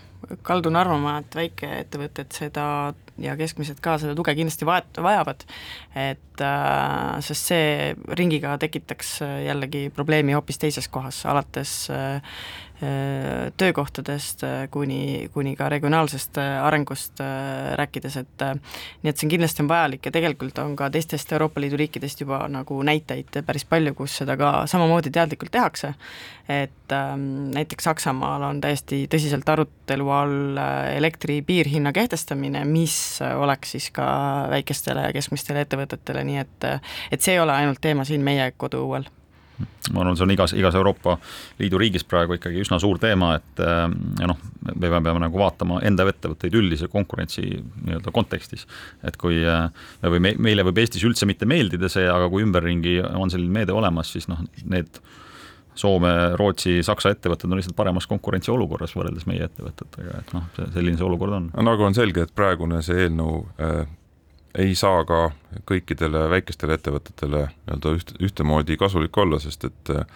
kaldun 0.44 0.76
arvama, 0.76 1.14
et 1.22 1.36
väikeettevõtted 1.38 2.34
seda 2.36 2.64
ja 3.18 3.34
keskmised 3.38 3.80
ka 3.82 3.96
seda 3.98 4.12
tuge 4.18 4.34
kindlasti 4.36 4.68
vaet-, 4.68 5.00
vajavad, 5.02 5.46
et 5.96 6.44
äh, 6.44 7.16
sest 7.24 7.48
see 7.48 7.94
ringiga 8.20 8.58
tekitaks 8.60 9.18
jällegi 9.46 9.88
probleemi 9.94 10.36
hoopis 10.36 10.60
teises 10.60 10.90
kohas, 10.92 11.24
alates 11.32 11.74
äh, 11.94 12.20
Äh, 12.20 12.67
töökohtadest 13.56 14.44
äh, 14.46 14.68
kuni, 14.70 15.28
kuni 15.34 15.56
ka 15.58 15.68
regionaalsest 15.68 16.38
äh, 16.38 16.60
arengust 16.62 17.18
rääkides, 17.78 18.16
et 18.20 18.44
nii 19.02 19.10
et 19.10 19.18
see 19.18 19.26
on 19.26 19.32
kindlasti 19.32 19.64
on 19.64 19.70
vajalik 19.72 20.06
ja 20.06 20.12
tegelikult 20.14 20.60
on 20.62 20.76
ka 20.78 20.90
teistest 20.94 21.32
Euroopa 21.34 21.60
Liidu 21.60 21.80
riikidest 21.80 22.22
juba 22.22 22.44
nagu 22.52 22.78
näiteid 22.86 23.40
päris 23.46 23.66
palju, 23.66 23.96
kus 23.98 24.20
seda 24.22 24.38
ka 24.38 24.52
samamoodi 24.70 25.10
teadlikult 25.10 25.50
tehakse, 25.54 25.92
et 26.48 26.94
ähm, 26.94 27.50
näiteks 27.56 27.90
Saksamaal 27.90 28.46
on 28.46 28.62
täiesti 28.62 29.04
tõsiselt 29.10 29.50
arutelu 29.50 30.14
all 30.14 30.62
elektri 30.94 31.40
piirhinna 31.42 31.92
kehtestamine, 31.92 32.62
mis 32.68 33.18
oleks 33.26 33.74
siis 33.74 33.90
ka 33.90 34.06
väikestele 34.54 35.08
ja 35.08 35.12
keskmistele 35.18 35.66
ettevõtetele, 35.66 36.24
nii 36.30 36.42
et 36.46 36.72
et 37.10 37.20
see 37.22 37.34
ei 37.34 37.42
ole 37.42 37.58
ainult 37.58 37.82
teema 37.82 38.06
siin 38.06 38.22
meie 38.22 38.52
koduõuel 38.56 39.10
ma 39.92 40.02
arvan, 40.02 40.16
see 40.18 40.26
on 40.26 40.32
igas, 40.34 40.54
igas 40.56 40.76
Euroopa 40.78 41.16
Liidu 41.58 41.80
riigis 41.80 42.04
praegu 42.08 42.36
ikkagi 42.36 42.62
üsna 42.62 42.78
suur 42.82 43.00
teema, 43.02 43.34
et 43.38 43.62
äh, 43.64 43.84
ja 44.20 44.30
noh, 44.30 44.40
me 44.64 44.74
peame, 44.80 45.02
peame 45.06 45.22
nagu 45.24 45.40
vaatama 45.40 45.80
enda 45.88 46.06
ettevõtteid 46.08 46.56
üldise 46.58 46.90
konkurentsi 46.92 47.44
nii-öelda 47.48 48.14
kontekstis. 48.14 48.66
et 49.06 49.16
kui 49.20 49.40
äh, 49.44 49.68
me 50.02 50.12
võime, 50.14 50.34
meile 50.38 50.66
võib 50.68 50.82
Eestis 50.82 51.06
üldse 51.08 51.28
mitte 51.28 51.48
meeldida 51.48 51.90
see, 51.92 52.06
aga 52.08 52.28
kui 52.32 52.44
ümberringi 52.46 52.98
on 53.14 53.32
selline 53.32 53.54
meede 53.60 53.76
olemas, 53.76 54.12
siis 54.14 54.28
noh, 54.30 54.44
need 54.64 55.00
Soome, 55.78 56.10
Rootsi, 56.34 56.80
Saksa 56.82 57.12
ettevõtted 57.14 57.52
on 57.52 57.60
lihtsalt 57.60 57.76
paremas 57.78 58.08
konkurentsiolukorras 58.10 58.96
võrreldes 58.98 59.28
meie 59.30 59.46
ettevõtetega, 59.46 60.22
et 60.24 60.32
noh, 60.34 60.48
selline 60.74 60.98
see 60.98 61.06
olukord 61.06 61.36
on. 61.36 61.52
nagu 61.54 61.86
on 61.86 61.94
selge, 61.94 62.24
et 62.26 62.34
praegune 62.34 62.80
see 62.82 63.04
eelnõu 63.04 63.44
äh, 63.62 63.84
ei 64.58 64.74
saa 64.78 65.04
ka 65.06 65.28
kõikidele 65.68 66.26
väikestele 66.32 66.78
ettevõtetele 66.78 67.44
nii-öelda 67.50 67.94
üht, 67.98 68.12
ühtemoodi 68.24 68.78
kasulik 68.80 69.16
olla, 69.18 69.38
sest 69.42 69.68
et 69.68 69.92
äh, 69.94 70.06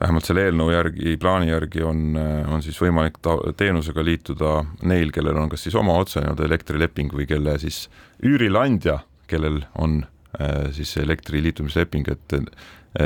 vähemalt 0.00 0.28
selle 0.28 0.44
eelnõu 0.46 0.70
järgi, 0.74 1.16
plaani 1.20 1.50
järgi 1.50 1.84
on, 1.86 2.02
äh, 2.20 2.50
on 2.52 2.64
siis 2.64 2.78
võimalik 2.82 3.20
ta-, 3.24 3.38
teenusega 3.56 4.04
liituda 4.04 4.52
neil, 4.84 5.12
kellel 5.14 5.40
on 5.40 5.52
kas 5.52 5.66
siis 5.66 5.78
oma 5.78 5.96
otse 6.02 6.20
nii-öelda 6.20 6.48
elektrileping 6.50 7.16
või 7.16 7.28
kelle 7.30 7.56
siis 7.62 7.86
üürileandja, 8.24 9.00
kellel 9.30 9.62
on 9.74 10.02
äh, 10.40 10.68
siis 10.76 10.96
elektri 11.02 11.42
liitumisleping, 11.44 12.12
et 12.12 12.40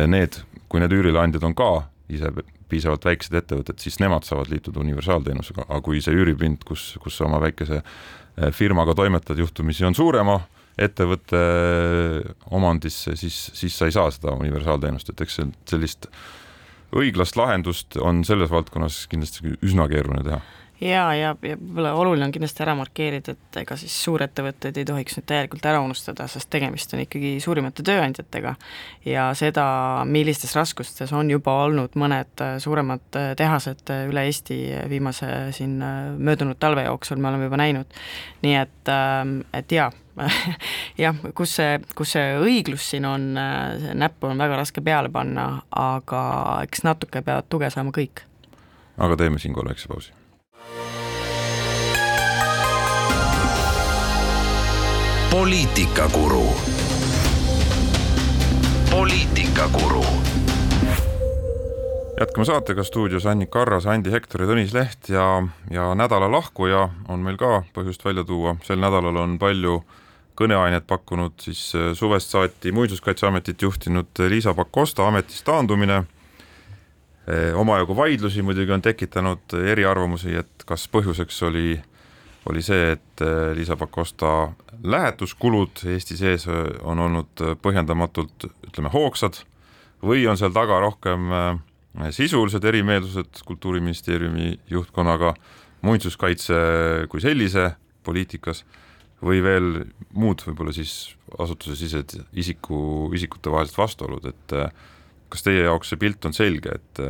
need, 0.06 0.36
kui 0.70 0.78
need 0.82 0.92
üürileandjad 0.94 1.42
on 1.46 1.54
ka 1.58 1.70
ise 2.10 2.30
piisavalt 2.70 3.06
väiksed 3.06 3.34
ettevõtted, 3.34 3.80
siis 3.82 3.98
nemad 4.02 4.26
saavad 4.26 4.50
liituda 4.52 4.78
universaalteenusega, 4.82 5.66
aga 5.66 5.80
kui 5.82 5.98
see 6.04 6.14
üüripind, 6.14 6.62
kus, 6.66 6.92
kus 7.02 7.18
sa 7.18 7.26
oma 7.26 7.40
väikese 7.42 7.80
firmaga 8.56 8.94
toimetad, 8.96 9.38
juhtumisi 9.38 9.84
on 9.88 9.96
suurema 9.96 10.38
ettevõtte 10.80 11.40
omandisse, 12.56 13.16
siis, 13.18 13.36
siis 13.56 13.74
sa 13.76 13.88
ei 13.88 13.92
saa 13.92 14.10
seda 14.14 14.32
universaalteenust, 14.38 15.10
et 15.12 15.20
eks 15.20 15.40
sellist 15.68 16.08
õiglast 16.96 17.36
lahendust 17.36 17.98
on 18.00 18.24
selles 18.26 18.50
valdkonnas 18.50 19.04
kindlasti 19.10 19.54
üsna 19.66 19.86
keeruline 19.90 20.24
teha 20.26 20.40
jaa, 20.80 21.14
ja, 21.14 21.32
ja 21.42 21.56
võib-olla 21.58 21.92
oluline 21.98 22.24
on 22.26 22.32
kindlasti 22.32 22.62
ära 22.64 22.74
markeerida, 22.78 23.34
et 23.34 23.58
ega 23.62 23.76
siis 23.80 23.94
suurettevõtteid 24.04 24.80
ei 24.80 24.86
tohiks 24.88 25.18
nüüd 25.18 25.26
täielikult 25.28 25.66
ära 25.68 25.82
unustada, 25.84 26.26
sest 26.30 26.50
tegemist 26.52 26.94
on 26.96 27.02
ikkagi 27.04 27.34
suurimate 27.44 27.84
tööandjatega 27.86 28.54
ja 29.08 29.28
seda, 29.38 29.64
millistes 30.08 30.54
raskustes 30.56 31.12
on 31.16 31.30
juba 31.30 31.58
olnud 31.66 31.96
mõned 32.00 32.44
suuremad 32.64 33.04
tehased 33.38 33.92
üle 34.08 34.24
Eesti 34.30 34.58
viimase 34.90 35.50
siin 35.56 35.78
möödunud 36.18 36.60
talve 36.60 36.86
jooksul, 36.86 37.20
me 37.20 37.28
oleme 37.32 37.48
juba 37.50 37.60
näinud. 37.60 37.98
nii 38.42 38.54
et, 38.56 38.92
et 39.56 39.72
jaa, 39.72 39.90
jah, 41.04 41.20
kus 41.36 41.56
see, 41.60 41.76
kus 41.96 42.16
see 42.16 42.38
õiglus 42.40 42.88
siin 42.94 43.08
on, 43.08 43.34
näppu 44.00 44.30
on 44.30 44.40
väga 44.40 44.62
raske 44.62 44.84
peale 44.84 45.12
panna, 45.12 45.50
aga 45.76 46.22
eks 46.64 46.86
natuke 46.88 47.22
peavad 47.26 47.52
tuge 47.52 47.70
saama 47.70 47.92
kõik. 47.92 48.24
aga 48.96 49.20
teeme 49.20 49.38
siinkohal 49.38 49.72
väikse 49.74 49.92
pausi 49.92 50.19
poliitikakuru. 55.30 56.44
poliitikakuru. 58.90 60.04
jätkame 62.20 62.44
saatega 62.44 62.84
stuudios 62.84 63.26
Annik 63.26 63.56
Arras, 63.56 63.86
Andi 63.86 64.10
Hektor 64.10 64.42
ja 64.42 64.48
Tõnis 64.48 64.74
Leht 64.74 65.08
ja, 65.08 65.42
ja 65.70 65.94
nädala 65.94 66.26
lahkuja 66.32 66.88
on 67.08 67.22
meil 67.22 67.38
ka 67.38 67.62
põhjust 67.74 68.04
välja 68.04 68.24
tuua, 68.24 68.56
sel 68.66 68.82
nädalal 68.82 69.16
on 69.22 69.38
palju 69.38 69.78
kõneainet 70.40 70.88
pakkunud 70.90 71.38
siis 71.38 71.62
äh, 71.78 71.92
suvest 71.94 72.34
saati 72.34 72.72
Muinsuskaitseametit 72.72 73.62
juhtinud 73.62 74.24
Liisa 74.28 74.54
Pakosta 74.54 75.06
ametist 75.06 75.44
taandumine. 75.46 76.02
Äh, 77.30 77.54
omajagu 77.54 77.96
vaidlusi 77.96 78.42
muidugi 78.42 78.72
on 78.72 78.82
tekitanud 78.82 79.54
eriarvamusi, 79.62 80.34
et 80.42 80.66
kas 80.66 80.88
põhjuseks 80.90 81.42
oli 81.46 81.78
oli 82.48 82.62
see, 82.62 82.92
et 82.92 83.22
äh, 83.22 83.52
Liisa 83.56 83.76
Pakosta 83.76 84.50
lähetuskulud 84.82 85.82
Eesti 85.86 86.16
sees 86.16 86.46
äh, 86.48 86.66
on 86.82 86.98
olnud 86.98 87.42
äh, 87.44 87.56
põhjendamatult 87.62 88.48
ütleme 88.68 88.92
hoogsad 88.92 89.42
või 90.04 90.24
on 90.30 90.38
seal 90.40 90.54
taga 90.56 90.78
rohkem 90.80 91.28
sisulised 92.14 92.64
erimeelsused 92.64 93.42
Kultuuriministeeriumi 93.44 94.54
juhtkonnaga, 94.70 95.34
muinsuskaitse 95.84 96.54
kui 97.12 97.20
sellise 97.20 97.66
poliitikas 98.06 98.62
või 99.20 99.42
veel 99.44 99.66
muud 100.16 100.40
võib-olla 100.46 100.72
siis 100.72 101.10
asutusesisesed 101.36 102.14
isiku, 102.32 103.10
isikutevahelised 103.12 103.76
vastuolud, 103.76 104.30
et 104.30 104.54
kas 105.28 105.44
teie 105.44 105.66
jaoks 105.66 105.92
see 105.92 106.00
pilt 106.00 106.24
on 106.24 106.32
selge, 106.32 106.78
et 106.78 107.02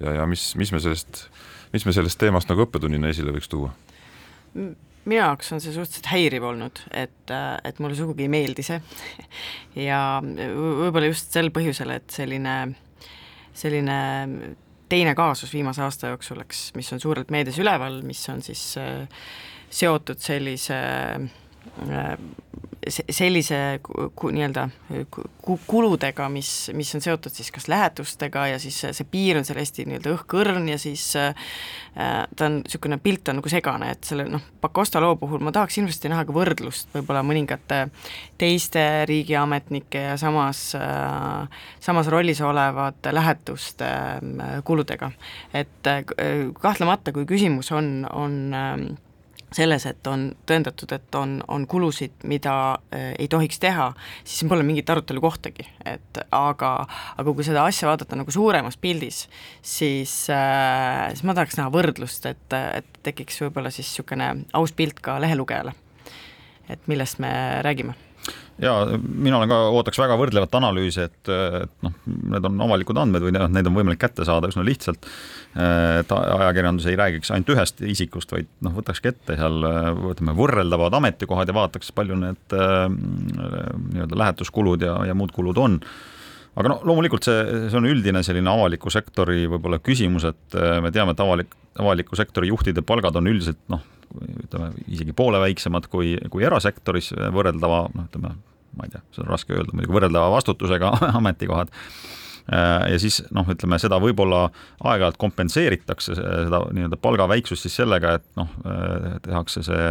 ja, 0.00 0.18
ja 0.20 0.26
mis, 0.28 0.50
mis 0.60 0.72
me 0.74 0.82
sellest, 0.82 1.28
mis 1.72 1.86
me 1.86 1.94
sellest 1.96 2.20
teemast 2.20 2.50
nagu 2.50 2.66
õppetunnina 2.66 3.14
esile 3.14 3.32
võiks 3.34 3.48
tuua? 3.48 3.72
Minu 5.04 5.20
jaoks 5.20 5.52
on 5.54 5.62
see 5.62 5.74
suhteliselt 5.74 6.10
häiriv 6.12 6.46
olnud, 6.48 6.80
et, 6.90 7.32
et 7.64 7.80
mulle 7.82 7.96
sugugi 7.98 8.26
ei 8.26 8.32
meeldi 8.32 8.66
see. 8.66 8.80
Ja 9.88 10.20
võib-olla 10.22 11.08
just 11.08 11.34
sel 11.34 11.50
põhjusel, 11.54 11.90
et 11.96 12.12
selline, 12.14 12.54
selline 13.58 13.96
teine 14.88 15.14
kaasus 15.18 15.52
viimase 15.54 15.82
aasta 15.82 16.12
jooksul, 16.12 16.44
eks, 16.44 16.68
mis 16.78 16.92
on 16.94 17.02
suurelt 17.02 17.32
meedias 17.34 17.58
üleval, 17.58 18.00
mis 18.06 18.22
on 18.30 18.42
siis 18.44 18.62
äh, 18.78 19.08
seotud 19.74 20.20
sellise 20.22 20.78
äh, 20.78 22.14
sellise 22.88 23.58
nii-öelda 23.80 24.68
kuludega, 25.66 26.28
mis, 26.32 26.50
mis 26.76 26.90
on 26.96 27.04
seotud 27.04 27.34
siis 27.34 27.50
kas 27.54 27.68
lähetustega 27.70 28.46
ja 28.52 28.58
siis 28.62 28.80
see 28.84 29.06
piir 29.10 29.38
on 29.38 29.46
seal 29.46 29.60
hästi 29.60 29.86
nii-öelda 29.88 30.12
õhkõrn 30.14 30.68
ja 30.68 30.78
siis 30.80 31.06
äh, 31.20 31.32
ta 31.94 32.48
on, 32.48 32.60
niisugune 32.62 32.98
pilt 33.02 33.28
on 33.30 33.40
nagu 33.40 33.52
segane, 33.52 33.92
et 33.94 34.04
selle 34.08 34.26
noh, 34.30 34.42
Pakosta 34.64 35.02
loo 35.02 35.16
puhul 35.20 35.42
ma 35.44 35.52
tahaks 35.54 35.78
hirmsasti 35.78 36.10
näha 36.12 36.24
ka 36.26 36.34
võrdlust 36.36 36.92
võib-olla 36.94 37.24
mõningate 37.26 37.80
teiste 38.40 38.84
riigiametnike 39.10 40.04
ja 40.10 40.18
samas 40.20 40.66
äh,, 40.78 41.64
samas 41.84 42.10
rollis 42.12 42.40
olevate 42.44 43.14
lähetuste 43.14 43.88
äh, 43.88 44.54
kuludega. 44.64 45.10
et 45.54 45.90
äh, 45.90 46.04
kahtlemata, 46.60 47.12
kui 47.12 47.26
küsimus 47.28 47.72
on, 47.72 48.06
on 48.12 48.38
äh, 48.54 48.78
selles, 49.54 49.86
et 49.86 50.10
on 50.10 50.26
tõendatud, 50.48 50.90
et 50.96 51.18
on, 51.18 51.36
on 51.48 51.66
kulusid, 51.70 52.16
mida 52.28 52.54
äh, 52.94 53.12
ei 53.18 53.28
tohiks 53.30 53.60
teha, 53.62 53.90
siis 54.24 54.48
pole 54.50 54.66
mingit 54.66 54.90
arutelu 54.90 55.22
kohtagi, 55.24 55.66
et 55.88 56.22
aga, 56.34 56.72
aga 57.16 57.34
kui 57.34 57.46
seda 57.46 57.66
asja 57.68 57.88
vaadata 57.90 58.18
nagu 58.18 58.34
suuremas 58.34 58.78
pildis, 58.80 59.24
siis 59.62 60.14
äh,, 60.32 61.10
siis 61.14 61.24
ma 61.26 61.36
tahaks 61.36 61.58
näha 61.60 61.72
võrdlust, 61.74 62.26
et, 62.30 62.58
et 62.80 63.02
tekiks 63.06 63.42
võib-olla 63.44 63.72
siis 63.74 63.88
niisugune 63.90 64.30
aus 64.56 64.72
pilt 64.74 65.02
ka 65.04 65.18
lehelugejale. 65.22 65.74
et 66.68 66.86
millest 66.88 67.18
me 67.20 67.30
räägime 67.62 68.03
ja 68.62 68.74
mina 69.00 69.38
olen 69.38 69.50
ka, 69.50 69.58
ootaks 69.74 69.98
väga 69.98 70.16
võrdlevat 70.20 70.54
analüüsi, 70.58 71.06
et, 71.08 71.30
et 71.30 71.74
noh, 71.84 71.94
need 72.34 72.48
on 72.48 72.60
avalikud 72.66 72.98
andmed 73.00 73.26
või 73.26 73.34
need 73.34 73.70
on 73.70 73.76
võimalik 73.76 74.00
kätte 74.04 74.26
saada 74.26 74.50
üsna 74.52 74.64
lihtsalt. 74.66 75.08
et 75.54 76.14
ajakirjandus 76.14 76.86
ei 76.90 76.98
räägiks 76.98 77.32
ainult 77.34 77.54
ühest 77.54 77.82
isikust, 77.86 78.32
vaid 78.34 78.50
noh, 78.64 78.74
võtakski 78.78 79.10
ette 79.10 79.38
seal 79.38 79.68
ütleme 80.12 80.36
võrreldavad 80.38 80.94
ametikohad 81.00 81.50
ja 81.50 81.56
vaataks, 81.56 81.92
palju 81.94 82.18
need 82.20 82.58
äh, 82.58 82.88
nii-öelda 82.90 84.20
lähetuskulud 84.24 84.86
ja, 84.86 84.98
ja 85.08 85.18
muud 85.18 85.34
kulud 85.34 85.58
on 85.58 85.80
aga 86.54 86.70
no 86.70 86.78
loomulikult 86.86 87.26
see, 87.26 87.40
see 87.66 87.78
on 87.80 87.88
üldine 87.90 88.22
selline 88.26 88.50
avaliku 88.50 88.92
sektori 88.92 89.48
võib-olla 89.50 89.80
küsimus, 89.82 90.26
et 90.28 90.58
me 90.82 90.92
teame, 90.94 91.14
et 91.14 91.22
avalik, 91.24 91.56
avaliku 91.82 92.18
sektori 92.18 92.52
juhtide 92.52 92.84
palgad 92.86 93.18
on 93.18 93.30
üldiselt 93.32 93.58
noh, 93.72 93.82
ütleme 94.44 94.72
isegi 94.86 95.14
poole 95.16 95.40
väiksemad 95.42 95.88
kui, 95.92 96.14
kui 96.30 96.44
erasektoris 96.46 97.12
võrreldava, 97.34 97.84
noh, 97.94 98.08
ütleme, 98.10 98.34
ma 98.78 98.86
ei 98.86 98.92
tea, 98.94 99.02
seda 99.14 99.26
on 99.26 99.32
raske 99.34 99.56
öelda, 99.56 99.74
muidugi 99.74 99.96
võrreldava 99.96 100.30
vastutusega 100.34 100.92
ametikohad. 101.20 101.72
Äh, 102.44 102.92
ja 102.92 103.00
siis 103.00 103.22
noh, 103.34 103.48
ütleme 103.50 103.78
seda 103.80 103.98
võib-olla 104.02 104.46
aeg-ajalt 104.84 105.18
kompenseeritakse 105.20 106.16
seda 106.18 106.60
nii-öelda 106.76 106.98
palga 107.00 107.28
väiksust 107.30 107.64
siis 107.64 107.78
sellega, 107.80 108.18
et 108.18 108.26
noh, 108.40 108.50
äh, 108.68 109.14
tehakse 109.24 109.64
see 109.64 109.86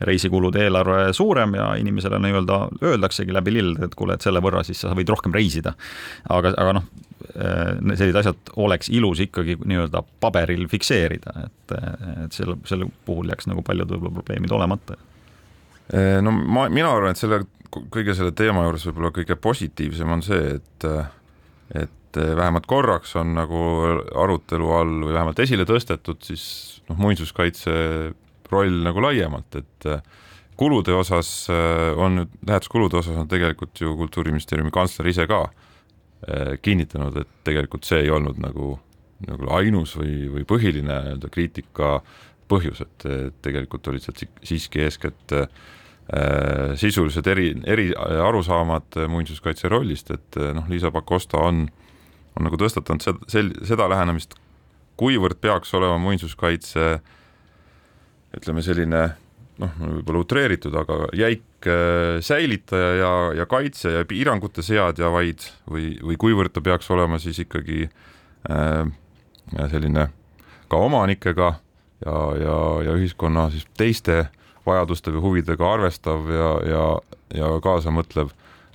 reisikulude 0.00 0.60
eelarve 0.66 1.12
suurem 1.16 1.54
ja 1.56 1.70
inimesele 1.80 2.18
nii-öelda 2.20 2.58
öeldaksegi 2.84 3.32
läbi 3.32 3.54
lillede, 3.54 3.88
et 3.88 3.94
kuule, 3.96 4.16
et 4.16 4.24
selle 4.24 4.42
võrra 4.44 4.64
siis 4.66 4.82
sa 4.84 4.92
võid 4.96 5.08
rohkem 5.08 5.32
reisida. 5.32 5.72
aga, 6.28 6.52
aga 6.56 6.78
noh, 6.80 6.88
Äh, 7.34 7.96
sellised 7.96 8.16
asjad 8.20 8.50
oleks 8.60 8.90
ilus 8.92 9.20
ikkagi 9.24 9.56
nii-öelda 9.64 10.02
paberil 10.20 10.66
fikseerida, 10.68 11.32
et, 11.46 11.74
et 12.26 12.36
selle, 12.36 12.58
selle 12.68 12.86
puhul 13.08 13.32
jääks 13.32 13.48
nagu 13.50 13.64
paljud 13.66 13.88
võib-olla 13.90 14.12
probleemid 14.18 14.52
olemata. 14.52 14.98
Äh, 15.90 16.18
no 16.24 16.34
ma, 16.36 16.66
mina 16.72 16.90
arvan, 16.92 17.16
et 17.16 17.20
selle 17.20 17.40
kõige 17.72 18.14
selle 18.16 18.34
teema 18.36 18.66
juures 18.66 18.84
võib-olla 18.90 19.10
kõige 19.16 19.38
positiivsem 19.40 20.12
on 20.12 20.24
see, 20.26 20.58
et 20.58 20.88
et 21.76 22.16
vähemalt 22.16 22.68
korraks 22.70 23.16
on 23.20 23.34
nagu 23.36 23.62
arutelu 24.16 24.70
all 24.72 24.94
või 25.02 25.16
vähemalt 25.16 25.40
esile 25.42 25.66
tõstetud 25.68 26.22
siis 26.24 26.44
noh, 26.86 27.00
muinsuskaitse 27.00 27.72
roll 28.52 28.82
nagu 28.84 29.02
laiemalt, 29.02 29.58
et 29.58 29.88
kulude 30.56 30.94
osas 30.96 31.30
on 31.50 32.20
nüüd, 32.20 32.36
lähetuskulude 32.48 33.00
osas 33.00 33.16
on 33.20 33.28
tegelikult 33.28 33.80
ju 33.80 33.92
Kultuuriministeeriumi 33.98 34.72
kantsler 34.72 35.10
ise 35.10 35.26
ka 35.28 35.42
äh, 35.44 35.66
Äh, 36.24 36.56
kinnitanud, 36.62 37.14
et 37.20 37.28
tegelikult 37.44 37.84
see 37.84 38.00
ei 38.06 38.08
olnud 38.10 38.38
nagu, 38.40 38.70
nagu 39.28 39.50
ainus 39.52 39.92
või, 39.98 40.14
või 40.32 40.46
põhiline 40.48 40.88
nii-öelda 41.04 41.28
kriitika 41.30 41.90
põhjus, 42.48 42.80
et 42.82 43.04
tegelikult 43.44 43.86
olid 43.92 44.02
sealt 44.02 44.24
siiski 44.40 44.80
eeskätt 44.82 45.34
äh, 45.36 45.44
sisulised 46.80 47.28
eri, 47.28 47.50
eri 47.68 47.90
arusaamad 48.00 48.96
muinsuskaitse 49.12 49.68
rollist, 49.68 50.10
et 50.16 50.40
noh, 50.56 50.64
Liisa 50.72 50.88
Pakosta 50.94 51.44
on, 51.44 51.66
on 52.32 52.48
nagu 52.48 52.58
tõstatanud 52.64 53.04
seda, 53.04 53.62
seda 53.68 53.90
lähenemist, 53.92 54.38
kuivõrd 54.96 55.36
peaks 55.44 55.76
olema 55.76 56.00
muinsuskaitse 56.00 56.94
ütleme, 58.34 58.64
selline 58.64 59.02
noh, 59.62 59.76
võib-olla 59.80 60.22
utreeritud, 60.24 60.74
aga 60.76 60.98
jäik 61.16 61.68
äh, 61.70 62.18
säilitaja 62.24 62.92
ja, 63.00 63.12
ja 63.42 63.46
kaitse 63.50 63.94
ja 63.98 64.04
piirangute 64.08 64.64
seadja 64.66 65.10
vaid 65.14 65.46
või, 65.70 65.94
või 66.02 66.18
kuivõrd 66.20 66.54
ta 66.54 66.64
peaks 66.64 66.90
olema 66.94 67.20
siis 67.22 67.40
ikkagi 67.44 67.86
äh, 67.86 68.82
selline 69.70 70.08
ka 70.66 70.80
omanikega 70.82 71.52
ja, 72.04 72.18
ja, 72.40 72.56
ja 72.88 72.96
ühiskonna 72.98 73.48
siis 73.54 73.66
teiste 73.78 74.26
vajaduste 74.66 75.12
või 75.14 75.22
huvidega 75.28 75.68
arvestav 75.76 76.26
ja, 76.30 76.50
ja, 76.66 76.86
ja 77.38 77.52
kaasamõtlev 77.62 78.32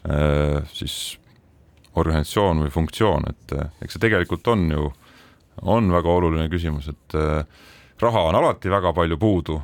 äh, 0.07 0.61
siis 0.73 1.17
organisatsioon 1.99 2.63
või 2.63 2.71
funktsioon, 2.71 3.27
et 3.27 3.57
äh, 3.57 3.67
eks 3.83 3.97
see 3.97 4.05
tegelikult 4.07 4.47
on 4.47 4.69
ju, 4.71 4.87
on 5.67 5.91
väga 5.91 6.15
oluline 6.15 6.47
küsimus, 6.51 6.87
et 6.91 7.17
äh, 7.19 7.43
raha 8.01 8.27
on 8.29 8.39
alati 8.39 8.71
väga 8.71 8.93
palju 8.97 9.17
puudu 9.21 9.61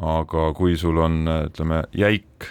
aga 0.00 0.50
kui 0.56 0.76
sul 0.80 0.98
on, 1.02 1.22
ütleme, 1.28 1.82
jäik 1.96 2.46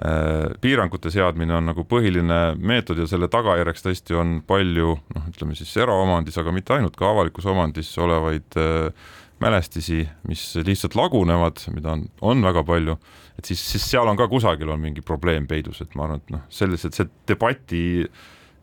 äh, 0.00 0.54
piirangute 0.60 1.12
seadmine 1.12 1.56
on 1.58 1.68
nagu 1.68 1.84
põhiline 1.88 2.40
meetod 2.56 3.00
ja 3.00 3.08
selle 3.10 3.28
tagajärjeks 3.32 3.84
tõesti 3.84 4.16
on 4.18 4.38
palju 4.46 4.94
noh, 4.96 5.26
ütleme 5.32 5.56
siis 5.58 5.74
eraomandis, 5.80 6.38
aga 6.40 6.54
mitte 6.54 6.76
ainult, 6.76 6.96
ka 6.98 7.10
avalikus 7.12 7.48
omandis 7.50 7.92
olevaid 8.00 8.58
äh, 8.60 9.12
mälestisi, 9.42 10.04
mis 10.30 10.46
lihtsalt 10.64 10.94
lagunevad, 10.96 11.66
mida 11.74 11.92
on, 11.92 12.06
on 12.24 12.44
väga 12.46 12.62
palju, 12.64 12.94
et 13.36 13.50
siis, 13.50 13.60
siis 13.74 13.84
seal 13.90 14.08
on 14.08 14.16
ka 14.16 14.28
kusagil 14.30 14.70
on 14.72 14.80
mingi 14.80 15.04
probleem 15.04 15.48
peidus, 15.50 15.82
et 15.84 15.92
ma 15.98 16.06
arvan, 16.06 16.22
et 16.22 16.32
noh, 16.32 16.44
sellised, 16.54 16.96
see 16.96 17.10
debati 17.28 17.82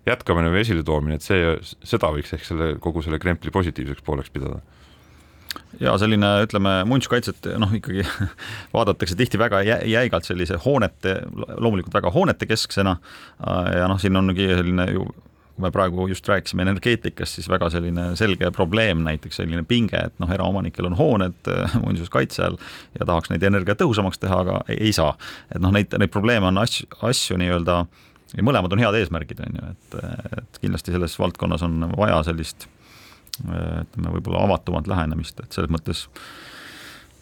jätkamine 0.07 0.49
või 0.49 0.63
esiletoomine, 0.63 1.19
et 1.19 1.27
see, 1.27 1.51
seda 1.85 2.09
võiks 2.15 2.31
ehk 2.33 2.47
selle 2.47 2.71
kogu 2.81 3.03
selle 3.05 3.19
krempli 3.21 3.53
positiivseks 3.53 4.01
pooleks 4.07 4.33
pidada 4.33 4.63
ja 5.79 5.95
selline, 5.99 6.29
ütleme, 6.45 6.75
muinsuskaitset 6.87 7.49
noh, 7.61 7.73
ikkagi 7.75 8.05
vaadatakse 8.75 9.17
tihti 9.19 9.39
väga 9.41 9.63
jäigalt 9.65 10.27
sellise 10.27 10.59
hoonete, 10.65 11.17
loomulikult 11.57 11.95
väga 11.95 12.13
hoonete 12.13 12.47
kesksena 12.49 12.97
ja 13.75 13.89
noh, 13.91 13.99
siin 14.01 14.17
ongi 14.19 14.47
selline 14.53 14.87
ju 14.93 15.09
kui 15.51 15.65
me 15.67 15.71
praegu 15.73 16.07
just 16.07 16.27
rääkisime 16.27 16.63
energeetikast, 16.65 17.37
siis 17.37 17.49
väga 17.51 17.69
selline 17.69 18.11
selge 18.19 18.49
probleem, 18.55 19.03
näiteks 19.05 19.41
selline 19.41 19.63
pinge, 19.67 19.99
et 20.09 20.15
noh, 20.21 20.31
eraomanikel 20.31 20.87
on 20.89 20.95
hooned 20.97 21.49
muinsuskaitse 21.83 22.45
all 22.47 22.57
ja 22.97 23.05
tahaks 23.05 23.29
neid 23.29 23.43
energiatõhusamaks 23.43 24.21
teha, 24.21 24.41
aga 24.45 24.61
ei, 24.67 24.79
ei 24.87 24.95
saa. 24.95 25.13
et 25.53 25.61
noh, 25.61 25.73
neid, 25.75 25.93
neid 25.99 26.13
probleeme 26.13 26.49
on 26.49 26.61
asju, 26.63 26.87
asju 27.05 27.37
nii-öelda, 27.41 27.81
mõlemad 28.41 28.73
on 28.73 28.83
head 28.85 28.99
eesmärgid, 29.01 29.43
on 29.43 29.59
ju, 29.59 29.73
et, 29.75 29.97
et 30.41 30.61
kindlasti 30.63 30.95
selles 30.95 31.17
valdkonnas 31.19 31.67
on 31.67 31.91
vaja 31.97 32.23
sellist 32.31 32.69
ütleme, 33.39 34.15
võib-olla 34.17 34.45
avatumat 34.45 34.89
lähenemist, 34.91 35.39
et 35.43 35.55
selles 35.55 35.71
mõttes 35.71 36.07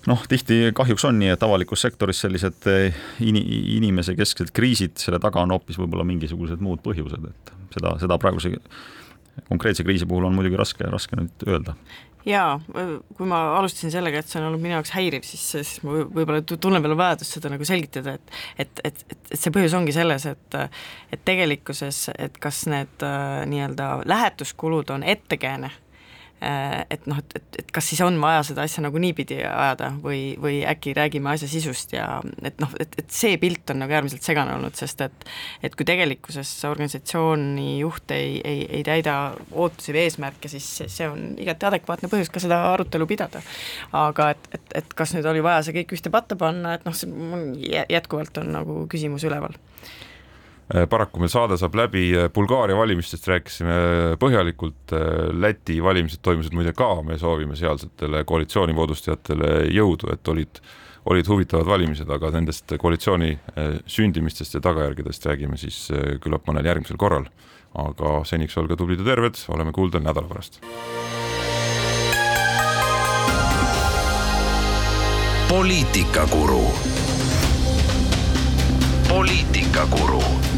noh, 0.07 0.21
tihti 0.29 0.71
kahjuks 0.75 1.05
on 1.09 1.19
nii, 1.19 1.33
et 1.35 1.45
avalikus 1.45 1.83
sektoris 1.85 2.21
sellised 2.25 2.67
eh, 2.71 2.99
in-, 3.25 3.39
inimesekesksed 3.79 4.53
kriisid, 4.55 4.97
selle 5.01 5.21
taga 5.21 5.43
on 5.43 5.55
hoopis 5.55 5.79
võib-olla 5.81 6.07
mingisugused 6.07 6.61
muud 6.63 6.83
põhjused, 6.85 7.29
et 7.31 7.55
seda, 7.75 7.95
seda 8.01 8.19
praeguse 8.21 8.55
konkreetse 9.47 9.85
kriisi 9.87 10.07
puhul 10.09 10.27
on 10.27 10.35
muidugi 10.35 10.59
raske, 10.59 10.83
raske 10.91 11.19
nüüd 11.19 11.47
öelda. 11.47 11.75
Jaa, 12.27 12.59
kui 13.15 13.27
ma 13.29 13.37
alustasin 13.55 13.93
sellega, 13.93 14.19
et 14.19 14.27
see 14.27 14.41
on 14.41 14.49
olnud 14.49 14.59
minu 14.59 14.75
jaoks 14.75 14.91
häiriv, 14.91 15.23
siis, 15.23 15.43
siis 15.53 15.77
ma 15.87 16.01
võib-olla 16.03 16.41
tunnen 16.43 16.83
veel 16.83 16.97
vajadust 16.99 17.37
seda 17.37 17.51
nagu 17.53 17.65
selgitada, 17.65 18.17
et 18.19 18.65
et, 18.65 18.81
et, 18.83 19.03
et, 19.15 19.29
see 19.39 19.53
põhjus 19.55 19.75
ongi 19.79 19.95
selles, 19.95 20.27
et 20.27 20.57
et 21.15 21.23
tegelikkuses, 21.25 22.09
et 22.19 22.35
kas 22.43 22.65
need 22.71 23.07
äh, 23.07 23.45
nii-öelda 23.47 23.87
lähetuskulud 24.11 24.91
on 24.97 25.07
ettekääne 25.07 25.71
et 26.41 27.07
noh, 27.09 27.17
et, 27.19 27.33
et, 27.35 27.57
et 27.59 27.71
kas 27.75 27.89
siis 27.91 27.99
on 28.05 28.15
vaja 28.21 28.43
seda 28.47 28.63
asja 28.63 28.83
nagu 28.85 28.99
niipidi 29.01 29.41
ajada 29.43 29.89
või, 30.03 30.37
või 30.39 30.61
äkki 30.67 30.93
räägime 30.95 31.33
asja 31.33 31.49
sisust 31.51 31.93
ja 31.97 32.05
et 32.47 32.61
noh, 32.63 32.71
et, 32.79 32.95
et 33.01 33.11
see 33.11 33.35
pilt 33.41 33.73
on 33.73 33.81
nagu 33.83 33.95
äärmiselt 33.97 34.23
segane 34.23 34.55
olnud, 34.55 34.77
sest 34.79 35.03
et 35.03 35.27
et 35.63 35.75
kui 35.75 35.87
tegelikkuses 35.87 36.51
organisatsiooni 36.69 37.79
juht 37.81 38.15
ei, 38.15 38.39
ei, 38.39 38.63
ei 38.79 38.85
täida 38.87 39.17
ootusi 39.51 39.91
või 39.95 40.05
eesmärke, 40.05 40.51
siis 40.51 40.67
see 40.87 41.09
on 41.09 41.33
igati 41.39 41.67
adekvaatne 41.71 42.11
põhjus 42.11 42.31
ka 42.31 42.43
seda 42.43 42.61
arutelu 42.71 43.07
pidada. 43.09 43.43
aga 43.91 44.31
et, 44.35 44.51
et, 44.55 44.75
et 44.83 44.93
kas 44.95 45.15
nüüd 45.15 45.27
oli 45.27 45.43
vaja 45.43 45.65
see 45.65 45.75
kõik 45.81 45.97
ühte 45.97 46.13
patta 46.13 46.39
panna, 46.39 46.77
et 46.77 46.87
noh, 46.87 46.95
see 46.95 47.83
jätkuvalt 47.89 48.39
on 48.39 48.53
nagu 48.55 48.85
küsimus 48.91 49.27
üleval 49.27 49.59
Äh, 49.89 50.08
paraku 50.89 51.17
meil 51.21 51.31
saade 51.33 51.57
saab 51.57 51.75
läbi, 51.79 52.03
äh, 52.13 52.27
Bulgaaria 52.33 52.77
valimistest 52.77 53.27
rääkisime 53.27 53.73
äh, 53.73 54.11
põhjalikult, 54.21 54.93
Läti 55.33 55.79
valimised 55.83 56.21
toimusid 56.25 56.53
muide 56.53 56.73
ka, 56.77 56.91
me 57.05 57.17
soovime 57.17 57.57
sealsetele 57.57 58.23
koalitsiooni 58.29 58.75
moodustajatele 58.77 59.51
jõudu, 59.73 60.11
et 60.13 60.27
olid, 60.29 60.61
olid 61.09 61.29
huvitavad 61.29 61.65
valimised, 61.69 62.09
aga 62.09 62.31
nendest 62.35 62.73
koalitsiooni 62.81 63.31
sündimistest 63.89 64.57
ja 64.57 64.61
tagajärgedest 64.65 65.25
räägime 65.29 65.57
siis 65.61 65.87
küllap 66.21 66.49
mõnel 66.49 66.69
järgmisel 66.69 66.97
korral. 66.97 67.29
aga 67.69 68.23
seniks 68.25 68.57
olge 68.57 68.75
tublid 68.75 68.99
ja 68.99 69.05
terved, 69.05 69.37
oleme 69.53 69.71
kuuldel 69.71 70.01
nädala 70.01 70.27
pärast. 70.27 70.61
poliitikakuru 75.49 76.65
poliitikakuru 79.09 80.48